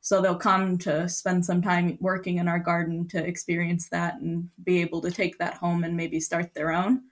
So 0.00 0.20
they'll 0.20 0.36
come 0.36 0.76
to 0.78 1.08
spend 1.08 1.44
some 1.44 1.62
time 1.62 1.96
working 2.00 2.36
in 2.38 2.48
our 2.48 2.58
garden 2.58 3.08
to 3.08 3.24
experience 3.24 3.88
that 3.88 4.20
and 4.20 4.50
be 4.64 4.80
able 4.80 5.00
to 5.02 5.10
take 5.10 5.38
that 5.38 5.54
home 5.54 5.84
and 5.84 5.96
maybe 5.96 6.20
start 6.20 6.52
their 6.52 6.72
own. 6.72 7.04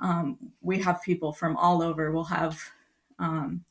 Um, 0.00 0.38
we 0.60 0.78
have 0.80 1.02
people 1.02 1.32
from 1.32 1.56
all 1.56 1.82
over. 1.82 2.10
We'll 2.10 2.24
have 2.24 2.60
um, 3.18 3.64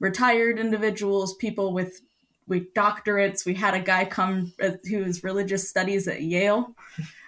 retired 0.00 0.58
individuals, 0.58 1.34
people 1.34 1.72
with 1.72 2.00
with 2.46 2.72
doctorates. 2.74 3.44
We 3.44 3.54
had 3.54 3.74
a 3.74 3.80
guy 3.80 4.04
come 4.06 4.52
uh, 4.62 4.72
who 4.88 5.04
was 5.04 5.22
religious 5.22 5.68
studies 5.68 6.08
at 6.08 6.22
Yale. 6.22 6.74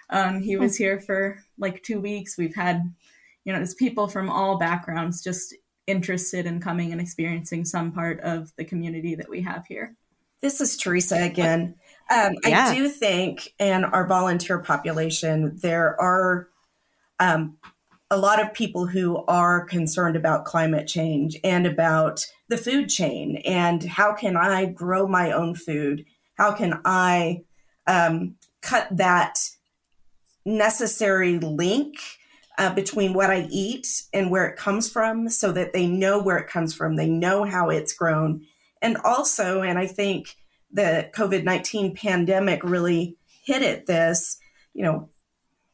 Um, 0.09 0.41
he 0.41 0.57
was 0.57 0.75
here 0.75 0.99
for 0.99 1.41
like 1.57 1.83
two 1.83 2.01
weeks. 2.01 2.37
We've 2.37 2.55
had, 2.55 2.91
you 3.45 3.53
know, 3.53 3.59
there's 3.59 3.75
people 3.75 4.07
from 4.07 4.29
all 4.29 4.57
backgrounds 4.57 5.23
just 5.23 5.55
interested 5.87 6.45
in 6.45 6.59
coming 6.59 6.91
and 6.91 6.99
experiencing 6.99 7.65
some 7.65 7.91
part 7.91 8.19
of 8.21 8.51
the 8.55 8.65
community 8.65 9.15
that 9.15 9.29
we 9.29 9.41
have 9.41 9.65
here. 9.67 9.95
This 10.41 10.59
is 10.59 10.75
Teresa 10.75 11.23
again. 11.23 11.75
Um, 12.09 12.33
yeah. 12.43 12.69
I 12.69 12.75
do 12.75 12.89
think 12.89 13.53
in 13.59 13.85
our 13.85 14.07
volunteer 14.07 14.59
population, 14.59 15.57
there 15.61 15.99
are 16.01 16.49
um, 17.19 17.57
a 18.11 18.17
lot 18.17 18.41
of 18.41 18.53
people 18.53 18.87
who 18.87 19.23
are 19.27 19.63
concerned 19.63 20.17
about 20.17 20.43
climate 20.43 20.85
change 20.85 21.37
and 21.45 21.65
about 21.65 22.27
the 22.49 22.57
food 22.57 22.89
chain 22.89 23.37
and 23.45 23.83
how 23.83 24.13
can 24.13 24.35
I 24.35 24.65
grow 24.65 25.07
my 25.07 25.31
own 25.31 25.55
food? 25.55 26.03
How 26.35 26.51
can 26.51 26.81
I 26.83 27.43
um, 27.87 28.35
cut 28.61 28.89
that 28.91 29.39
necessary 30.45 31.39
link 31.39 31.95
uh, 32.57 32.73
between 32.73 33.13
what 33.13 33.29
I 33.29 33.47
eat 33.49 33.87
and 34.11 34.29
where 34.29 34.45
it 34.45 34.57
comes 34.57 34.89
from 34.89 35.29
so 35.29 35.53
that 35.53 35.71
they 35.71 35.87
know 35.87 36.21
where 36.21 36.37
it 36.37 36.49
comes 36.49 36.73
from, 36.73 36.97
they 36.97 37.09
know 37.09 37.45
how 37.45 37.69
it's 37.69 37.93
grown. 37.93 38.45
And 38.81 38.97
also, 38.97 39.61
and 39.61 39.79
I 39.79 39.87
think 39.87 40.35
the 40.69 41.09
COVID 41.15 41.45
19 41.45 41.95
pandemic 41.95 42.61
really 42.63 43.15
hit 43.45 43.61
at 43.61 43.85
this, 43.85 44.37
you 44.73 44.83
know, 44.83 45.09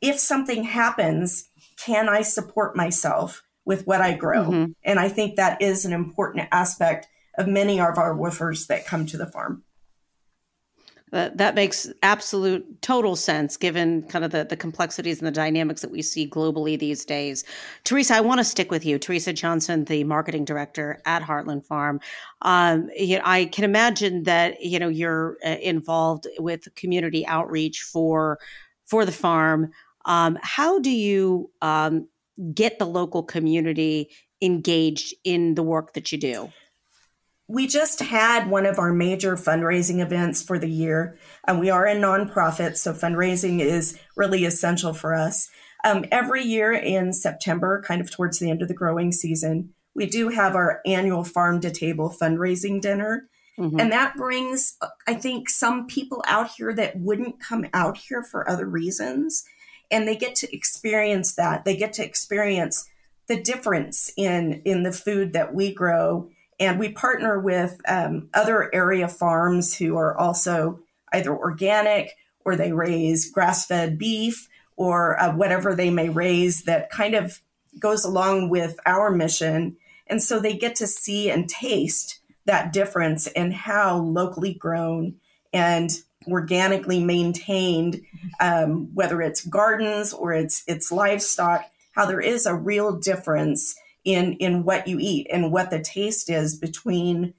if 0.02 0.20
something 0.20 0.64
happens, 0.64 1.50
can 1.78 2.10
I 2.10 2.22
support 2.22 2.76
myself 2.76 3.44
with 3.66 3.86
what 3.86 4.02
I 4.02 4.14
grow? 4.14 4.46
Mm-hmm. 4.46 4.72
And 4.84 5.00
I 5.00 5.10
think 5.10 5.36
that 5.36 5.62
is 5.62 5.86
an 5.86 5.94
important 5.94 6.48
aspect 6.52 7.08
of 7.38 7.48
many 7.48 7.80
of 7.80 7.98
our 7.98 8.16
woofers 8.16 8.68
that 8.68 8.86
come 8.86 9.06
to 9.08 9.18
the 9.18 9.28
farm. 9.28 9.64
That, 11.12 11.38
that 11.38 11.56
makes 11.56 11.88
absolute 12.04 12.82
total 12.82 13.16
sense 13.16 13.56
given 13.56 14.04
kind 14.04 14.26
of 14.26 14.32
the, 14.32 14.44
the 14.44 14.58
complexities 14.58 15.20
and 15.20 15.28
the 15.28 15.32
dynamics 15.32 15.82
that 15.82 15.92
we 15.92 16.02
see 16.02 16.28
globally 16.28 16.78
these 16.78 17.06
days. 17.06 17.46
Teresa, 17.86 18.16
I 18.16 18.20
want 18.20 18.40
to 18.40 18.44
stick 18.44 18.72
with 18.72 18.86
you. 18.86 19.00
Teresa 19.00 19.32
Johnson, 19.32 19.86
the 19.86 20.04
marketing 20.04 20.44
director 20.44 21.02
at 21.06 21.22
Heartland 21.22 21.66
Farm. 21.66 22.02
Um, 22.42 22.90
you 22.94 23.18
know, 23.18 23.24
I 23.24 23.46
can 23.46 23.64
imagine 23.64 24.24
that 24.24 24.62
you 24.62 24.80
know 24.80 24.90
you're 24.90 25.38
uh, 25.46 25.56
involved 25.62 26.28
with 26.40 26.68
community 26.76 27.26
outreach 27.26 27.84
for 27.84 28.38
for 28.86 29.06
the 29.06 29.14
farm. 29.14 29.72
Um, 30.08 30.40
how 30.42 30.80
do 30.80 30.90
you 30.90 31.52
um, 31.62 32.08
get 32.54 32.80
the 32.80 32.86
local 32.86 33.22
community 33.22 34.10
engaged 34.42 35.14
in 35.24 35.56
the 35.56 35.64
work 35.64 35.94
that 35.94 36.12
you 36.12 36.18
do? 36.18 36.52
We 37.50 37.68
just 37.68 38.00
had 38.00 38.50
one 38.50 38.66
of 38.66 38.80
our 38.80 38.92
major 38.92 39.36
fundraising 39.36 40.02
events 40.02 40.42
for 40.42 40.58
the 40.58 40.70
year. 40.70 41.18
and 41.48 41.60
we 41.60 41.70
are 41.70 41.86
a 41.86 41.96
nonprofit, 41.96 42.78
so 42.78 42.94
fundraising 42.94 43.62
is 43.62 43.98
really 44.16 44.44
essential 44.44 44.94
for 44.94 45.14
us. 45.14 45.50
Um, 45.86 46.06
every 46.12 46.44
year 46.44 46.74
in 46.74 47.14
September, 47.14 47.82
kind 47.86 48.02
of 48.02 48.12
towards 48.12 48.40
the 48.40 48.50
end 48.50 48.62
of 48.62 48.68
the 48.68 48.74
growing 48.74 49.12
season, 49.12 49.74
we 49.96 50.06
do 50.06 50.30
have 50.30 50.56
our 50.56 50.82
annual 50.86 51.24
farm 51.24 51.62
to 51.62 51.72
table 51.72 52.14
fundraising 52.22 52.82
dinner. 52.82 53.30
Mm-hmm. 53.58 53.80
And 53.80 53.92
that 53.92 54.16
brings, 54.16 54.78
I 55.08 55.14
think, 55.14 55.50
some 55.50 55.88
people 55.88 56.24
out 56.28 56.52
here 56.52 56.74
that 56.74 56.98
wouldn't 56.98 57.40
come 57.40 57.66
out 57.74 57.98
here 57.98 58.24
for 58.24 58.50
other 58.50 58.66
reasons 58.66 59.44
and 59.90 60.08
they 60.08 60.16
get 60.16 60.36
to 60.36 60.56
experience 60.56 61.36
that. 61.36 61.66
They 61.66 61.76
get 61.76 61.94
to 61.94 62.06
experience 62.06 62.88
the 63.28 63.42
difference 63.42 64.12
in 64.18 64.62
in 64.66 64.84
the 64.84 64.92
food 64.92 65.34
that 65.34 65.54
we 65.54 65.74
grow, 65.74 66.30
and 66.60 66.80
we 66.80 66.90
partner 66.90 67.40
with 67.40 67.80
um, 67.88 68.30
other 68.34 68.74
area 68.74 69.08
farms 69.08 69.76
who 69.76 69.98
are 69.98 70.18
also 70.18 70.80
either 71.14 71.36
organic 71.36 72.16
or 72.44 72.56
they 72.56 72.72
raise 72.72 73.30
grass 73.32 73.66
fed 73.66 73.98
beef 73.98 74.48
or 74.76 75.20
uh, 75.22 75.36
whatever 75.36 75.74
they 75.74 75.90
may 75.90 76.10
raise 76.10 76.64
that 76.64 76.90
kind 76.90 77.16
of 77.16 77.42
goes 77.80 78.06
along 78.06 78.50
with 78.50 78.80
our 78.86 79.12
mission. 79.12 79.76
And 80.08 80.24
so 80.24 80.40
they 80.40 80.56
get 80.56 80.76
to 80.78 80.88
see 80.88 81.30
and 81.30 81.50
taste 81.50 82.20
that 82.46 82.72
difference 82.72 83.28
in 83.28 83.52
how 83.52 83.98
locally 83.98 84.54
grown 84.54 85.16
and 85.52 85.92
organically 86.28 87.04
maintained, 87.04 88.02
um, 88.40 88.94
whether 88.94 89.22
it's 89.22 89.46
gardens 89.46 90.14
or 90.14 90.34
it's 90.34 90.64
it's 90.68 90.92
livestock, 90.92 91.66
how 91.92 92.06
there 92.06 92.22
is 92.22 92.46
a 92.46 92.56
real 92.56 92.94
difference 92.98 93.76
in 94.04 94.34
in 94.34 94.64
what 94.64 94.88
you 94.88 94.98
eat 95.00 95.28
and 95.32 95.52
what 95.52 95.70
the 95.70 95.80
taste 95.80 96.30
is 96.30 96.58
between, 96.58 97.34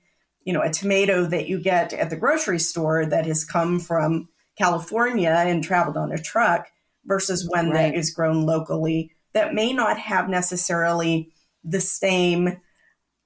you 0.44 0.52
know, 0.52 0.62
a 0.62 0.70
tomato 0.70 1.24
that 1.26 1.48
you 1.48 1.60
get 1.60 1.92
at 1.92 2.10
the 2.10 2.16
grocery 2.16 2.58
store 2.58 3.06
that 3.06 3.26
has 3.26 3.44
come 3.44 3.80
from 3.80 4.28
California 4.56 5.30
and 5.30 5.62
traveled 5.62 5.96
on 5.96 6.12
a 6.12 6.18
truck 6.18 6.68
versus 7.04 7.48
one 7.48 7.70
right. 7.70 7.92
that 7.92 7.94
is 7.94 8.10
grown 8.10 8.44
locally 8.44 9.12
that 9.32 9.54
may 9.54 9.72
not 9.72 9.98
have 9.98 10.28
necessarily 10.28 11.30
the 11.64 11.80
same 11.80 12.60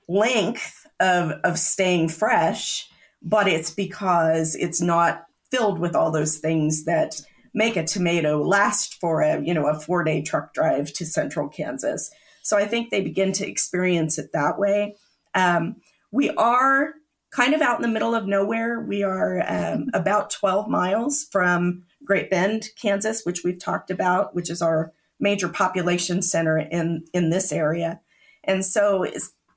length 0.08 0.86
of 1.00 1.32
of 1.44 1.58
staying 1.58 2.08
fresh, 2.08 2.88
but 3.22 3.48
it's 3.48 3.70
because 3.70 4.54
it's 4.54 4.80
not 4.80 5.24
filled 5.52 5.78
with 5.78 5.94
all 5.94 6.10
those 6.10 6.38
things 6.38 6.84
that 6.84 7.20
make 7.54 7.76
a 7.76 7.84
tomato 7.84 8.42
last 8.42 8.94
for 8.94 9.20
a 9.20 9.40
you 9.44 9.52
know 9.52 9.68
a 9.68 9.78
four 9.78 10.02
day 10.02 10.22
truck 10.22 10.54
drive 10.54 10.92
to 10.94 11.04
central 11.04 11.48
Kansas. 11.48 12.10
So 12.42 12.56
I 12.56 12.66
think 12.66 12.90
they 12.90 13.02
begin 13.02 13.32
to 13.34 13.48
experience 13.48 14.18
it 14.18 14.30
that 14.32 14.58
way. 14.58 14.96
Um, 15.34 15.76
we 16.10 16.30
are 16.30 16.94
kind 17.30 17.54
of 17.54 17.62
out 17.62 17.76
in 17.76 17.82
the 17.82 17.88
middle 17.88 18.14
of 18.14 18.26
nowhere. 18.26 18.80
We 18.80 19.02
are 19.02 19.44
um, 19.46 19.88
about 19.94 20.30
12 20.30 20.68
miles 20.68 21.26
from 21.30 21.84
Great 22.04 22.30
Bend, 22.30 22.68
Kansas, 22.80 23.22
which 23.24 23.44
we've 23.44 23.62
talked 23.62 23.90
about, 23.90 24.34
which 24.34 24.50
is 24.50 24.60
our 24.60 24.92
major 25.20 25.48
population 25.48 26.22
center 26.22 26.58
in 26.58 27.04
in 27.12 27.30
this 27.30 27.52
area. 27.52 28.00
And 28.44 28.64
so 28.64 29.06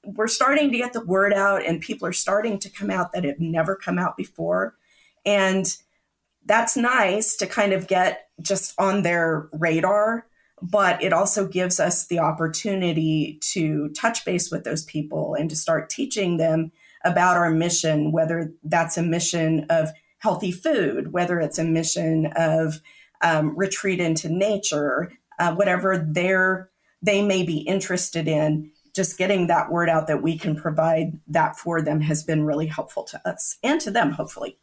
we're 0.04 0.28
starting 0.28 0.72
to 0.72 0.78
get 0.78 0.94
the 0.94 1.06
word 1.06 1.34
out, 1.34 1.66
and 1.66 1.82
people 1.82 2.08
are 2.08 2.14
starting 2.14 2.60
to 2.60 2.70
come 2.70 2.92
out 2.92 3.14
that 3.14 3.24
have 3.24 3.40
never 3.40 3.76
come 3.76 3.98
out 3.98 4.16
before. 4.18 4.76
And 5.26 5.76
that's 6.46 6.78
nice 6.78 7.36
to 7.38 7.48
kind 7.48 7.74
of 7.74 7.88
get 7.88 8.30
just 8.42 8.74
on 8.80 9.02
their 9.02 9.50
radar, 9.54 10.28
but 10.62 11.02
it 11.04 11.14
also 11.14 11.48
gives 11.48 11.80
us 11.80 12.08
the 12.08 12.20
opportunity 12.20 13.40
to 13.54 13.90
touch 13.90 14.26
base 14.26 14.52
with 14.52 14.64
those 14.64 14.84
people 14.84 15.36
and 15.36 15.50
to 15.50 15.56
start 15.56 15.90
teaching 15.90 16.38
them 16.38 16.72
about 17.04 17.38
our 17.38 17.50
mission, 17.50 18.12
whether 18.12 18.52
that's 18.64 18.98
a 18.98 19.04
mission 19.04 19.66
of 19.70 19.90
healthy 20.20 20.52
food, 20.52 21.12
whether 21.14 21.40
it's 21.40 21.60
a 21.60 21.64
mission 21.64 22.32
of 22.36 22.80
um, 23.22 23.56
retreat 23.58 24.00
into 24.00 24.30
nature, 24.30 25.12
uh, 25.40 25.54
whatever 25.54 25.98
they're 25.98 26.70
they 27.02 27.22
may 27.22 27.44
be 27.44 27.58
interested 27.60 28.28
in 28.28 28.72
just 28.96 29.18
getting 29.18 29.46
that 29.46 29.70
word 29.70 29.90
out 29.90 30.08
that 30.08 30.24
we 30.24 30.38
can 30.38 30.56
provide 30.56 31.20
that 31.28 31.56
for 31.56 31.82
them 31.82 32.02
has 32.02 32.24
been 32.24 32.46
really 32.46 32.66
helpful 32.66 33.04
to 33.04 33.30
us 33.30 33.58
and 33.62 33.80
to 33.82 33.92
them 33.92 34.12
hopefully 34.12 34.58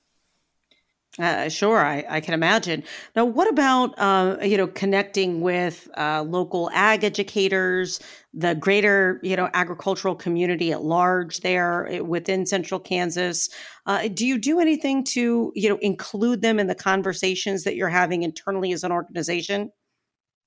uh, 1.19 1.49
sure, 1.51 1.79
I, 1.79 2.05
I, 2.09 2.21
can 2.21 2.33
imagine. 2.33 2.83
Now, 3.15 3.27
what 3.27 3.47
about 3.51 3.95
uh, 3.99 4.39
you 4.43 4.57
know 4.57 4.67
connecting 4.67 5.43
with 5.43 5.87
uh, 5.99 6.23
local 6.23 6.71
ag 6.73 7.05
educators, 7.05 8.01
the 8.33 8.55
greater 8.55 9.21
you 9.23 9.37
know 9.37 9.51
agricultural 9.53 10.15
community 10.15 10.73
at 10.73 10.83
large 10.83 11.41
there 11.41 11.87
eh, 11.89 12.01
within 12.01 12.47
Central 12.47 12.81
Kansas? 12.81 13.51
Uh, 13.85 14.09
do 14.09 14.27
you 14.27 14.39
do 14.39 14.59
anything 14.59 15.05
to 15.05 15.53
you 15.55 15.69
know 15.69 15.77
include 15.83 16.41
them 16.41 16.59
in 16.59 16.67
the 16.67 16.75
conversations 16.75 17.65
that 17.65 17.77
you're 17.77 17.91
having 17.91 18.23
internally 18.23 18.73
as 18.73 18.83
an 18.83 18.91
organization? 18.91 19.71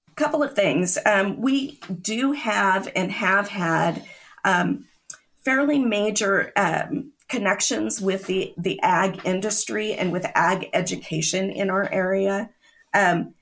A 0.10 0.16
couple 0.16 0.42
of 0.42 0.56
things. 0.56 0.98
Um, 1.06 1.40
we 1.42 1.80
do 2.02 2.32
have 2.32 2.92
and 2.96 3.12
have 3.12 3.50
had 3.50 4.04
um, 4.44 4.86
fairly 5.44 5.78
major. 5.78 6.52
Um, 6.56 7.12
connections 7.28 8.00
with 8.00 8.28
the, 8.28 8.54
the 8.58 8.80
ag 8.82 9.22
industry 9.26 9.94
and 9.94 10.12
with 10.12 10.26
ag 10.36 10.70
education 10.74 11.50
in 11.50 11.70
our 11.70 11.92
area. 11.92 12.50
Um, 12.94 13.34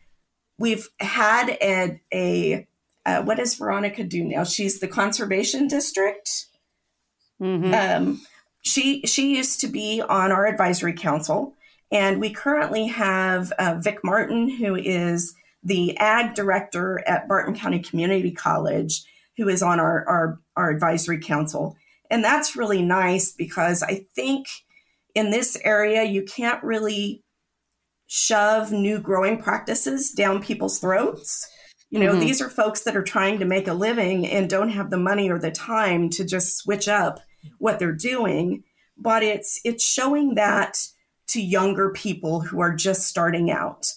we've 0.57 0.87
had 0.99 1.57
a, 1.61 2.01
a 2.13 2.67
uh, 3.05 3.21
what 3.21 3.37
does 3.37 3.55
Veronica 3.55 4.03
do 4.03 4.23
now? 4.23 4.43
She's 4.43 4.79
the 4.79 4.87
conservation 4.87 5.67
district. 5.67 6.45
Mm-hmm. 7.41 7.73
Um, 7.73 8.21
she 8.61 9.01
she 9.01 9.35
used 9.35 9.59
to 9.61 9.67
be 9.67 10.01
on 10.01 10.31
our 10.31 10.45
advisory 10.45 10.93
council, 10.93 11.53
and 11.91 12.21
we 12.21 12.29
currently 12.29 12.87
have 12.87 13.51
uh, 13.53 13.75
Vic 13.79 13.99
Martin, 14.03 14.49
who 14.49 14.75
is 14.75 15.35
the 15.61 15.97
ag 15.97 16.33
director 16.33 17.03
at 17.07 17.27
Barton 17.27 17.55
County 17.55 17.79
Community 17.79 18.31
College, 18.31 19.03
who 19.37 19.49
is 19.49 19.61
on 19.61 19.79
our 19.79 20.07
our, 20.07 20.39
our 20.55 20.69
advisory 20.69 21.19
council. 21.19 21.75
And 22.13 22.23
that's 22.23 22.55
really 22.55 22.83
nice 22.83 23.31
because 23.31 23.81
I 23.81 24.05
think 24.13 24.45
in 25.15 25.31
this 25.31 25.57
area, 25.63 26.03
you 26.03 26.21
can't 26.21 26.63
really 26.63 27.23
shove 28.05 28.71
new 28.71 28.99
growing 28.99 29.41
practices 29.41 30.11
down 30.11 30.43
people's 30.43 30.77
throats. 30.77 31.49
You 31.89 31.99
know, 31.99 32.11
mm-hmm. 32.11 32.19
these 32.19 32.39
are 32.39 32.51
folks 32.51 32.83
that 32.83 32.95
are 32.95 33.01
trying 33.01 33.39
to 33.39 33.45
make 33.45 33.67
a 33.67 33.73
living 33.73 34.27
and 34.27 34.47
don't 34.47 34.69
have 34.69 34.91
the 34.91 34.97
money 34.97 35.31
or 35.31 35.39
the 35.39 35.49
time 35.49 36.11
to 36.11 36.23
just 36.23 36.55
switch 36.55 36.87
up 36.87 37.19
what 37.57 37.79
they're 37.79 37.91
doing. 37.91 38.63
But 38.95 39.23
it's 39.23 39.59
it's 39.65 39.83
showing 39.83 40.35
that 40.35 40.77
to 41.29 41.41
younger 41.41 41.89
people 41.89 42.41
who 42.41 42.61
are 42.61 42.75
just 42.75 43.07
starting 43.07 43.49
out. 43.49 43.87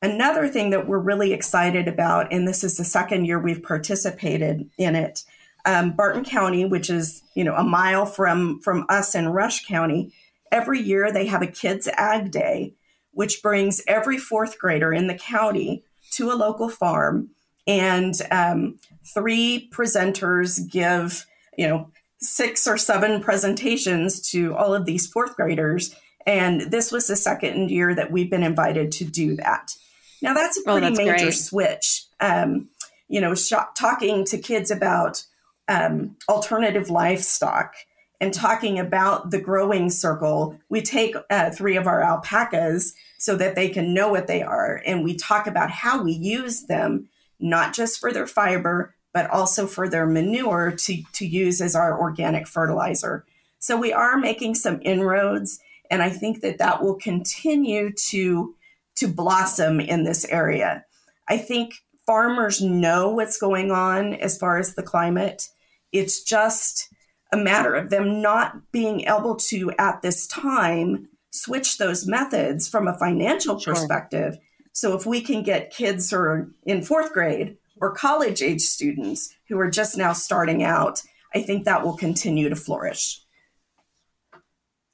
Another 0.00 0.48
thing 0.48 0.70
that 0.70 0.88
we're 0.88 0.98
really 0.98 1.34
excited 1.34 1.88
about, 1.88 2.32
and 2.32 2.48
this 2.48 2.64
is 2.64 2.78
the 2.78 2.84
second 2.84 3.26
year 3.26 3.38
we've 3.38 3.62
participated 3.62 4.70
in 4.78 4.96
it, 4.96 5.24
um, 5.64 5.92
Barton 5.92 6.24
County, 6.24 6.64
which 6.64 6.90
is 6.90 7.22
you 7.34 7.44
know 7.44 7.54
a 7.54 7.64
mile 7.64 8.06
from 8.06 8.60
from 8.60 8.86
us 8.88 9.14
in 9.14 9.28
Rush 9.28 9.66
County, 9.66 10.12
every 10.50 10.80
year 10.80 11.12
they 11.12 11.26
have 11.26 11.42
a 11.42 11.46
Kids 11.46 11.88
Ag 11.96 12.30
Day, 12.30 12.74
which 13.12 13.42
brings 13.42 13.82
every 13.86 14.18
fourth 14.18 14.58
grader 14.58 14.92
in 14.92 15.06
the 15.06 15.14
county 15.14 15.84
to 16.12 16.30
a 16.30 16.34
local 16.34 16.68
farm, 16.68 17.30
and 17.66 18.14
um, 18.30 18.78
three 19.14 19.68
presenters 19.72 20.68
give 20.70 21.26
you 21.56 21.68
know 21.68 21.90
six 22.20 22.66
or 22.66 22.76
seven 22.76 23.22
presentations 23.22 24.20
to 24.30 24.54
all 24.54 24.74
of 24.74 24.84
these 24.84 25.06
fourth 25.06 25.36
graders. 25.36 25.94
And 26.26 26.60
this 26.70 26.92
was 26.92 27.06
the 27.06 27.16
second 27.16 27.70
year 27.70 27.94
that 27.94 28.12
we've 28.12 28.30
been 28.30 28.42
invited 28.42 28.92
to 28.92 29.04
do 29.04 29.36
that. 29.36 29.74
Now 30.22 30.34
that's 30.34 30.58
a 30.58 30.60
oh, 30.60 30.72
pretty 30.72 30.86
oh, 30.86 30.90
that's 30.90 30.98
major 30.98 31.24
great. 31.24 31.34
switch. 31.34 32.04
Um, 32.20 32.68
you 33.08 33.20
know, 33.20 33.34
sh- 33.34 33.52
talking 33.74 34.24
to 34.26 34.38
kids 34.38 34.70
about 34.70 35.24
um, 35.70 36.16
alternative 36.28 36.90
livestock 36.90 37.74
and 38.20 38.34
talking 38.34 38.78
about 38.78 39.30
the 39.30 39.40
growing 39.40 39.88
circle, 39.88 40.58
we 40.68 40.82
take 40.82 41.14
uh, 41.30 41.50
three 41.50 41.76
of 41.76 41.86
our 41.86 42.02
alpacas 42.02 42.92
so 43.18 43.36
that 43.36 43.54
they 43.54 43.70
can 43.70 43.94
know 43.94 44.08
what 44.08 44.26
they 44.26 44.42
are. 44.42 44.82
And 44.84 45.02
we 45.02 45.14
talk 45.14 45.46
about 45.46 45.70
how 45.70 46.02
we 46.02 46.12
use 46.12 46.64
them, 46.64 47.08
not 47.38 47.72
just 47.72 47.98
for 48.00 48.12
their 48.12 48.26
fiber, 48.26 48.94
but 49.14 49.30
also 49.30 49.66
for 49.66 49.88
their 49.88 50.06
manure 50.06 50.72
to, 50.72 51.02
to 51.14 51.26
use 51.26 51.60
as 51.60 51.74
our 51.74 51.98
organic 51.98 52.46
fertilizer. 52.46 53.24
So 53.58 53.78
we 53.78 53.92
are 53.92 54.18
making 54.18 54.56
some 54.56 54.80
inroads, 54.82 55.58
and 55.90 56.02
I 56.02 56.10
think 56.10 56.40
that 56.42 56.58
that 56.58 56.82
will 56.82 56.96
continue 56.96 57.92
to, 58.08 58.54
to 58.96 59.08
blossom 59.08 59.80
in 59.80 60.04
this 60.04 60.24
area. 60.26 60.84
I 61.28 61.38
think 61.38 61.74
farmers 62.06 62.60
know 62.60 63.10
what's 63.10 63.38
going 63.38 63.70
on 63.70 64.14
as 64.14 64.36
far 64.36 64.58
as 64.58 64.74
the 64.74 64.82
climate. 64.82 65.48
It's 65.92 66.22
just 66.22 66.88
a 67.32 67.36
matter 67.36 67.74
of 67.74 67.90
them 67.90 68.20
not 68.20 68.72
being 68.72 69.02
able 69.02 69.36
to, 69.36 69.72
at 69.78 70.02
this 70.02 70.26
time, 70.26 71.08
switch 71.30 71.78
those 71.78 72.06
methods 72.06 72.68
from 72.68 72.88
a 72.88 72.98
financial 72.98 73.58
sure. 73.58 73.74
perspective. 73.74 74.36
So 74.72 74.96
if 74.96 75.06
we 75.06 75.20
can 75.20 75.42
get 75.42 75.72
kids 75.72 76.10
who 76.10 76.16
are 76.16 76.50
in 76.64 76.82
fourth 76.82 77.12
grade 77.12 77.56
or 77.80 77.92
college 77.92 78.42
age 78.42 78.62
students 78.62 79.34
who 79.48 79.58
are 79.58 79.70
just 79.70 79.96
now 79.96 80.12
starting 80.12 80.62
out, 80.62 81.02
I 81.34 81.42
think 81.42 81.64
that 81.64 81.84
will 81.84 81.96
continue 81.96 82.48
to 82.48 82.56
flourish. 82.56 83.22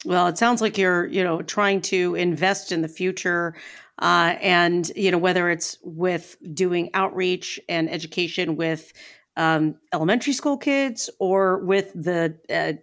Well, 0.05 0.28
it 0.28 0.38
sounds 0.38 0.61
like 0.61 0.78
you're, 0.78 1.07
you 1.07 1.24
know, 1.24 1.42
trying 1.42 1.80
to 1.82 2.14
invest 2.14 2.70
in 2.70 2.82
the 2.82 2.88
future, 2.88 3.57
uh, 3.99 4.36
and 4.40 4.90
you 4.94 5.11
know 5.11 5.18
whether 5.18 5.51
it's 5.51 5.78
with 5.82 6.36
doing 6.55 6.90
outreach 6.92 7.59
and 7.68 7.90
education 7.90 8.57
with 8.57 8.92
um, 9.37 9.76
elementary 9.93 10.32
school 10.32 10.57
kids 10.57 11.11
or 11.18 11.59
with 11.59 11.93
the 11.95 12.37
uh, 12.51 12.80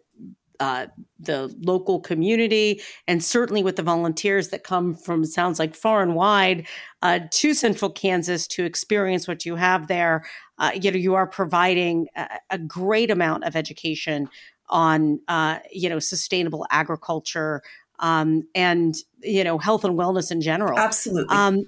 uh, 0.60 0.88
the 1.20 1.54
local 1.62 2.00
community, 2.00 2.82
and 3.08 3.24
certainly 3.24 3.64
with 3.64 3.76
the 3.76 3.84
volunteers 3.84 4.50
that 4.50 4.64
come 4.64 4.96
from 4.96 5.26
sounds 5.26 5.60
like 5.60 5.76
far 5.76 6.02
and 6.02 6.16
wide 6.16 6.66
uh, 7.02 7.20
to 7.32 7.54
Central 7.54 7.92
Kansas 7.92 8.48
to 8.48 8.64
experience 8.64 9.28
what 9.28 9.46
you 9.46 9.56
have 9.56 9.88
there. 9.88 10.24
Uh, 10.60 10.72
you 10.74 10.92
know, 10.92 10.98
you 10.98 11.16
are 11.16 11.28
providing 11.28 12.08
a, 12.16 12.28
a, 12.52 12.58
great 12.58 13.10
amount 13.10 13.44
of 13.44 13.56
education 13.56 14.30
on 14.70 15.20
uh, 15.28 15.60
you 15.72 15.90
know 15.90 16.00
sustainable 16.00 16.66
agriculture 16.70 17.62
um, 18.00 18.48
and 18.54 18.96
you 19.22 19.44
know 19.44 19.58
health 19.58 19.84
and 19.84 19.98
wellness 19.98 20.32
in 20.32 20.40
general. 20.40 20.78
Absolutely. 20.78 21.36
Um, 21.36 21.66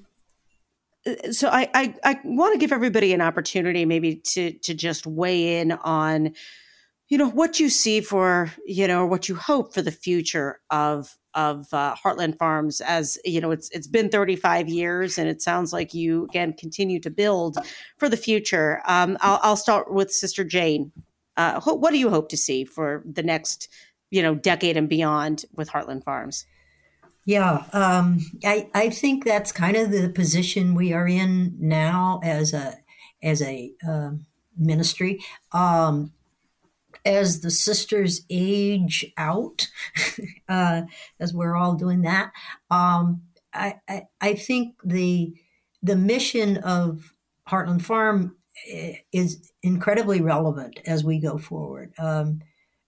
so 1.32 1.50
I, 1.50 1.70
I, 1.74 1.96
I 2.04 2.20
want 2.24 2.54
to 2.54 2.60
give 2.60 2.72
everybody 2.72 3.14
an 3.14 3.22
opportunity 3.22 3.86
maybe 3.86 4.16
to 4.16 4.54
to 4.60 4.74
just 4.74 5.06
weigh 5.06 5.60
in 5.60 5.72
on 5.72 6.34
you 7.10 7.18
know 7.18 7.30
what 7.30 7.60
you 7.60 7.70
see 7.70 8.02
for 8.02 8.52
you 8.66 8.88
know 8.88 9.06
what 9.06 9.30
you 9.30 9.36
hope 9.36 9.74
for 9.74 9.82
the 9.82 9.92
future 9.92 10.60
of 10.72 11.16
of 11.36 11.68
uh, 11.74 11.96
Heartland 11.96 12.38
Farms 12.38 12.82
as 12.82 13.20
you 13.24 13.40
know 13.40 13.52
it's 13.52 13.70
it's 13.72 13.88
been 13.88 14.10
35 14.10 14.70
years 14.70 15.18
and 15.18 15.28
it 15.28 15.42
sounds 15.42 15.72
like 15.74 15.94
you 15.94 16.26
again 16.26 16.54
continue 16.54 17.00
to 17.02 17.10
build 17.10 17.58
for 17.98 18.10
the 18.10 18.18
future. 18.18 18.82
Um, 18.88 19.18
I'll, 19.22 19.40
I'll 19.44 19.58
start 19.58 19.94
with 19.94 20.12
Sister 20.12 20.44
Jane. 20.44 20.92
Uh, 21.38 21.60
what 21.62 21.92
do 21.92 21.98
you 21.98 22.10
hope 22.10 22.30
to 22.30 22.38
see 22.38 22.64
for 22.64 23.04
the 23.06 23.24
next 23.24 23.68
you 24.10 24.24
know 24.24 24.34
decade 24.34 24.78
and 24.78 24.90
beyond 24.90 25.46
with 25.54 25.70
Heartland 25.70 26.04
Farms? 26.04 26.46
Yeah, 27.26 27.64
um, 27.74 28.20
I 28.44 28.70
I 28.74 28.90
think 28.90 29.26
that's 29.26 29.52
kind 29.52 29.76
of 29.76 29.92
the 29.92 30.10
position 30.10 30.76
we 30.76 30.94
are 30.94 31.08
in 31.08 31.56
now 31.60 32.20
as 32.24 32.54
a 32.54 32.78
as 33.24 33.42
a 33.42 33.74
uh, 33.88 34.12
ministry. 34.58 35.20
Um, 35.52 36.14
as 37.06 37.42
the 37.42 37.52
sisters 37.52 38.22
age 38.30 39.06
out, 39.18 39.70
uh, 40.50 40.84
as 41.20 41.34
we're 41.34 41.56
all 41.56 41.76
doing 41.76 42.02
that, 42.04 42.32
um, 42.72 43.24
I, 43.54 43.76
I, 43.90 44.04
I 44.22 44.34
think 44.36 44.76
the 44.84 45.34
the 45.84 45.96
mission 45.96 46.58
of 46.58 47.14
Heartland 47.50 47.84
Farm 47.84 48.36
eh, 48.70 48.98
is 49.12 49.52
incredibly 49.64 50.22
relevant 50.22 50.80
as 50.86 51.04
we 51.04 51.20
go 51.20 51.38
forward. 51.38 51.94
Um, 52.00 52.42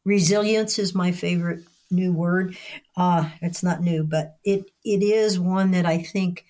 resilience 0.06 0.80
is 0.80 0.96
my 0.96 1.12
favorite 1.12 1.64
new 1.90 2.14
word. 2.14 2.58
Uh, 2.96 3.30
it's 3.42 3.64
not 3.64 3.82
new, 3.82 4.04
but 4.04 4.38
it 4.44 4.72
it 4.84 5.04
is 5.04 5.40
one 5.40 5.72
that 5.72 5.86
I 5.86 6.00
think 6.00 6.46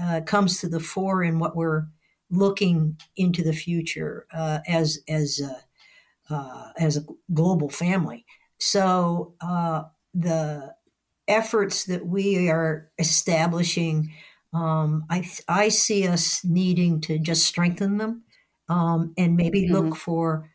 uh, 0.00 0.20
comes 0.22 0.60
to 0.60 0.68
the 0.68 0.80
fore 0.80 1.22
in 1.22 1.38
what 1.38 1.56
we're 1.56 1.86
looking 2.30 2.98
into 3.16 3.42
the 3.42 3.52
future 3.52 4.26
uh, 4.32 4.60
as 4.66 5.00
as 5.08 5.40
uh, 5.42 6.34
uh, 6.34 6.72
as 6.78 6.96
a 6.96 7.04
global 7.32 7.68
family. 7.68 8.24
So 8.58 9.34
uh, 9.40 9.84
the 10.14 10.74
efforts 11.28 11.84
that 11.84 12.06
we 12.06 12.48
are 12.48 12.90
establishing, 12.98 14.12
um, 14.52 15.04
I 15.10 15.28
I 15.48 15.68
see 15.68 16.06
us 16.06 16.44
needing 16.44 17.00
to 17.02 17.18
just 17.18 17.44
strengthen 17.44 17.98
them 17.98 18.24
um, 18.68 19.14
and 19.16 19.36
maybe 19.36 19.64
mm-hmm. 19.64 19.74
look 19.74 19.96
for 19.96 20.50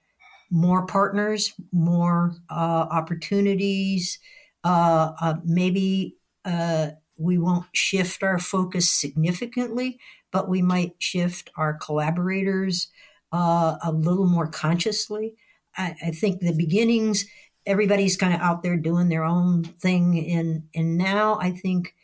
more 0.51 0.85
partners, 0.85 1.53
more 1.71 2.35
uh, 2.49 2.87
opportunities. 2.91 4.19
Uh, 4.63 5.13
uh, 5.19 5.35
maybe 5.43 6.17
uh, 6.45 6.89
we 7.17 7.37
won't 7.37 7.65
shift 7.73 8.21
our 8.21 8.37
focus 8.37 8.91
significantly, 8.91 9.99
but 10.31 10.49
we 10.49 10.61
might 10.61 10.93
shift 10.99 11.49
our 11.55 11.73
collaborators 11.73 12.89
a 13.33 13.91
little 13.93 14.27
more 14.27 14.47
consciously. 14.47 15.35
I, 15.77 15.95
I 16.05 16.11
think 16.11 16.41
the 16.41 16.53
beginnings, 16.53 17.25
everybody's 17.65 18.17
kind 18.17 18.33
of 18.33 18.41
out 18.41 18.61
there 18.61 18.75
doing 18.75 19.07
their 19.07 19.23
own 19.23 19.63
thing, 19.63 20.29
and 20.29 20.63
and 20.75 20.97
now 20.97 21.37
I 21.39 21.51
think 21.51 21.95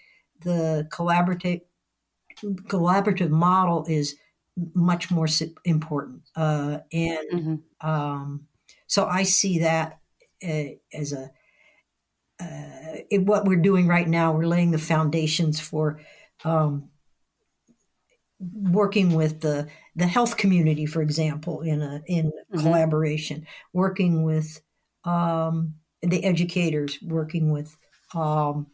the 0.41 0.87
collaborative 0.89 1.61
collaborative 2.69 3.29
model 3.29 3.85
is 3.89 4.15
much 4.73 5.11
more 5.11 5.27
important, 5.65 6.21
uh, 6.35 6.79
and 6.91 7.29
mm-hmm. 7.31 7.87
um, 7.87 8.47
so 8.87 9.05
I 9.05 9.23
see 9.23 9.59
that 9.59 9.99
uh, 10.47 10.63
as 10.93 11.13
a 11.13 11.29
uh, 12.39 13.17
what 13.19 13.45
we're 13.45 13.55
doing 13.55 13.87
right 13.87 14.07
now. 14.07 14.31
We're 14.31 14.45
laying 14.45 14.71
the 14.71 14.77
foundations 14.77 15.59
for 15.59 15.99
um, 16.43 16.89
working 18.39 19.15
with 19.15 19.41
the 19.41 19.67
the 19.95 20.07
health 20.07 20.37
community, 20.37 20.85
for 20.85 21.01
example, 21.01 21.61
in 21.61 21.81
a 21.81 22.01
in 22.05 22.27
mm-hmm. 22.27 22.59
collaboration, 22.59 23.47
working 23.73 24.23
with 24.23 24.61
um, 25.03 25.75
the 26.01 26.23
educators, 26.23 26.99
working 27.01 27.51
with 27.51 27.75
um, 28.13 28.67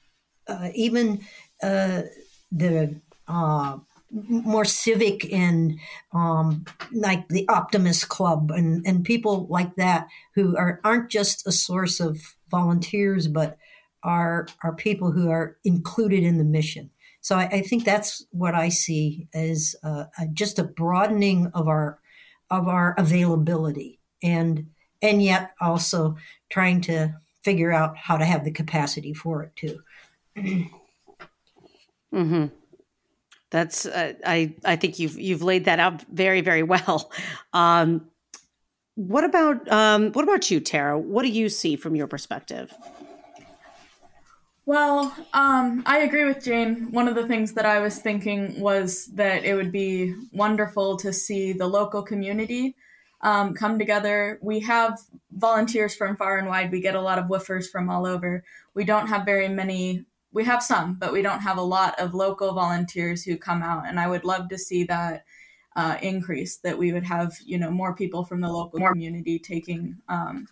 uh, 0.47 0.69
even 0.75 1.21
uh, 1.61 2.03
the 2.51 2.99
uh, 3.27 3.77
more 4.13 4.65
civic 4.65 5.31
and 5.33 5.79
um, 6.13 6.65
like 6.91 7.27
the 7.29 7.47
Optimist 7.49 8.09
Club 8.09 8.51
and, 8.51 8.85
and 8.85 9.03
people 9.03 9.47
like 9.49 9.75
that 9.75 10.07
who 10.35 10.55
are 10.55 10.79
aren't 10.83 11.09
just 11.09 11.47
a 11.47 11.51
source 11.51 11.99
of 11.99 12.35
volunteers, 12.49 13.27
but 13.27 13.57
are 14.03 14.47
are 14.63 14.75
people 14.75 15.11
who 15.11 15.29
are 15.29 15.57
included 15.63 16.23
in 16.23 16.37
the 16.37 16.43
mission. 16.43 16.91
So 17.21 17.37
I, 17.37 17.45
I 17.45 17.61
think 17.61 17.85
that's 17.85 18.25
what 18.31 18.53
I 18.53 18.69
see 18.69 19.27
as 19.33 19.75
uh, 19.83 20.05
just 20.33 20.59
a 20.59 20.63
broadening 20.63 21.47
of 21.53 21.67
our 21.67 21.99
of 22.51 22.67
our 22.67 22.93
availability, 22.97 23.99
and 24.21 24.67
and 25.01 25.23
yet 25.23 25.51
also 25.59 26.17
trying 26.49 26.81
to 26.81 27.15
figure 27.43 27.71
out 27.71 27.97
how 27.97 28.17
to 28.17 28.25
have 28.25 28.45
the 28.45 28.51
capacity 28.51 29.13
for 29.13 29.43
it 29.43 29.55
too. 29.55 29.79
hmm 32.11 32.45
That's 33.53 33.85
uh, 33.85 34.13
I 34.25 34.55
I 34.65 34.75
think 34.75 34.97
you've 34.97 35.19
you've 35.19 35.43
laid 35.43 35.65
that 35.65 35.79
out 35.79 36.01
very 36.11 36.41
very 36.41 36.63
well. 36.63 37.11
Um, 37.53 38.09
what 38.95 39.23
about 39.23 39.71
um, 39.71 40.11
what 40.13 40.23
about 40.23 40.49
you, 40.49 40.59
Terra? 40.59 40.97
What 40.97 41.21
do 41.21 41.29
you 41.29 41.49
see 41.49 41.75
from 41.75 41.95
your 41.95 42.07
perspective? 42.07 42.73
Well, 44.65 45.15
um, 45.33 45.83
I 45.85 45.99
agree 45.99 46.25
with 46.25 46.43
Jane. 46.43 46.91
One 46.91 47.07
of 47.07 47.13
the 47.13 47.27
things 47.27 47.53
that 47.53 47.65
I 47.65 47.79
was 47.79 47.99
thinking 47.99 48.59
was 48.59 49.05
that 49.13 49.45
it 49.45 49.53
would 49.53 49.71
be 49.71 50.15
wonderful 50.31 50.97
to 50.97 51.13
see 51.13 51.53
the 51.53 51.67
local 51.67 52.01
community 52.01 52.75
um, 53.21 53.53
come 53.53 53.77
together. 53.77 54.39
We 54.41 54.61
have 54.61 54.99
volunteers 55.31 55.95
from 55.95 56.15
far 56.15 56.39
and 56.39 56.47
wide. 56.47 56.71
We 56.71 56.81
get 56.81 56.95
a 56.95 57.01
lot 57.01 57.19
of 57.19 57.25
woofers 57.25 57.69
from 57.69 57.87
all 57.87 58.07
over. 58.07 58.43
We 58.73 58.83
don't 58.83 59.07
have 59.07 59.25
very 59.25 59.47
many. 59.47 60.05
We 60.33 60.43
have 60.45 60.63
some, 60.63 60.95
but 60.95 61.13
we 61.13 61.21
don't 61.21 61.41
have 61.41 61.57
a 61.57 61.61
lot 61.61 61.99
of 61.99 62.13
local 62.13 62.53
volunteers 62.53 63.23
who 63.23 63.37
come 63.37 63.61
out. 63.61 63.87
And 63.87 63.99
I 63.99 64.07
would 64.07 64.25
love 64.25 64.49
to 64.49 64.57
see 64.57 64.83
that 64.85 65.23
uh, 65.75 65.97
increase. 66.01 66.57
That 66.57 66.77
we 66.77 66.91
would 66.91 67.05
have, 67.05 67.33
you 67.45 67.57
know, 67.57 67.71
more 67.71 67.95
people 67.95 68.25
from 68.25 68.41
the 68.41 68.51
local 68.51 68.79
community 68.79 69.39
taking 69.39 69.97
um, 70.09 70.47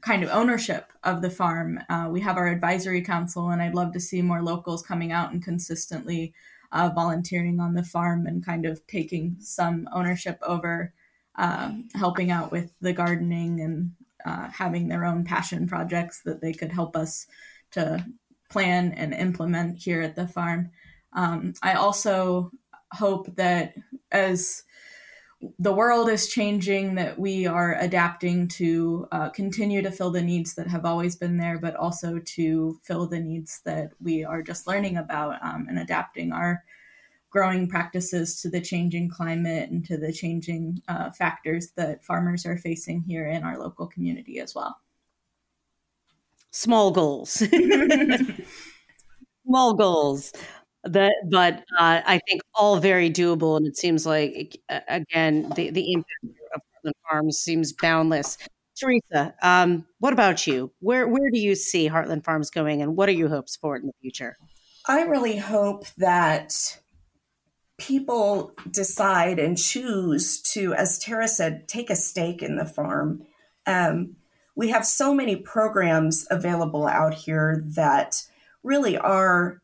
kind 0.00 0.22
of 0.22 0.30
ownership 0.30 0.92
of 1.02 1.22
the 1.22 1.30
farm. 1.30 1.80
Uh, 1.88 2.08
we 2.10 2.20
have 2.20 2.36
our 2.36 2.46
advisory 2.46 3.02
council, 3.02 3.48
and 3.48 3.60
I'd 3.60 3.74
love 3.74 3.92
to 3.94 4.00
see 4.00 4.22
more 4.22 4.42
locals 4.42 4.82
coming 4.82 5.10
out 5.10 5.32
and 5.32 5.42
consistently 5.42 6.34
uh, 6.70 6.90
volunteering 6.94 7.60
on 7.60 7.74
the 7.74 7.82
farm 7.82 8.26
and 8.26 8.44
kind 8.44 8.66
of 8.66 8.86
taking 8.86 9.36
some 9.40 9.88
ownership 9.92 10.38
over 10.42 10.92
um, 11.38 11.88
helping 11.94 12.30
out 12.30 12.50
with 12.50 12.72
the 12.80 12.92
gardening 12.92 13.60
and 13.60 13.92
uh, 14.26 14.48
having 14.50 14.88
their 14.88 15.04
own 15.04 15.24
passion 15.24 15.66
projects 15.66 16.20
that 16.24 16.40
they 16.40 16.52
could 16.52 16.72
help 16.72 16.96
us 16.96 17.26
to 17.70 18.04
plan 18.48 18.92
and 18.92 19.14
implement 19.14 19.78
here 19.78 20.02
at 20.02 20.16
the 20.16 20.26
farm. 20.26 20.70
Um, 21.12 21.54
I 21.62 21.74
also 21.74 22.50
hope 22.92 23.34
that 23.36 23.74
as 24.10 24.64
the 25.58 25.72
world 25.72 26.08
is 26.08 26.28
changing, 26.28 26.96
that 26.96 27.18
we 27.18 27.46
are 27.46 27.76
adapting 27.76 28.48
to 28.48 29.06
uh, 29.12 29.28
continue 29.30 29.82
to 29.82 29.90
fill 29.90 30.10
the 30.10 30.22
needs 30.22 30.54
that 30.54 30.66
have 30.66 30.84
always 30.84 31.14
been 31.14 31.36
there, 31.36 31.58
but 31.58 31.76
also 31.76 32.18
to 32.18 32.80
fill 32.82 33.06
the 33.06 33.20
needs 33.20 33.60
that 33.64 33.92
we 34.00 34.24
are 34.24 34.42
just 34.42 34.66
learning 34.66 34.96
about 34.96 35.38
um, 35.42 35.66
and 35.68 35.78
adapting 35.78 36.32
our 36.32 36.64
growing 37.30 37.68
practices 37.68 38.40
to 38.40 38.50
the 38.50 38.60
changing 38.60 39.08
climate 39.08 39.70
and 39.70 39.84
to 39.84 39.96
the 39.96 40.12
changing 40.12 40.82
uh, 40.88 41.10
factors 41.10 41.70
that 41.76 42.04
farmers 42.04 42.46
are 42.46 42.56
facing 42.56 43.02
here 43.02 43.28
in 43.28 43.44
our 43.44 43.58
local 43.58 43.86
community 43.86 44.40
as 44.40 44.54
well. 44.54 44.80
Small 46.50 46.90
goals. 46.90 47.30
Small 49.46 49.74
goals. 49.74 50.32
That 50.84 51.12
but 51.28 51.64
uh, 51.78 52.00
i 52.06 52.20
think 52.28 52.40
all 52.54 52.78
very 52.78 53.10
doable 53.10 53.56
and 53.56 53.66
it 53.66 53.76
seems 53.76 54.06
like 54.06 54.56
again 54.88 55.52
the, 55.56 55.70
the 55.70 55.92
impact 55.92 56.24
of 56.54 56.60
the 56.84 56.92
farms 57.08 57.38
seems 57.38 57.72
boundless. 57.72 58.38
Teresa 58.78 59.34
um, 59.42 59.86
what 59.98 60.12
about 60.12 60.46
you? 60.46 60.72
Where 60.78 61.08
where 61.08 61.30
do 61.30 61.40
you 61.40 61.56
see 61.56 61.88
heartland 61.88 62.24
farms 62.24 62.48
going 62.48 62.80
and 62.80 62.96
what 62.96 63.08
are 63.08 63.12
your 63.12 63.28
hopes 63.28 63.56
for 63.56 63.76
it 63.76 63.80
in 63.80 63.88
the 63.88 63.92
future? 64.00 64.36
I 64.86 65.02
really 65.02 65.36
hope 65.36 65.86
that 65.96 66.78
people 67.76 68.52
decide 68.70 69.38
and 69.38 69.58
choose 69.58 70.40
to 70.42 70.74
as 70.74 70.98
terra 70.98 71.28
said 71.28 71.68
take 71.68 71.90
a 71.90 71.96
stake 71.96 72.42
in 72.42 72.56
the 72.56 72.64
farm. 72.64 73.22
Um, 73.66 74.16
we 74.58 74.70
have 74.70 74.84
so 74.84 75.14
many 75.14 75.36
programs 75.36 76.26
available 76.32 76.88
out 76.88 77.14
here 77.14 77.62
that 77.64 78.24
really 78.64 78.98
are 78.98 79.62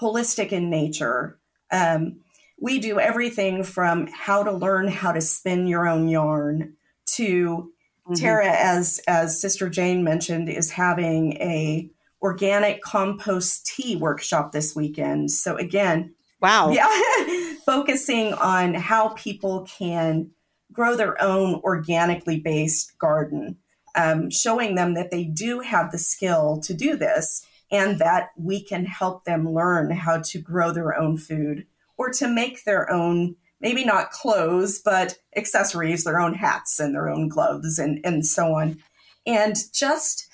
holistic 0.00 0.52
in 0.52 0.70
nature. 0.70 1.36
Um, 1.72 2.20
we 2.56 2.78
do 2.78 3.00
everything 3.00 3.64
from 3.64 4.06
how 4.06 4.44
to 4.44 4.52
learn 4.52 4.86
how 4.86 5.10
to 5.10 5.20
spin 5.20 5.66
your 5.66 5.88
own 5.88 6.08
yarn 6.08 6.74
to 7.16 7.72
mm-hmm. 8.06 8.14
Terra, 8.14 8.48
as 8.48 9.00
as 9.08 9.40
Sister 9.40 9.68
Jane 9.68 10.04
mentioned, 10.04 10.48
is 10.48 10.70
having 10.70 11.32
a 11.38 11.90
organic 12.22 12.82
compost 12.82 13.66
tea 13.66 13.96
workshop 13.96 14.52
this 14.52 14.76
weekend. 14.76 15.32
So 15.32 15.56
again, 15.56 16.14
wow, 16.40 16.70
yeah, 16.70 17.54
focusing 17.66 18.32
on 18.34 18.74
how 18.74 19.08
people 19.08 19.66
can 19.76 20.30
grow 20.72 20.94
their 20.94 21.20
own 21.20 21.56
organically 21.64 22.38
based 22.38 22.96
garden. 23.00 23.56
Um, 23.96 24.30
showing 24.30 24.74
them 24.74 24.94
that 24.94 25.10
they 25.10 25.24
do 25.24 25.60
have 25.60 25.90
the 25.90 25.98
skill 25.98 26.60
to 26.60 26.74
do 26.74 26.96
this 26.96 27.46
and 27.70 27.98
that 27.98 28.30
we 28.36 28.62
can 28.62 28.84
help 28.84 29.24
them 29.24 29.52
learn 29.52 29.90
how 29.90 30.20
to 30.20 30.38
grow 30.38 30.70
their 30.70 30.96
own 30.96 31.16
food 31.16 31.66
or 31.96 32.10
to 32.10 32.28
make 32.28 32.64
their 32.64 32.90
own 32.92 33.34
maybe 33.60 33.84
not 33.84 34.10
clothes 34.10 34.78
but 34.78 35.16
accessories 35.34 36.04
their 36.04 36.20
own 36.20 36.34
hats 36.34 36.78
and 36.78 36.94
their 36.94 37.08
own 37.08 37.28
gloves 37.28 37.78
and, 37.78 37.98
and 38.04 38.24
so 38.24 38.52
on. 38.54 38.78
And 39.26 39.56
just 39.72 40.28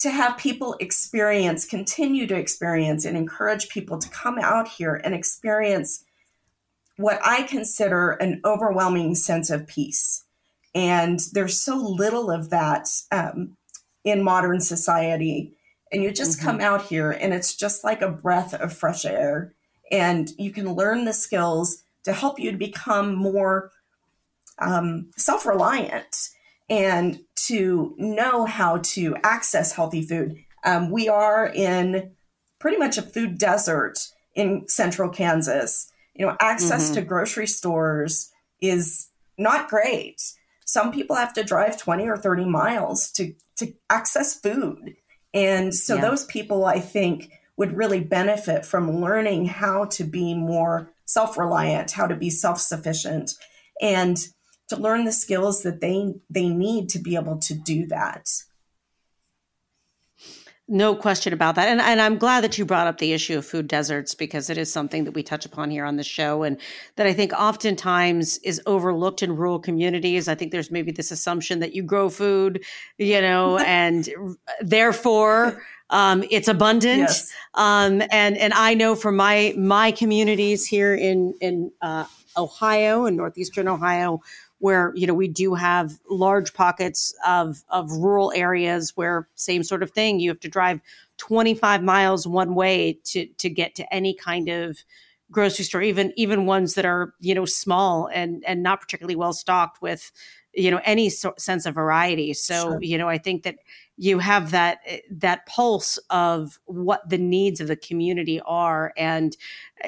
to 0.00 0.10
have 0.10 0.38
people 0.38 0.76
experience 0.78 1.64
continue 1.64 2.26
to 2.26 2.36
experience 2.36 3.04
and 3.04 3.16
encourage 3.16 3.68
people 3.68 3.98
to 3.98 4.08
come 4.10 4.38
out 4.38 4.68
here 4.68 5.00
and 5.02 5.14
experience 5.14 6.04
what 6.96 7.18
i 7.24 7.42
consider 7.42 8.12
an 8.12 8.40
overwhelming 8.44 9.14
sense 9.14 9.50
of 9.50 9.66
peace 9.66 10.24
and 10.78 11.18
there's 11.32 11.60
so 11.60 11.76
little 11.76 12.30
of 12.30 12.50
that 12.50 12.88
um, 13.10 13.56
in 14.04 14.22
modern 14.22 14.60
society. 14.60 15.56
And 15.90 16.04
you 16.04 16.12
just 16.12 16.38
mm-hmm. 16.38 16.46
come 16.46 16.60
out 16.60 16.82
here 16.82 17.10
and 17.10 17.34
it's 17.34 17.56
just 17.56 17.82
like 17.82 18.00
a 18.00 18.12
breath 18.12 18.54
of 18.54 18.72
fresh 18.72 19.04
air. 19.04 19.54
And 19.90 20.30
you 20.38 20.52
can 20.52 20.72
learn 20.72 21.04
the 21.04 21.12
skills 21.12 21.82
to 22.04 22.12
help 22.12 22.38
you 22.38 22.52
to 22.52 22.56
become 22.56 23.16
more 23.16 23.72
um, 24.60 25.10
self-reliant 25.16 26.28
and 26.70 27.18
to 27.46 27.96
know 27.98 28.44
how 28.44 28.78
to 28.78 29.16
access 29.24 29.72
healthy 29.72 30.02
food. 30.02 30.36
Um, 30.62 30.92
we 30.92 31.08
are 31.08 31.48
in 31.48 32.12
pretty 32.60 32.76
much 32.76 32.98
a 32.98 33.02
food 33.02 33.36
desert 33.36 33.98
in 34.36 34.68
central 34.68 35.08
kansas. 35.08 35.90
You 36.14 36.26
know 36.26 36.36
access 36.40 36.86
mm-hmm. 36.86 36.94
to 36.94 37.02
grocery 37.02 37.46
stores 37.48 38.30
is 38.60 39.08
not 39.38 39.68
great 39.68 40.20
some 40.68 40.92
people 40.92 41.16
have 41.16 41.32
to 41.32 41.42
drive 41.42 41.78
20 41.78 42.06
or 42.06 42.16
30 42.16 42.44
miles 42.44 43.10
to 43.12 43.34
to 43.56 43.72
access 43.90 44.38
food 44.38 44.94
and 45.34 45.74
so 45.74 45.94
yeah. 45.94 46.00
those 46.00 46.24
people, 46.24 46.64
I 46.64 46.80
think, 46.80 47.30
would 47.56 47.76
really 47.76 48.00
benefit 48.00 48.64
from 48.64 49.00
learning 49.00 49.46
how 49.46 49.86
to 49.86 50.04
be 50.04 50.34
more 50.34 50.92
self 51.04 51.36
reliant, 51.36 51.92
how 51.92 52.06
to 52.06 52.16
be 52.16 52.30
self 52.30 52.60
sufficient, 52.60 53.32
and 53.80 54.16
to 54.68 54.76
learn 54.76 55.04
the 55.04 55.12
skills 55.12 55.62
that 55.62 55.80
they 55.80 56.14
they 56.30 56.48
need 56.48 56.88
to 56.90 56.98
be 56.98 57.14
able 57.14 57.38
to 57.38 57.54
do 57.54 57.86
that. 57.88 58.28
No 60.70 60.94
question 60.94 61.32
about 61.32 61.54
that. 61.54 61.66
And, 61.68 61.80
and 61.80 61.98
I'm 61.98 62.18
glad 62.18 62.44
that 62.44 62.58
you 62.58 62.66
brought 62.66 62.86
up 62.86 62.98
the 62.98 63.14
issue 63.14 63.38
of 63.38 63.46
food 63.46 63.68
deserts 63.68 64.14
because 64.14 64.50
it 64.50 64.58
is 64.58 64.70
something 64.70 65.04
that 65.04 65.12
we 65.12 65.22
touch 65.22 65.46
upon 65.46 65.70
here 65.70 65.86
on 65.86 65.96
the 65.96 66.04
show 66.04 66.42
and 66.42 66.58
that 66.96 67.06
I 67.06 67.14
think 67.14 67.32
oftentimes 67.32 68.36
is 68.38 68.60
overlooked 68.66 69.22
in 69.22 69.34
rural 69.34 69.58
communities. 69.58 70.28
I 70.28 70.34
think 70.34 70.52
there's 70.52 70.70
maybe 70.70 70.92
this 70.92 71.10
assumption 71.10 71.60
that 71.60 71.74
you 71.74 71.82
grow 71.82 72.10
food, 72.10 72.62
you 72.98 73.22
know, 73.22 73.56
and 73.66 74.10
therefore 74.60 75.62
um, 75.88 76.22
it's 76.30 76.48
abundant. 76.48 76.98
Yes. 76.98 77.32
Um, 77.54 78.02
and, 78.10 78.36
and 78.36 78.52
I 78.52 78.74
know 78.74 78.94
from 78.94 79.16
my, 79.16 79.54
my 79.56 79.90
communities 79.90 80.66
here 80.66 80.94
in, 80.94 81.32
in 81.40 81.72
uh, 81.80 82.04
Ohio 82.36 83.06
and 83.06 83.16
Northeastern 83.16 83.68
Ohio, 83.68 84.20
where 84.58 84.92
you 84.94 85.06
know 85.06 85.14
we 85.14 85.28
do 85.28 85.54
have 85.54 85.92
large 86.08 86.52
pockets 86.54 87.14
of 87.26 87.62
of 87.68 87.90
rural 87.92 88.32
areas 88.34 88.92
where 88.96 89.28
same 89.34 89.62
sort 89.62 89.82
of 89.82 89.90
thing 89.90 90.20
you 90.20 90.30
have 90.30 90.40
to 90.40 90.48
drive 90.48 90.80
25 91.18 91.82
miles 91.82 92.26
one 92.26 92.54
way 92.54 92.98
to 93.04 93.26
to 93.38 93.48
get 93.48 93.74
to 93.74 93.94
any 93.94 94.14
kind 94.14 94.48
of 94.48 94.78
grocery 95.30 95.64
store 95.64 95.82
even 95.82 96.12
even 96.16 96.46
ones 96.46 96.74
that 96.74 96.84
are 96.86 97.14
you 97.20 97.34
know 97.34 97.44
small 97.44 98.08
and 98.12 98.42
and 98.46 98.62
not 98.62 98.80
particularly 98.80 99.16
well 99.16 99.32
stocked 99.32 99.82
with 99.82 100.10
you 100.54 100.70
know 100.70 100.80
any 100.84 101.10
so- 101.10 101.34
sense 101.38 101.66
of 101.66 101.74
variety 101.74 102.32
so 102.32 102.70
sure. 102.70 102.78
you 102.82 102.96
know 102.96 103.08
i 103.08 103.18
think 103.18 103.42
that 103.42 103.56
you 104.00 104.20
have 104.20 104.52
that 104.52 104.78
that 105.10 105.44
pulse 105.46 105.98
of 106.08 106.58
what 106.66 107.06
the 107.08 107.18
needs 107.18 107.60
of 107.60 107.66
the 107.66 107.76
community 107.76 108.40
are. 108.46 108.92
And 108.96 109.36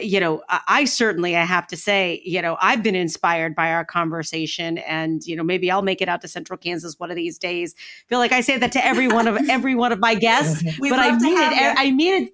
you 0.01 0.21
know 0.21 0.43
I, 0.49 0.61
I, 0.69 0.85
certainly 0.85 1.37
i 1.37 1.45
have 1.45 1.67
to 1.67 1.77
say 1.77 2.23
you 2.25 2.41
know 2.41 2.57
i've 2.61 2.83
been 2.83 2.95
inspired 2.95 3.55
by 3.55 3.73
our 3.73 3.85
conversation. 3.85 4.79
And 4.79 5.25
you 5.25 5.37
know 5.37 5.45
maybe 5.45 5.71
i'll 5.71 5.83
make 5.83 6.03
it 6.03 6.09
out 6.09 6.21
to 6.23 6.29
central 6.29 6.59
kansas 6.59 6.99
one 6.99 7.11
of 7.11 7.17
these 7.17 7.39
days. 7.39 7.75
I 7.79 8.05
feel 8.09 8.19
like 8.19 8.33
i 8.33 8.41
say 8.41 8.59
that 8.59 8.73
to 8.73 8.85
every 8.85 9.09
one 9.09 9.29
of 9.29 9.39
every 9.49 9.75
one 9.75 9.93
of 9.93 10.01
my 10.01 10.15
guests 10.15 10.63
but 10.81 10.99
i 10.99 11.17
mean 11.19 11.39
it 11.39 11.75
i 11.79 11.91
mean 11.91 12.25
it 12.25 12.33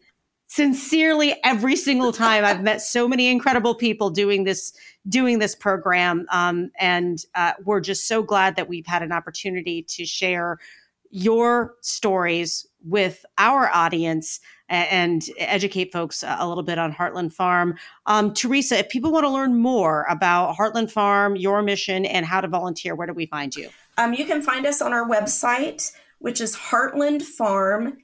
sincerely 0.49 1.35
every 1.45 1.75
single 1.75 2.13
time. 2.13 2.45
I've 2.45 2.63
met 2.63 2.81
so 2.81 3.09
many 3.09 3.29
incredible 3.29 3.75
people 3.75 4.11
doing 4.11 4.45
this 4.45 4.73
doing 5.09 5.39
this 5.39 5.55
program. 5.55 6.27
Um, 6.31 6.71
and 6.79 7.19
uh, 7.35 7.53
we're 7.65 7.81
just 7.81 8.07
so 8.07 8.23
glad 8.23 8.57
that 8.57 8.69
we've 8.69 8.87
had 8.87 9.03
an 9.03 9.13
opportunity 9.13 9.83
to 9.83 10.07
share 10.07 10.59
your 11.11 11.75
stories 11.81 12.67
with 12.85 13.25
our 13.39 13.69
audience 13.75 14.41
and 14.69 15.29
educate 15.39 15.93
folks 15.93 16.25
a 16.27 16.47
little 16.47 16.63
bit 16.63 16.79
on 16.79 16.93
Heartland 16.93 17.33
Farm. 17.33 17.77
Um, 18.07 18.35
Teresa, 18.35 18.79
if 18.79 18.89
people 18.89 19.13
want 19.13 19.25
to 19.25 19.31
learn 19.31 19.57
more 19.57 20.05
about 20.09 20.57
Heartland 20.57 20.91
Farm, 20.91 21.37
your 21.37 21.63
mission, 21.63 22.05
and 22.05 22.27
how 22.27 22.41
to 22.41 22.49
volunteer, 22.49 22.95
where 22.95 23.07
do 23.07 23.13
we 23.13 23.27
find 23.27 23.55
you? 23.55 23.69
Um, 23.97 24.13
you 24.13 24.25
can 24.25 24.43
find 24.43 24.67
us 24.67 24.83
on 24.83 24.93
our 24.93 25.09
website, 25.09 25.93
which 26.19 26.41
is 26.41 26.57
Heartland 26.57 27.23
Farm 27.23 27.99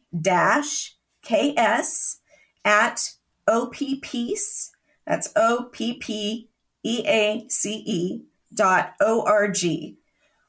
KS 1.22 2.20
at 2.64 3.10
OPPeace. 3.48 4.70
That's 5.06 5.32
O 5.34 5.68
P 5.72 5.94
P 5.94 6.48
E 6.84 7.04
A 7.06 7.44
C 7.48 7.82
E 7.86 8.22
dot 8.54 8.94
O 9.00 9.24
R 9.26 9.48
G. 9.48 9.98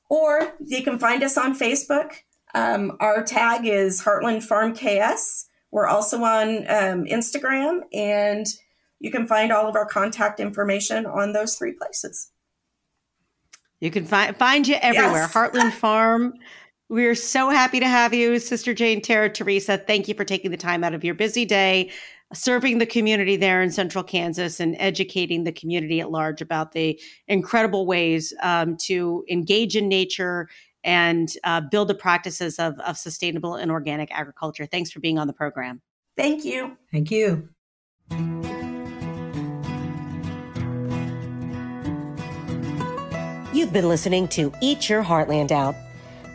Or 0.10 0.54
you 0.64 0.84
can 0.84 1.00
find 1.00 1.24
us 1.24 1.38
on 1.38 1.58
Facebook 1.58 2.12
um, 2.54 2.98
our 3.00 3.24
tag 3.24 3.66
is 3.66 4.02
Heartland 4.02 4.44
Farm 4.44 4.76
KS. 4.76 5.48
We're 5.72 5.88
also 5.88 6.22
on 6.24 6.60
um, 6.70 7.06
Instagram, 7.06 7.82
and 7.94 8.46
you 9.00 9.12
can 9.12 9.26
find 9.26 9.52
all 9.52 9.68
of 9.68 9.76
our 9.76 9.86
contact 9.86 10.40
information 10.40 11.06
on 11.06 11.34
those 11.34 11.56
three 11.56 11.74
places. 11.74 12.30
You 13.80 13.92
can 13.92 14.06
find 14.06 14.36
find 14.38 14.68
you 14.68 14.76
everywhere. 14.82 15.24
Yes. 15.24 15.34
Heartland 15.34 15.74
Farm. 15.74 16.34
We're 16.90 17.16
so 17.16 17.50
happy 17.50 17.80
to 17.80 17.88
have 17.88 18.14
you, 18.14 18.38
Sister 18.38 18.74
Jane 18.74 19.02
Terra 19.02 19.30
Teresa. 19.30 19.80
Thank 19.80 20.08
you 20.08 20.14
for 20.14 20.24
taking 20.24 20.52
the 20.52 20.58
time 20.58 20.84
out 20.84 20.94
of 20.94 21.04
your 21.04 21.16
busy 21.16 21.44
day, 21.44 21.90
serving 22.34 22.78
the 22.78 22.86
community 22.86 23.36
there 23.36 23.64
in 23.64 23.72
central 23.72 24.04
Kansas 24.04 24.60
and 24.60 24.76
educating 24.78 25.44
the 25.44 25.52
community 25.52 26.00
at 26.02 26.12
large 26.12 26.40
about 26.40 26.74
the 26.74 27.00
incredible 27.28 27.88
ways 27.88 28.32
um, 28.44 28.78
to 28.78 29.26
engage 29.28 29.76
in 29.76 29.88
nature 29.88 30.48
and 30.84 31.32
uh, 31.44 31.62
build 31.62 31.88
the 31.88 31.96
practices 31.96 32.60
of, 32.60 32.80
of 32.80 32.98
sustainable 32.98 33.56
and 33.56 33.72
organic 33.72 34.12
agriculture. 34.12 34.66
Thanks 34.66 34.92
for 34.92 35.00
being 35.00 35.18
on 35.18 35.28
the 35.28 35.34
program. 35.34 35.82
Thank 36.18 36.46
you. 36.46 36.78
Thank 36.92 37.12
you. 37.12 37.50
You've 43.54 43.72
been 43.72 43.88
listening 43.88 44.28
to 44.30 44.52
Eat 44.62 44.90
Your 44.90 45.04
Heartland 45.04 45.52
Out. 45.52 45.76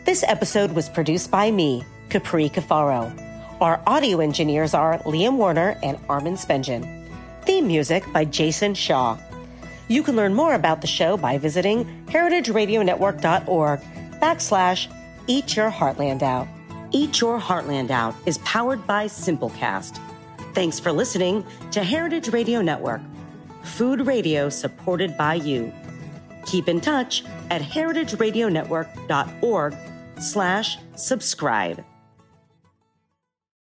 This 0.05 0.23
episode 0.23 0.71
was 0.71 0.89
produced 0.89 1.29
by 1.29 1.51
me, 1.51 1.83
Capri 2.09 2.49
Cafaro. 2.49 3.13
Our 3.61 3.81
audio 3.85 4.19
engineers 4.19 4.73
are 4.73 4.99
Liam 4.99 5.35
Warner 5.35 5.77
and 5.83 5.99
Armin 6.07 6.35
Spengen. 6.35 7.07
Theme 7.43 7.67
music 7.67 8.05
by 8.13 8.25
Jason 8.25 8.73
Shaw. 8.73 9.17
You 9.89 10.01
can 10.01 10.15
learn 10.15 10.33
more 10.33 10.53
about 10.53 10.81
the 10.81 10.87
show 10.87 11.17
by 11.17 11.37
visiting 11.37 12.05
heritageradionetwork.org 12.07 13.81
backslash 14.21 14.93
Eat 15.27 15.55
Your 15.55 15.71
Heartland 15.71 16.23
Out. 16.23 16.47
Eat 16.91 17.21
Your 17.21 17.39
Heartland 17.39 17.91
Out 17.91 18.15
is 18.25 18.39
powered 18.39 18.85
by 18.87 19.05
Simplecast. 19.05 19.99
Thanks 20.53 20.79
for 20.79 20.91
listening 20.91 21.45
to 21.71 21.83
Heritage 21.83 22.29
Radio 22.29 22.61
Network, 22.61 23.01
food 23.63 24.07
radio 24.07 24.49
supported 24.49 25.15
by 25.17 25.35
you. 25.35 25.71
Keep 26.45 26.67
in 26.67 26.81
touch 26.81 27.23
at 27.51 27.61
heritageradionetwork.org 27.61 29.75
slash 30.19 30.77
subscribe. 30.95 31.85